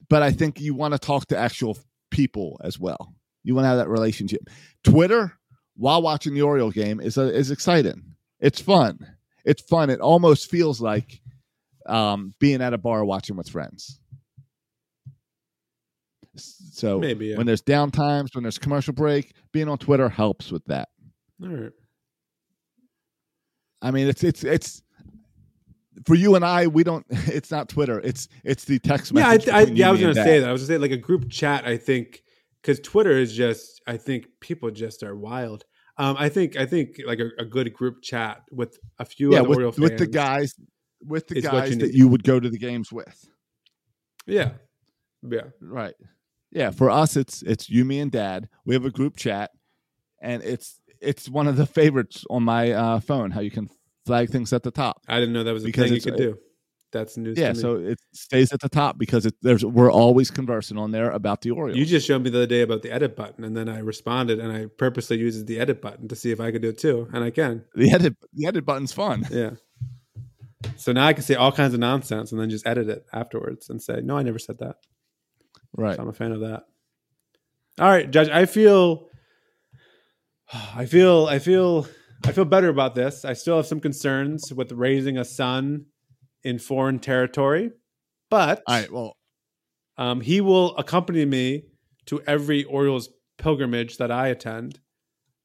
but 0.09 0.23
I 0.23 0.31
think 0.31 0.59
you 0.59 0.73
want 0.73 0.93
to 0.93 0.99
talk 0.99 1.27
to 1.27 1.37
actual 1.37 1.77
people 2.09 2.59
as 2.63 2.79
well. 2.79 3.13
You 3.43 3.55
want 3.55 3.65
to 3.65 3.69
have 3.69 3.77
that 3.77 3.87
relationship. 3.89 4.41
Twitter, 4.83 5.37
while 5.81 6.03
watching 6.03 6.35
the 6.35 6.43
Oriole 6.43 6.69
game, 6.69 6.99
is 6.99 7.17
a, 7.17 7.35
is 7.35 7.49
exciting. 7.49 8.03
It's 8.39 8.61
fun. 8.61 8.99
It's 9.45 9.63
fun. 9.63 9.89
It 9.89 9.99
almost 9.99 10.49
feels 10.49 10.79
like 10.79 11.19
um, 11.87 12.35
being 12.39 12.61
at 12.61 12.75
a 12.75 12.77
bar 12.77 13.03
watching 13.03 13.35
with 13.35 13.49
friends. 13.49 13.99
So 16.37 16.99
Maybe, 16.99 17.27
yeah. 17.27 17.37
when 17.37 17.47
there's 17.47 17.61
down 17.61 17.89
times, 17.89 18.35
when 18.35 18.43
there's 18.43 18.59
commercial 18.59 18.93
break, 18.93 19.33
being 19.51 19.67
on 19.67 19.79
Twitter 19.79 20.07
helps 20.07 20.51
with 20.51 20.63
that. 20.65 20.89
All 21.43 21.49
right. 21.49 21.71
I 23.81 23.89
mean, 23.89 24.07
it's 24.07 24.23
it's 24.23 24.43
it's 24.43 24.83
for 26.05 26.13
you 26.13 26.35
and 26.35 26.45
I. 26.45 26.67
We 26.67 26.83
don't. 26.83 27.05
It's 27.27 27.49
not 27.49 27.67
Twitter. 27.69 27.99
It's 28.01 28.27
it's 28.43 28.65
the 28.65 28.77
text 28.77 29.11
Yeah, 29.13 29.27
I, 29.27 29.33
message. 29.33 29.49
I, 29.49 29.61
yeah, 29.63 29.87
I 29.87 29.91
was 29.91 29.99
going 29.99 30.13
to 30.13 30.19
and 30.21 30.27
say 30.27 30.39
that. 30.39 30.47
I 30.47 30.51
was 30.51 30.61
going 30.61 30.67
to 30.67 30.73
say 30.75 30.77
like 30.77 30.91
a 30.91 31.01
group 31.01 31.29
chat. 31.29 31.65
I 31.65 31.75
think 31.75 32.21
because 32.61 32.79
Twitter 32.79 33.17
is 33.17 33.33
just, 33.33 33.81
I 33.87 33.97
think 33.97 34.27
people 34.39 34.69
just 34.69 35.03
are 35.03 35.15
wild. 35.15 35.65
Um, 35.97 36.15
I 36.17 36.29
think 36.29 36.55
I 36.57 36.65
think 36.65 37.01
like 37.05 37.19
a, 37.19 37.29
a 37.39 37.45
good 37.45 37.73
group 37.73 38.01
chat 38.01 38.43
with 38.51 38.77
a 38.99 39.05
few 39.05 39.33
yeah, 39.33 39.41
with, 39.41 39.57
Oriole 39.57 39.73
with 39.77 39.97
the 39.97 40.07
guys, 40.07 40.55
with 41.03 41.27
the 41.27 41.41
guys 41.41 41.71
you 41.71 41.75
that 41.77 41.87
need. 41.87 41.95
you 41.95 42.07
would 42.07 42.23
go 42.23 42.39
to 42.39 42.49
the 42.49 42.57
games 42.57 42.91
with. 42.91 43.25
Yeah, 44.25 44.51
yeah. 45.27 45.45
Right. 45.59 45.95
Yeah. 46.51 46.71
For 46.71 46.89
us, 46.89 47.15
it's 47.15 47.41
it's 47.43 47.69
you, 47.69 47.85
me, 47.85 47.99
and 47.99 48.11
Dad. 48.11 48.49
We 48.65 48.73
have 48.73 48.85
a 48.85 48.91
group 48.91 49.17
chat, 49.17 49.51
and 50.21 50.41
it's 50.43 50.79
it's 50.99 51.29
one 51.29 51.47
of 51.47 51.57
the 51.57 51.65
favorites 51.65 52.25
on 52.29 52.43
my 52.43 52.71
uh, 52.71 52.99
phone. 52.99 53.31
How 53.31 53.41
you 53.41 53.51
can 53.51 53.69
flag 54.05 54.29
things 54.29 54.53
at 54.53 54.63
the 54.63 54.71
top. 54.71 55.01
I 55.07 55.19
didn't 55.19 55.33
know 55.33 55.43
that 55.43 55.53
was 55.53 55.63
a 55.63 55.67
Because 55.67 55.85
thing 55.85 55.95
you 55.95 56.01
could 56.01 56.17
do. 56.17 56.37
That's 56.91 57.17
news. 57.17 57.37
Yeah. 57.37 57.49
to 57.49 57.53
me. 57.53 57.59
So 57.59 57.75
it 57.75 57.99
stays 58.13 58.51
at 58.51 58.59
the 58.59 58.69
top 58.69 58.97
because 58.97 59.25
it, 59.25 59.35
there's 59.41 59.63
we're 59.63 59.91
always 59.91 60.29
conversing 60.29 60.77
on 60.77 60.91
there 60.91 61.11
about 61.11 61.41
the 61.41 61.51
Orioles. 61.51 61.77
You 61.77 61.85
just 61.85 62.05
showed 62.07 62.23
me 62.23 62.29
the 62.29 62.39
other 62.39 62.47
day 62.47 62.61
about 62.61 62.81
the 62.81 62.91
edit 62.91 63.15
button, 63.15 63.43
and 63.43 63.55
then 63.55 63.69
I 63.69 63.79
responded, 63.79 64.39
and 64.39 64.51
I 64.51 64.65
purposely 64.65 65.17
used 65.17 65.47
the 65.47 65.59
edit 65.59 65.81
button 65.81 66.07
to 66.09 66.15
see 66.15 66.31
if 66.31 66.39
I 66.39 66.51
could 66.51 66.61
do 66.61 66.69
it 66.69 66.77
too, 66.77 67.07
and 67.13 67.23
I 67.23 67.29
can. 67.31 67.63
the 67.75 67.91
edit 67.91 68.15
the 68.33 68.45
edit 68.45 68.65
button's 68.65 68.93
fun. 68.93 69.25
Yeah. 69.31 69.51
So 70.75 70.91
now 70.91 71.07
I 71.07 71.13
can 71.13 71.23
say 71.23 71.35
all 71.35 71.51
kinds 71.51 71.73
of 71.73 71.79
nonsense, 71.79 72.31
and 72.31 72.39
then 72.39 72.49
just 72.49 72.67
edit 72.67 72.89
it 72.89 73.05
afterwards 73.13 73.69
and 73.69 73.81
say, 73.81 74.01
"No, 74.03 74.17
I 74.17 74.23
never 74.23 74.39
said 74.39 74.59
that." 74.59 74.77
Right. 75.75 75.95
So 75.95 76.01
I'm 76.01 76.09
a 76.09 76.13
fan 76.13 76.31
of 76.31 76.41
that. 76.41 76.63
All 77.79 77.87
right, 77.87 78.09
Judge. 78.09 78.29
I 78.29 78.45
feel, 78.45 79.07
I 80.75 80.85
feel, 80.85 81.27
I 81.27 81.39
feel, 81.39 81.87
I 82.25 82.31
feel 82.31 82.45
better 82.45 82.67
about 82.67 82.95
this. 82.95 83.23
I 83.25 83.33
still 83.33 83.55
have 83.57 83.65
some 83.65 83.79
concerns 83.79 84.53
with 84.53 84.71
raising 84.73 85.17
a 85.17 85.25
son 85.25 85.85
in 86.43 86.59
foreign 86.59 86.99
territory, 86.99 87.71
but 88.29 88.61
All 88.67 88.75
right. 88.75 88.91
Well, 88.91 89.17
um, 89.97 90.21
he 90.21 90.41
will 90.41 90.75
accompany 90.77 91.25
me 91.25 91.65
to 92.07 92.21
every 92.21 92.63
Orioles 92.63 93.09
pilgrimage 93.37 93.97
that 93.97 94.11
I 94.11 94.29
attend. 94.29 94.79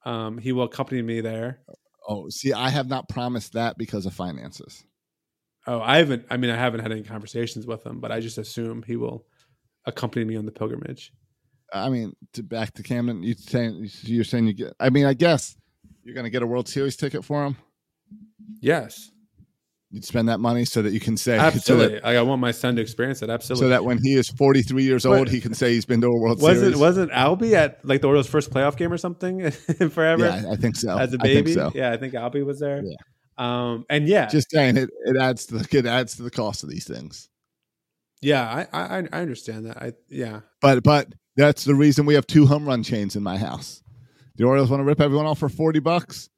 Um, 0.05 0.37
he 0.37 0.51
will 0.51 0.63
accompany 0.63 1.01
me 1.01 1.21
there. 1.21 1.59
oh, 2.07 2.29
see, 2.29 2.53
I 2.53 2.69
have 2.69 2.87
not 2.87 3.09
promised 3.09 3.53
that 3.53 3.77
because 3.77 4.05
of 4.05 4.13
finances. 4.13 4.83
Oh, 5.67 5.81
I 5.81 5.97
haven't. 5.97 6.25
I 6.29 6.37
mean, 6.37 6.49
I 6.49 6.55
haven't 6.55 6.79
had 6.79 6.91
any 6.93 7.03
conversations 7.03 7.67
with 7.67 7.85
him, 7.85 7.99
but 7.99 8.11
I 8.11 8.21
just 8.21 8.37
assume 8.37 8.83
he 8.83 8.95
will 8.95 9.25
accompany 9.85 10.23
me 10.23 10.37
on 10.37 10.45
the 10.45 10.51
pilgrimage. 10.51 11.11
I 11.73 11.89
mean, 11.89 12.13
to 12.33 12.43
back 12.43 12.73
to 12.75 12.83
Camden, 12.83 13.23
you 13.23 13.33
saying 13.33 13.89
you're 14.03 14.23
saying 14.23 14.47
you 14.47 14.53
get. 14.53 14.73
I 14.79 14.89
mean, 14.89 15.05
I 15.05 15.13
guess 15.13 15.57
you're 16.03 16.15
going 16.15 16.23
to 16.23 16.29
get 16.29 16.41
a 16.41 16.47
World 16.47 16.69
Series 16.69 16.95
ticket 16.95 17.25
for 17.25 17.45
him. 17.45 17.57
Yes, 18.61 19.11
You'd 19.89 20.03
spend 20.03 20.27
that 20.27 20.39
money 20.41 20.65
so 20.65 20.81
that 20.81 20.91
you 20.91 20.99
can 20.99 21.15
say 21.15 21.37
so 21.37 21.43
absolutely. 21.43 21.99
that, 21.99 22.05
I 22.05 22.21
want 22.21 22.41
my 22.41 22.51
son 22.51 22.75
to 22.75 22.81
experience 22.81 23.21
it. 23.21 23.29
Absolutely. 23.29 23.65
so 23.65 23.69
that 23.69 23.85
when 23.85 23.99
he 24.03 24.15
is 24.15 24.27
43 24.29 24.83
years 24.83 25.03
But- 25.03 25.17
old, 25.17 25.29
he 25.29 25.39
can 25.39 25.53
say 25.53 25.73
he's 25.73 25.85
been 25.85 26.01
to 26.01 26.07
a 26.07 26.17
World 26.19 26.41
wasn't 26.41 26.65
Series. 26.65 26.77
wasn't 26.77 27.11
Albie 27.11 27.53
at 27.53 27.79
like 27.85 28.01
the 28.01 28.07
Orioles' 28.07 28.27
first 28.27 28.51
playoff 28.51 28.75
game 28.75 28.91
or 28.91 28.97
something 28.97 29.49
forever 29.89 30.25
Yeah, 30.25 30.51
I 30.51 30.55
think 30.57 30.75
so. 30.75 30.97
as 30.97 31.13
a 31.13 31.17
I 31.21 31.23
think 31.27 31.45
baby? 31.45 31.53
so. 31.53 31.71
Yeah, 31.73 31.91
I 31.93 31.97
think 31.97 32.13
Albie 32.13 32.45
was 32.45 32.59
there. 32.59 32.83
Yeah. 32.83 32.95
Um, 33.37 33.85
and 33.89 34.07
yeah, 34.07 34.25
Just 34.25 34.49
saying, 34.51 34.77
it, 34.77 34.89
it 35.05 35.15
adds 35.15 35.45
to 35.47 35.59
the 35.59 35.77
it 35.77 35.85
adds 35.85 36.15
to 36.17 36.23
the 36.23 36.31
cost 36.31 36.63
of 36.63 36.69
these 36.69 36.85
things. 36.87 37.29
yeah, 38.21 38.65
I, 38.73 38.81
I 38.81 38.97
I 39.11 39.21
understand 39.21 39.67
that. 39.67 39.77
I 39.77 39.93
yeah, 40.09 40.39
But 40.59 40.83
but 40.83 41.13
that's 41.35 41.63
the 41.63 41.75
reason 41.75 42.05
we 42.07 42.15
have 42.15 42.25
two 42.27 42.45
home 42.47 42.65
run 42.67 42.81
chains 42.83 43.15
in 43.15 43.21
my 43.23 43.37
house. 43.37 43.83
The 44.37 44.43
Orioles 44.45 44.69
want 44.71 44.81
to 44.81 44.85
rip 44.85 44.99
everyone 44.99 45.27
off 45.27 45.37
for 45.39 45.49
40 45.49 45.79
bucks, 45.79 46.29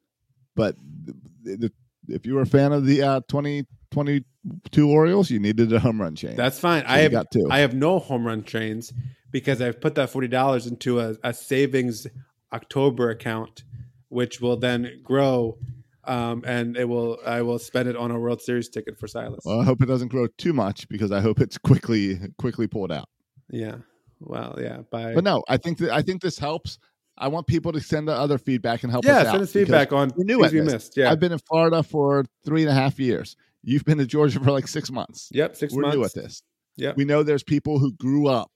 but 0.54 0.76
the, 1.04 1.56
the, 1.56 1.72
if 2.08 2.26
you 2.26 2.34
were 2.34 2.42
a 2.42 2.46
fan 2.46 2.72
of 2.72 2.86
the 2.86 3.02
uh, 3.02 3.20
2022 3.28 4.88
Orioles, 4.88 5.30
you 5.30 5.38
needed 5.38 5.72
a 5.72 5.78
home 5.80 6.00
run 6.00 6.14
chain. 6.14 6.36
that's 6.36 6.58
fine. 6.58 6.82
So 6.82 6.88
I 6.88 6.98
have 6.98 7.12
got 7.12 7.30
two. 7.30 7.46
I 7.50 7.58
have 7.60 7.74
no 7.74 7.98
home 7.98 8.26
run 8.26 8.44
chains 8.44 8.92
because 9.30 9.60
I've 9.60 9.80
put 9.80 9.94
that 9.96 10.10
forty 10.10 10.28
dollars 10.28 10.66
into 10.66 11.00
a, 11.00 11.16
a 11.22 11.32
savings 11.32 12.06
October 12.52 13.10
account, 13.10 13.64
which 14.08 14.40
will 14.40 14.56
then 14.56 15.00
grow. 15.02 15.58
Um, 16.04 16.42
and 16.46 16.76
it 16.76 16.88
will. 16.88 17.18
I 17.26 17.42
will 17.42 17.58
spend 17.58 17.88
it 17.88 17.96
on 17.96 18.10
a 18.10 18.18
World 18.18 18.40
Series 18.40 18.68
ticket 18.68 18.98
for 18.98 19.06
Silas. 19.06 19.40
Well, 19.44 19.60
I 19.60 19.64
hope 19.64 19.82
it 19.82 19.86
doesn't 19.86 20.08
grow 20.08 20.26
too 20.38 20.52
much 20.52 20.88
because 20.88 21.12
I 21.12 21.20
hope 21.20 21.40
it's 21.40 21.58
quickly 21.58 22.18
quickly 22.38 22.66
pulled 22.66 22.90
out. 22.90 23.08
yeah. 23.50 23.76
Well, 24.22 24.58
yeah. 24.60 24.82
By 24.90 25.14
But 25.14 25.24
no, 25.24 25.42
I 25.48 25.56
think 25.56 25.78
that 25.78 25.90
I 25.92 26.02
think 26.02 26.20
this 26.22 26.38
helps. 26.38 26.78
I 27.20 27.28
want 27.28 27.46
people 27.46 27.70
to 27.72 27.80
send 27.80 28.08
the 28.08 28.12
other 28.12 28.38
feedback 28.38 28.82
and 28.82 28.90
help 28.90 29.04
yeah, 29.04 29.12
us 29.12 29.18
out. 29.18 29.24
Yeah, 29.24 29.30
send 29.32 29.42
us 29.42 29.52
feedback 29.52 29.92
on 29.92 30.10
we're 30.16 30.24
new 30.24 30.40
things 30.40 30.52
we 30.52 30.62
missed. 30.62 30.96
Yeah. 30.96 31.10
I've 31.10 31.20
been 31.20 31.32
in 31.32 31.38
Florida 31.38 31.82
for 31.82 32.24
three 32.44 32.62
and 32.62 32.70
a 32.70 32.74
half 32.74 32.98
years. 32.98 33.36
You've 33.62 33.84
been 33.84 33.98
to 33.98 34.06
Georgia 34.06 34.40
for 34.40 34.50
like 34.50 34.66
six 34.66 34.90
months. 34.90 35.28
Yep, 35.32 35.54
6 35.54 35.74
we're 35.74 35.82
months. 35.82 35.96
new 35.96 36.04
at 36.04 36.14
this. 36.14 36.42
Yep. 36.76 36.96
We 36.96 37.04
know 37.04 37.22
there's 37.22 37.42
people 37.42 37.78
who 37.78 37.92
grew 37.92 38.26
up 38.26 38.50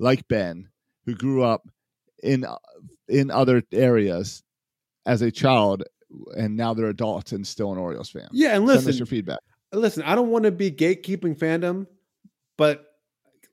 like 0.00 0.26
Ben, 0.26 0.68
who 1.06 1.14
grew 1.14 1.44
up 1.44 1.68
in 2.24 2.44
uh, 2.44 2.56
in 3.08 3.30
other 3.30 3.62
areas 3.72 4.42
as 5.06 5.22
a 5.22 5.30
child, 5.30 5.84
and 6.36 6.56
now 6.56 6.74
they're 6.74 6.88
adults 6.88 7.30
and 7.30 7.46
still 7.46 7.70
an 7.72 7.78
Orioles 7.78 8.10
fan. 8.10 8.28
Yeah, 8.32 8.56
and 8.56 8.66
Send 8.66 8.66
listen, 8.66 8.88
us 8.90 8.98
your 8.98 9.06
feedback. 9.06 9.38
listen, 9.72 10.02
I 10.02 10.16
don't 10.16 10.30
want 10.30 10.44
to 10.44 10.50
be 10.50 10.72
gatekeeping 10.72 11.38
fandom, 11.38 11.86
but 12.56 12.84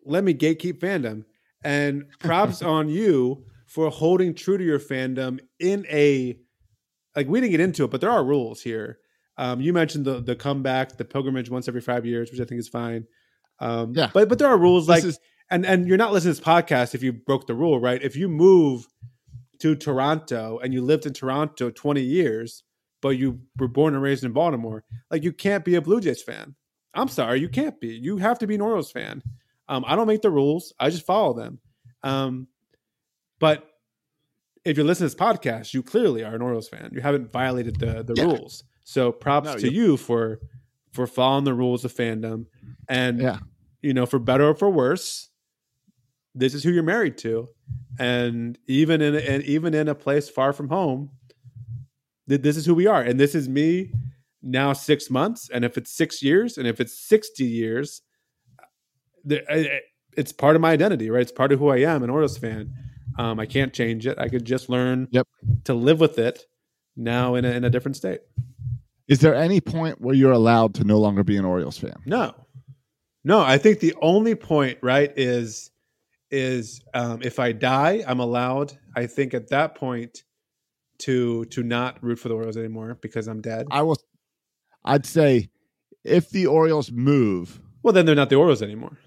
let 0.05 0.23
me 0.23 0.33
gatekeep 0.33 0.79
fandom. 0.79 1.23
And 1.63 2.05
props 2.19 2.61
on 2.63 2.89
you 2.89 3.45
for 3.75 3.89
holding 3.89 4.33
true 4.33 4.57
to 4.57 4.63
your 4.63 4.79
fandom 4.79 5.39
in 5.59 5.85
a 5.91 6.39
like 7.15 7.27
we 7.27 7.39
didn't 7.41 7.51
get 7.51 7.59
into 7.59 7.83
it, 7.83 7.91
but 7.91 7.99
there 8.01 8.09
are 8.09 8.23
rules 8.23 8.61
here. 8.61 8.99
Um, 9.37 9.59
you 9.59 9.73
mentioned 9.73 10.05
the 10.05 10.21
the 10.21 10.35
comeback, 10.35 10.97
the 10.97 11.05
pilgrimage 11.05 11.49
once 11.49 11.67
every 11.67 11.81
five 11.81 12.05
years, 12.05 12.31
which 12.31 12.39
I 12.39 12.45
think 12.45 12.59
is 12.59 12.69
fine. 12.69 13.05
Um, 13.59 13.93
Yeah. 13.93 14.09
but 14.13 14.29
but 14.29 14.39
there 14.39 14.47
are 14.47 14.57
rules 14.57 14.87
This 14.87 14.95
like 14.95 15.03
is- 15.03 15.19
and 15.51 15.65
and 15.65 15.87
you're 15.87 15.97
not 15.97 16.13
listening 16.13 16.33
to 16.33 16.39
this 16.41 16.47
podcast 16.47 16.95
if 16.95 17.03
you 17.03 17.11
broke 17.13 17.47
the 17.47 17.53
rule, 17.53 17.79
right? 17.79 18.01
If 18.01 18.15
you 18.15 18.27
move 18.29 18.87
to 19.59 19.75
Toronto 19.75 20.59
and 20.63 20.73
you 20.73 20.81
lived 20.81 21.05
in 21.05 21.13
Toronto 21.13 21.69
20 21.69 22.01
years, 22.01 22.63
but 23.01 23.09
you 23.09 23.39
were 23.59 23.67
born 23.69 23.93
and 23.93 24.01
raised 24.03 24.23
in 24.23 24.31
Baltimore, 24.33 24.83
like 25.11 25.23
you 25.23 25.31
can't 25.31 25.63
be 25.63 25.75
a 25.75 25.81
Blue 25.81 26.01
Jays 26.01 26.23
fan. 26.23 26.55
I'm 26.93 27.07
sorry, 27.09 27.39
you 27.41 27.49
can't 27.49 27.79
be. 27.79 27.89
You 27.89 28.17
have 28.17 28.39
to 28.39 28.47
be 28.47 28.55
an 28.55 28.61
Orioles 28.61 28.91
fan. 28.91 29.21
Um, 29.67 29.83
I 29.87 29.95
don't 29.95 30.07
make 30.07 30.21
the 30.21 30.31
rules; 30.31 30.73
I 30.79 30.89
just 30.89 31.05
follow 31.05 31.33
them. 31.33 31.59
Um, 32.03 32.47
but 33.39 33.69
if 34.63 34.77
you're 34.77 34.85
listening 34.85 35.09
to 35.09 35.15
this 35.15 35.21
podcast, 35.21 35.73
you 35.73 35.83
clearly 35.83 36.23
are 36.23 36.33
an 36.35 36.41
Orioles 36.41 36.67
fan. 36.69 36.89
You 36.93 37.01
haven't 37.01 37.31
violated 37.31 37.79
the 37.79 38.03
the 38.03 38.15
Yeah. 38.15 38.23
rules. 38.25 38.63
So 38.83 39.11
props 39.11 39.47
No, 39.47 39.57
to 39.57 39.71
you- 39.71 39.97
for 39.97 40.39
for 40.91 41.05
following 41.07 41.43
the 41.43 41.53
rules 41.53 41.83
of 41.83 41.93
fandom, 41.93 42.45
and 42.87 43.19
Yeah. 43.21 43.39
you 43.81 43.93
know, 43.93 44.05
for 44.05 44.17
better 44.19 44.49
or 44.49 44.55
for 44.55 44.69
worse, 44.69 45.29
this 46.33 46.53
is 46.53 46.63
who 46.63 46.71
you're 46.71 46.83
married 46.83 47.17
to, 47.19 47.49
and 47.99 48.57
even 48.67 49.01
in 49.01 49.15
and 49.15 49.43
even 49.43 49.73
in 49.73 49.87
a 49.89 49.95
place 49.95 50.29
far 50.29 50.53
from 50.53 50.69
home, 50.69 51.11
this 52.27 52.55
is 52.57 52.65
who 52.65 52.73
we 52.73 52.87
are, 52.87 53.01
and 53.01 53.19
this 53.19 53.35
is 53.35 53.47
me 53.49 53.91
now 54.41 54.73
six 54.73 55.09
months, 55.09 55.49
and 55.49 55.65
if 55.65 55.77
it's 55.77 55.91
six 55.91 56.23
years, 56.23 56.57
and 56.57 56.65
if 56.67 56.79
it's 56.79 56.97
sixty 56.97 57.45
years, 57.45 58.01
the, 59.23 59.43
I- 59.51 59.75
I- 59.75 59.81
it's 60.17 60.31
part 60.31 60.55
of 60.55 60.61
my 60.61 60.71
identity, 60.71 61.09
right? 61.09 61.21
It's 61.21 61.31
part 61.31 61.51
of 61.51 61.59
who 61.59 61.67
I 61.69 61.77
am, 61.79 62.03
an 62.03 62.09
Orioles 62.09 62.37
fan. 62.37 62.71
Um, 63.17 63.39
I 63.39 63.45
can't 63.45 63.73
change 63.73 64.05
it. 64.07 64.17
I 64.19 64.27
could 64.29 64.45
just 64.45 64.69
learn 64.69 65.07
Yep. 65.11 65.27
to 65.65 65.73
live 65.73 65.99
with 65.99 66.17
it 66.19 66.45
now 66.95 67.35
in 67.35 67.45
a, 67.45 67.49
in 67.51 67.63
a 67.63 67.69
different 67.69 67.95
state. 67.95 68.21
Is 69.07 69.19
there 69.19 69.35
any 69.35 69.61
point 69.61 70.01
where 70.01 70.15
you're 70.15 70.31
allowed 70.31 70.73
to 70.75 70.83
no 70.83 70.99
longer 70.99 71.23
be 71.23 71.37
an 71.37 71.45
Orioles 71.45 71.77
fan? 71.77 71.95
No, 72.05 72.33
no. 73.23 73.39
I 73.41 73.57
think 73.57 73.79
the 73.79 73.93
only 74.01 74.35
point, 74.35 74.79
right, 74.81 75.11
is 75.15 75.71
is 76.31 76.81
um, 76.93 77.21
if 77.21 77.37
I 77.39 77.51
die, 77.51 78.03
I'm 78.07 78.19
allowed. 78.19 78.73
I 78.95 79.05
think 79.05 79.33
at 79.33 79.49
that 79.49 79.75
point 79.75 80.23
to 80.99 81.45
to 81.45 81.61
not 81.61 82.03
root 82.03 82.17
for 82.19 82.29
the 82.29 82.35
Orioles 82.35 82.57
anymore 82.57 82.97
because 83.01 83.27
I'm 83.27 83.41
dead. 83.41 83.67
I 83.69 83.83
will. 83.83 83.97
I'd 84.83 85.05
say 85.05 85.49
if 86.03 86.29
the 86.31 86.47
Orioles 86.47 86.91
move, 86.91 87.59
Well, 87.83 87.93
then 87.93 88.05
they're 88.07 88.15
not 88.15 88.29
the 88.29 88.35
Orioles 88.37 88.61
anymore. 88.63 88.97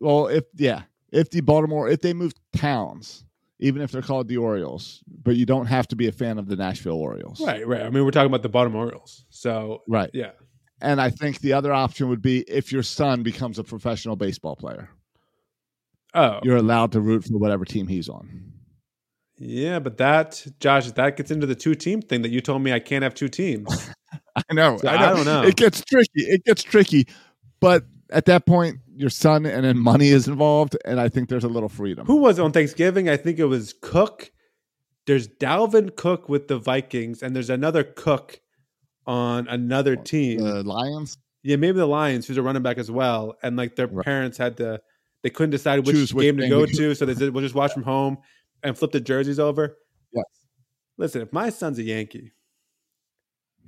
well, 0.00 0.28
if 0.28 0.44
yeah, 0.56 0.82
if 1.16 1.30
the 1.30 1.40
Baltimore, 1.40 1.88
if 1.88 2.00
they 2.02 2.12
move 2.12 2.32
towns, 2.56 3.24
even 3.58 3.80
if 3.82 3.90
they're 3.90 4.02
called 4.02 4.28
the 4.28 4.36
Orioles, 4.36 5.02
but 5.24 5.36
you 5.36 5.46
don't 5.46 5.66
have 5.66 5.88
to 5.88 5.96
be 5.96 6.06
a 6.08 6.12
fan 6.12 6.38
of 6.38 6.46
the 6.46 6.56
Nashville 6.56 6.96
Orioles, 6.96 7.40
Right, 7.40 7.66
right. 7.66 7.82
I 7.82 7.90
mean, 7.90 8.04
we're 8.04 8.10
talking 8.10 8.26
about 8.26 8.42
the 8.42 8.48
Baltimore 8.50 8.84
Orioles. 8.84 9.24
So 9.30 9.82
Right. 9.88 10.10
yeah, 10.12 10.32
And 10.80 11.00
I 11.00 11.10
think 11.10 11.40
the 11.40 11.54
other 11.54 11.72
option 11.72 12.08
would 12.10 12.22
be 12.22 12.40
if 12.42 12.70
your 12.70 12.82
son 12.82 13.22
becomes 13.22 13.58
a 13.58 13.64
professional 13.64 14.14
baseball 14.16 14.56
player, 14.56 14.90
oh 16.14 16.40
you're 16.42 16.56
allowed 16.56 16.92
to 16.92 17.00
root 17.00 17.24
for 17.24 17.38
whatever 17.38 17.64
team 17.64 17.86
he's 17.86 18.08
on. 18.08 18.52
yeah, 19.38 19.78
but 19.78 19.96
that 19.98 20.46
Josh, 20.60 20.90
that 20.92 21.16
gets 21.16 21.30
into 21.30 21.46
the 21.46 21.54
two 21.54 21.74
team 21.74 22.00
thing 22.02 22.22
that 22.22 22.30
you 22.30 22.40
told 22.40 22.62
me 22.62 22.72
I 22.72 22.78
can't 22.78 23.02
have 23.02 23.14
two 23.14 23.28
teams. 23.28 23.90
I 24.36 24.54
know, 24.54 24.76
So 24.78 24.88
I 24.88 24.98
know. 24.98 25.06
I 25.06 25.10
don't 25.16 25.24
know. 25.24 25.42
It 25.42 25.56
gets 25.56 25.82
tricky. 25.82 26.22
It 26.22 26.44
gets 26.44 26.62
tricky, 26.62 27.06
but 27.60 27.84
at 28.10 28.24
that 28.26 28.46
point, 28.46 28.78
your 28.94 29.10
son 29.10 29.46
and 29.46 29.64
then 29.64 29.78
money 29.78 30.08
is 30.08 30.28
involved, 30.28 30.76
and 30.84 31.00
I 31.00 31.08
think 31.08 31.28
there's 31.28 31.44
a 31.44 31.48
little 31.48 31.68
freedom. 31.68 32.06
Who 32.06 32.16
was 32.16 32.38
it 32.38 32.42
on 32.42 32.52
Thanksgiving? 32.52 33.08
I 33.08 33.16
think 33.16 33.38
it 33.38 33.44
was 33.46 33.74
Cook. 33.80 34.30
There's 35.06 35.28
Dalvin 35.28 35.94
Cook 35.96 36.28
with 36.28 36.48
the 36.48 36.58
Vikings, 36.58 37.22
and 37.22 37.34
there's 37.34 37.50
another 37.50 37.84
Cook 37.84 38.40
on 39.06 39.46
another 39.48 39.94
team. 39.96 40.38
The 40.40 40.62
Lions. 40.64 41.18
yeah, 41.44 41.56
maybe 41.56 41.78
the 41.78 41.86
Lions, 41.86 42.26
who's 42.26 42.36
a 42.36 42.42
running 42.42 42.62
back 42.62 42.78
as 42.78 42.90
well. 42.90 43.36
And 43.42 43.56
like 43.56 43.76
their 43.76 43.86
Right. 43.86 44.04
parents 44.04 44.36
had 44.38 44.56
to, 44.56 44.80
they 45.22 45.30
couldn't 45.30 45.50
decide 45.50 45.86
which 45.86 45.94
which 46.12 46.12
game 46.24 46.36
to 46.38 46.48
go 46.48 46.66
to 46.66 46.72
go. 46.72 46.78
to, 46.78 46.94
so 46.94 47.04
they 47.06 47.14
said, 47.14 47.32
"We'll 47.34 47.42
just 47.44 47.54
watch 47.54 47.72
from 47.72 47.84
home 47.84 48.18
and 48.64 48.76
flip 48.76 48.90
the 48.92 49.00
jerseys 49.00 49.38
over." 49.38 49.76
Yes. 50.12 50.24
listen, 50.98 51.22
if 51.22 51.32
my 51.32 51.50
son's 51.50 51.78
a 51.78 51.82
Yankee 51.82 52.32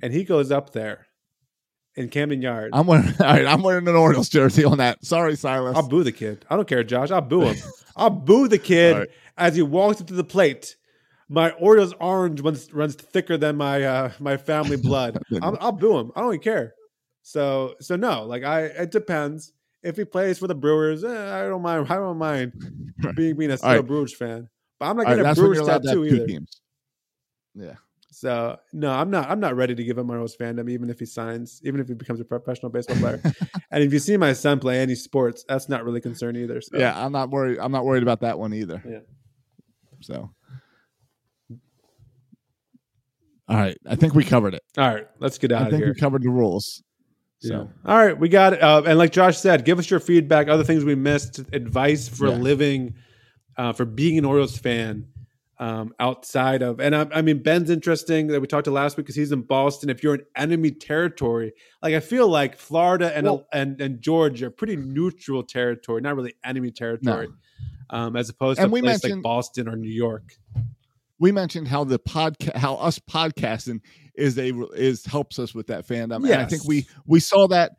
and 0.01 0.11
he 0.13 0.23
goes 0.23 0.51
up 0.51 0.71
there 0.71 1.05
in 1.99 2.07
Camden 2.09 2.41
Yards, 2.41 2.71
I'm 2.73 2.87
wearing 2.87 3.07
all 3.19 3.27
right, 3.27 3.45
I'm 3.45 3.61
wearing 3.61 3.87
an 3.87 3.95
Orioles 3.95 4.29
jersey 4.29 4.63
on 4.63 4.77
that. 4.77 5.03
Sorry, 5.05 5.35
Silas. 5.35 5.75
I'll 5.75 5.87
boo 5.87 6.03
the 6.03 6.11
kid. 6.11 6.45
I 6.49 6.55
don't 6.55 6.67
care, 6.67 6.83
Josh. 6.83 7.11
I'll 7.11 7.21
boo 7.21 7.41
him. 7.41 7.57
I'll 7.95 8.09
boo 8.09 8.47
the 8.47 8.57
kid 8.57 8.97
right. 8.97 9.09
as 9.37 9.55
he 9.55 9.61
walks 9.61 9.99
up 9.99 10.07
to 10.07 10.13
the 10.13 10.23
plate. 10.23 10.77
My 11.27 11.51
Orioles 11.51 11.93
orange 11.99 12.41
runs, 12.41 12.73
runs 12.73 12.95
thicker 12.95 13.37
than 13.37 13.57
my 13.57 13.83
uh, 13.83 14.11
my 14.19 14.37
family 14.37 14.77
blood. 14.81 15.21
I'll, 15.41 15.57
I'll 15.59 15.71
boo 15.73 15.99
him. 15.99 16.11
I 16.15 16.21
don't 16.21 16.33
even 16.33 16.43
care. 16.43 16.73
So 17.21 17.75
so 17.81 17.95
no, 17.95 18.23
like 18.23 18.43
I 18.43 18.63
it 18.63 18.91
depends. 18.91 19.51
If 19.83 19.95
he 19.95 20.03
plays 20.03 20.39
for 20.39 20.47
the 20.47 20.55
Brewers, 20.55 21.03
eh, 21.03 21.09
I 21.09 21.47
don't 21.47 21.61
mind. 21.61 21.87
I 21.89 21.95
don't 21.95 22.17
mind 22.17 22.53
being 23.15 23.35
being 23.35 23.51
a 23.51 23.57
still 23.57 23.69
right. 23.69 23.85
Brewers 23.85 24.15
fan. 24.15 24.49
But 24.79 24.87
I'm 24.87 24.97
not 24.97 25.05
All 25.05 25.11
right, 25.11 25.23
getting 25.23 25.31
a 25.31 25.35
Brewers 25.35 25.57
you're 25.57 25.63
allowed 25.65 25.83
to 25.83 25.89
have 25.89 25.97
tattoo 25.97 26.05
either. 26.05 26.27
teams. 26.27 26.61
Yeah. 27.55 27.75
So 28.19 28.57
no, 28.73 28.91
I'm 28.91 29.09
not. 29.09 29.29
I'm 29.29 29.39
not 29.39 29.55
ready 29.55 29.73
to 29.75 29.81
give 29.81 29.97
him 29.97 30.07
my 30.07 30.15
Rose 30.17 30.35
fandom, 30.35 30.69
even 30.69 30.89
if 30.89 30.99
he 30.99 31.05
signs, 31.05 31.61
even 31.63 31.79
if 31.79 31.87
he 31.87 31.93
becomes 31.93 32.19
a 32.19 32.25
professional 32.25 32.69
baseball 32.69 32.97
player. 32.97 33.21
and 33.71 33.81
if 33.81 33.93
you 33.93 33.99
see 33.99 34.17
my 34.17 34.33
son 34.33 34.59
play 34.59 34.81
any 34.81 34.95
sports, 34.95 35.45
that's 35.47 35.69
not 35.69 35.85
really 35.85 36.01
concerned 36.01 36.35
either. 36.35 36.59
So. 36.59 36.77
Yeah, 36.77 37.01
I'm 37.01 37.13
not 37.13 37.29
worried. 37.29 37.59
I'm 37.59 37.71
not 37.71 37.85
worried 37.85 38.03
about 38.03 38.19
that 38.19 38.37
one 38.37 38.53
either. 38.53 38.83
Yeah. 38.85 38.99
So, 40.01 40.31
all 43.47 43.55
right, 43.55 43.77
I 43.87 43.95
think 43.95 44.13
we 44.13 44.25
covered 44.25 44.53
it. 44.53 44.63
All 44.77 44.93
right, 44.93 45.07
let's 45.19 45.37
get 45.37 45.53
out 45.53 45.61
I 45.61 45.65
of 45.67 45.71
think 45.71 45.83
here. 45.85 45.93
we 45.93 45.99
covered 45.99 46.23
the 46.23 46.29
rules. 46.29 46.83
So, 47.39 47.53
Yeah. 47.53 47.89
All 47.89 47.97
right, 48.05 48.19
we 48.19 48.27
got 48.27 48.51
it. 48.51 48.61
Uh, 48.61 48.83
and 48.85 48.97
like 48.99 49.13
Josh 49.13 49.37
said, 49.37 49.63
give 49.63 49.79
us 49.79 49.89
your 49.89 50.01
feedback, 50.01 50.49
other 50.49 50.65
things 50.65 50.83
we 50.83 50.95
missed, 50.95 51.39
advice 51.53 52.09
for 52.09 52.27
Yeah. 52.27 52.33
living, 52.33 52.95
uh, 53.57 53.71
for 53.71 53.85
being 53.85 54.17
an 54.17 54.25
Orioles 54.25 54.57
fan 54.57 55.05
um, 55.59 55.93
outside 55.99 56.61
of. 56.61 56.79
And 56.79 56.95
I, 56.95 57.07
I 57.13 57.21
mean, 57.21 57.43
Ben's 57.43 57.69
interesting 57.69 58.27
that 58.27 58.39
we 58.39 58.47
talked 58.47 58.65
to 58.65 58.71
last 58.71 58.95
week 58.97 59.05
because 59.05 59.15
he's 59.15 59.31
in 59.31 59.41
Boston. 59.41 59.89
If 59.89 60.01
you're 60.03 60.15
in 60.15 60.25
enemy 60.35 60.71
territory, 60.71 61.51
like 61.83 61.93
I 61.93 61.99
feel 61.99 62.27
like 62.29 62.57
Florida 62.57 63.15
and 63.15 63.25
Well- 63.25 63.45
and 63.51 63.79
and 63.81 64.01
Georgia 64.01 64.47
are 64.47 64.51
pretty 64.51 64.75
neutral 64.77 65.43
territory, 65.43 66.01
not 66.01 66.15
really 66.15 66.33
enemy 66.43 66.71
territory, 66.71 67.27
um, 67.89 68.15
as 68.15 68.29
opposed 68.29 68.57
to 68.57 68.63
And 68.63 68.71
a 68.71 68.73
we 68.73 68.81
place 68.81 69.03
like 69.03 69.21
Boston 69.21 69.67
or 69.67 69.75
New 69.75 69.91
York. 69.91 70.33
we 71.19 71.31
mentioned 71.33 71.67
how 71.67 71.83
the 71.83 71.99
podcast, 71.99 72.55
how 72.55 72.75
us 72.75 72.97
podcasting 72.99 73.81
is 74.15 74.37
a 74.37 74.53
is 74.75 75.05
helps 75.05 75.39
us 75.39 75.53
with 75.53 75.67
that 75.67 75.85
fandom, 75.87 76.23
and 76.23 76.33
I 76.41 76.45
think 76.45 76.63
we 76.65 76.87
we 77.05 77.19
saw 77.19 77.47
that 77.47 77.73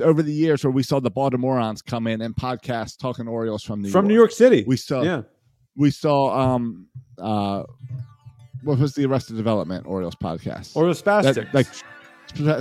over 0.00 0.22
the 0.22 0.32
years 0.32 0.64
where 0.64 0.70
we 0.70 0.82
saw 0.82 1.00
the 1.00 1.10
Baltimoreans 1.10 1.82
come 1.84 2.06
in 2.06 2.20
and 2.22 2.34
podcast 2.34 2.98
talking 2.98 3.28
Orioles 3.28 3.62
from 3.62 3.82
New 3.82 3.90
From 3.90 4.04
York. 4.06 4.08
New 4.08 4.14
York 4.14 4.30
City, 4.30 4.64
We 4.66 4.76
saw 4.76 5.02
yeah, 5.02 5.22
we 5.76 5.90
saw 5.90 6.54
um 6.54 6.86
uh 7.18 7.62
what 8.62 8.78
was 8.78 8.94
the 8.94 9.04
Arrested 9.06 9.36
Development 9.36 9.84
Orioles 9.86 10.14
podcast? 10.14 10.76
Orioles 10.76 11.02
That- 11.02 11.52
like 11.52 11.66
Sp- 11.66 11.84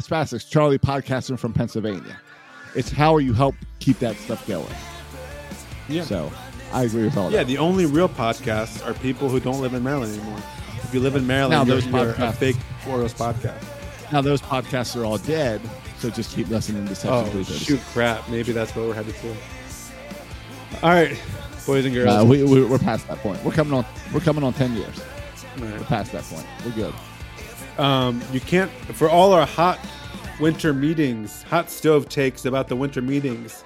Spastics, 0.02 0.50
Charlie 0.50 0.80
podcasting 0.80 1.38
from 1.38 1.54
Pennsylvania. 1.54 2.20
It's 2.76 2.90
how 2.90 3.18
you 3.18 3.34
help 3.34 3.56
keep 3.80 4.00
that 4.00 4.16
stuff 4.18 4.46
going. 4.48 4.66
yeah. 5.88 6.04
So 6.04 6.32
I 6.74 6.84
agree 6.84 7.04
with 7.04 7.18
all 7.18 7.26
Yeah, 7.26 7.38
that. 7.38 7.50
Yeah, 7.50 7.56
the 7.56 7.58
only 7.60 7.86
real 7.86 8.10
podcasts 8.10 8.86
are 8.88 8.94
people 8.96 9.30
who 9.30 9.40
don't 9.40 9.62
live 9.62 9.74
in 9.74 9.84
Maryland 9.84 10.14
anymore. 10.18 10.40
If 10.84 10.94
you 10.94 11.00
live 11.02 11.16
in 11.16 11.28
Maryland, 11.28 11.52
Now 11.52 11.64
you're, 11.66 11.82
those 11.82 11.86
you're 11.86 12.10
a 12.10 12.14
podcasts- 12.14 12.36
fake 12.36 12.56
Orioles 12.88 13.14
podcast. 13.14 13.64
Now 14.12 14.22
those 14.22 14.42
podcasts 14.42 15.00
are 15.00 15.06
all 15.06 15.18
dead, 15.20 15.62
so 16.00 16.10
just 16.10 16.36
keep 16.36 16.50
listening 16.50 16.86
to 16.88 16.96
Section 16.96 17.12
Oh, 17.14 17.24
336. 17.26 17.66
shoot, 17.66 17.80
crap. 17.94 18.28
Maybe 18.30 18.52
that's 18.52 18.76
what 18.76 18.88
we're 18.88 18.94
headed 18.94 19.16
to. 19.16 19.30
All 20.84 20.90
right, 20.90 21.18
boys 21.66 21.86
and 21.86 21.94
girls. 21.94 22.24
Uh, 22.24 22.26
we, 22.26 22.44
we, 22.44 22.64
we're 22.66 22.80
past 22.80 23.08
that 23.08 23.20
point. 23.20 23.44
We're 23.44 23.52
coming 23.52 23.74
on. 23.74 23.86
We're 24.14 24.20
coming 24.20 24.44
on 24.44 24.54
ten 24.54 24.74
years. 24.76 25.02
Right. 25.58 25.80
We're 25.80 25.86
past 25.86 26.12
that 26.14 26.24
point. 26.24 26.46
We're 26.66 26.72
good. 26.72 26.94
Um, 27.78 28.22
you 28.32 28.40
can't, 28.40 28.72
for 28.72 29.10
all 29.10 29.34
our 29.34 29.46
hot 29.46 29.80
winter 30.40 30.74
meetings, 30.74 31.44
hot 31.44 31.70
stove 31.70 32.10
takes 32.10 32.46
about 32.46 32.68
the 32.68 32.76
winter 32.76 33.02
meetings, 33.02 33.64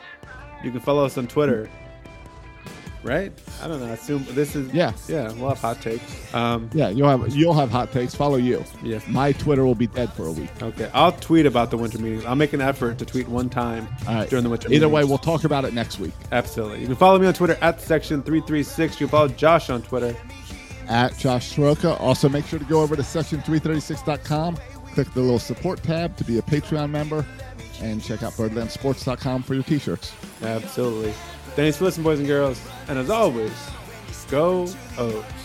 you 0.63 0.71
can 0.71 0.79
follow 0.79 1.05
us 1.05 1.17
on 1.17 1.27
Twitter. 1.27 1.69
Right? 3.05 3.31
I 3.61 3.67
don't 3.67 3.79
know. 3.79 3.85
I 3.85 3.91
assume 3.91 4.25
this 4.31 4.55
is. 4.55 4.73
Yeah. 4.73 4.93
Yeah, 5.07 5.31
we'll 5.33 5.49
have 5.49 5.59
hot 5.59 5.79
takes. 5.81 6.33
Um, 6.33 6.69
Yeah, 6.73 6.89
you'll 6.89 7.07
have 7.07 7.35
you'll 7.35 7.53
have 7.53 7.69
hot 7.69 7.91
takes. 7.91 8.15
Follow 8.15 8.37
you. 8.37 8.65
Yeah. 8.81 8.99
My 9.07 9.31
Twitter 9.31 9.63
will 9.63 9.75
be 9.75 9.87
dead 9.87 10.11
for 10.13 10.25
a 10.25 10.31
week. 10.31 10.49
okay. 10.61 10.89
I'll 10.93 11.11
tweet 11.11 11.45
about 11.45 11.69
the 11.69 11.77
winter 11.77 11.99
meetings. 11.99 12.25
I'll 12.25 12.35
make 12.35 12.53
an 12.53 12.61
effort 12.61 12.97
to 12.97 13.05
tweet 13.05 13.27
one 13.27 13.47
time 13.49 13.87
right. 14.07 14.27
during 14.27 14.43
the 14.43 14.49
winter 14.49 14.71
Either 14.71 14.89
way, 14.89 15.03
we'll 15.03 15.17
talk 15.19 15.43
about 15.43 15.65
it 15.65 15.73
next 15.73 15.99
week 15.99 16.13
Absolutely. 16.31 16.81
You 16.81 16.87
can 16.87 16.95
follow 16.95 17.19
me 17.19 17.27
on 17.27 17.33
Twitter 17.33 17.57
at 17.61 17.77
section336. 17.77 18.79
You 18.79 18.97
can 18.97 19.07
follow 19.07 19.27
Josh 19.27 19.69
on 19.69 19.83
Twitter. 19.83 20.15
at 20.87 21.15
Josh 21.17 21.55
Soroka. 21.55 21.95
Also, 21.97 22.27
make 22.27 22.45
sure 22.45 22.59
to 22.59 22.65
go 22.65 22.81
over 22.81 22.95
to 22.95 23.01
section336.com, 23.03 24.57
click 24.93 25.13
the 25.13 25.21
little 25.21 25.39
support 25.39 25.83
tab 25.83 26.17
to 26.17 26.23
be 26.23 26.37
a 26.39 26.41
Patreon 26.41 26.89
member, 26.89 27.25
and 27.81 28.03
check 28.03 28.23
out 28.23 28.33
birdlandsports.com 28.33 29.43
for 29.43 29.53
your 29.53 29.63
t-shirts. 29.63 30.11
Absolutely. 30.41 31.13
Thanks 31.55 31.77
for 31.77 31.85
listening, 31.85 32.03
boys 32.03 32.19
and 32.19 32.27
girls. 32.27 32.61
And 32.89 32.99
as 32.99 33.09
always, 33.09 33.53
go 34.29 34.67
O's. 34.97 35.44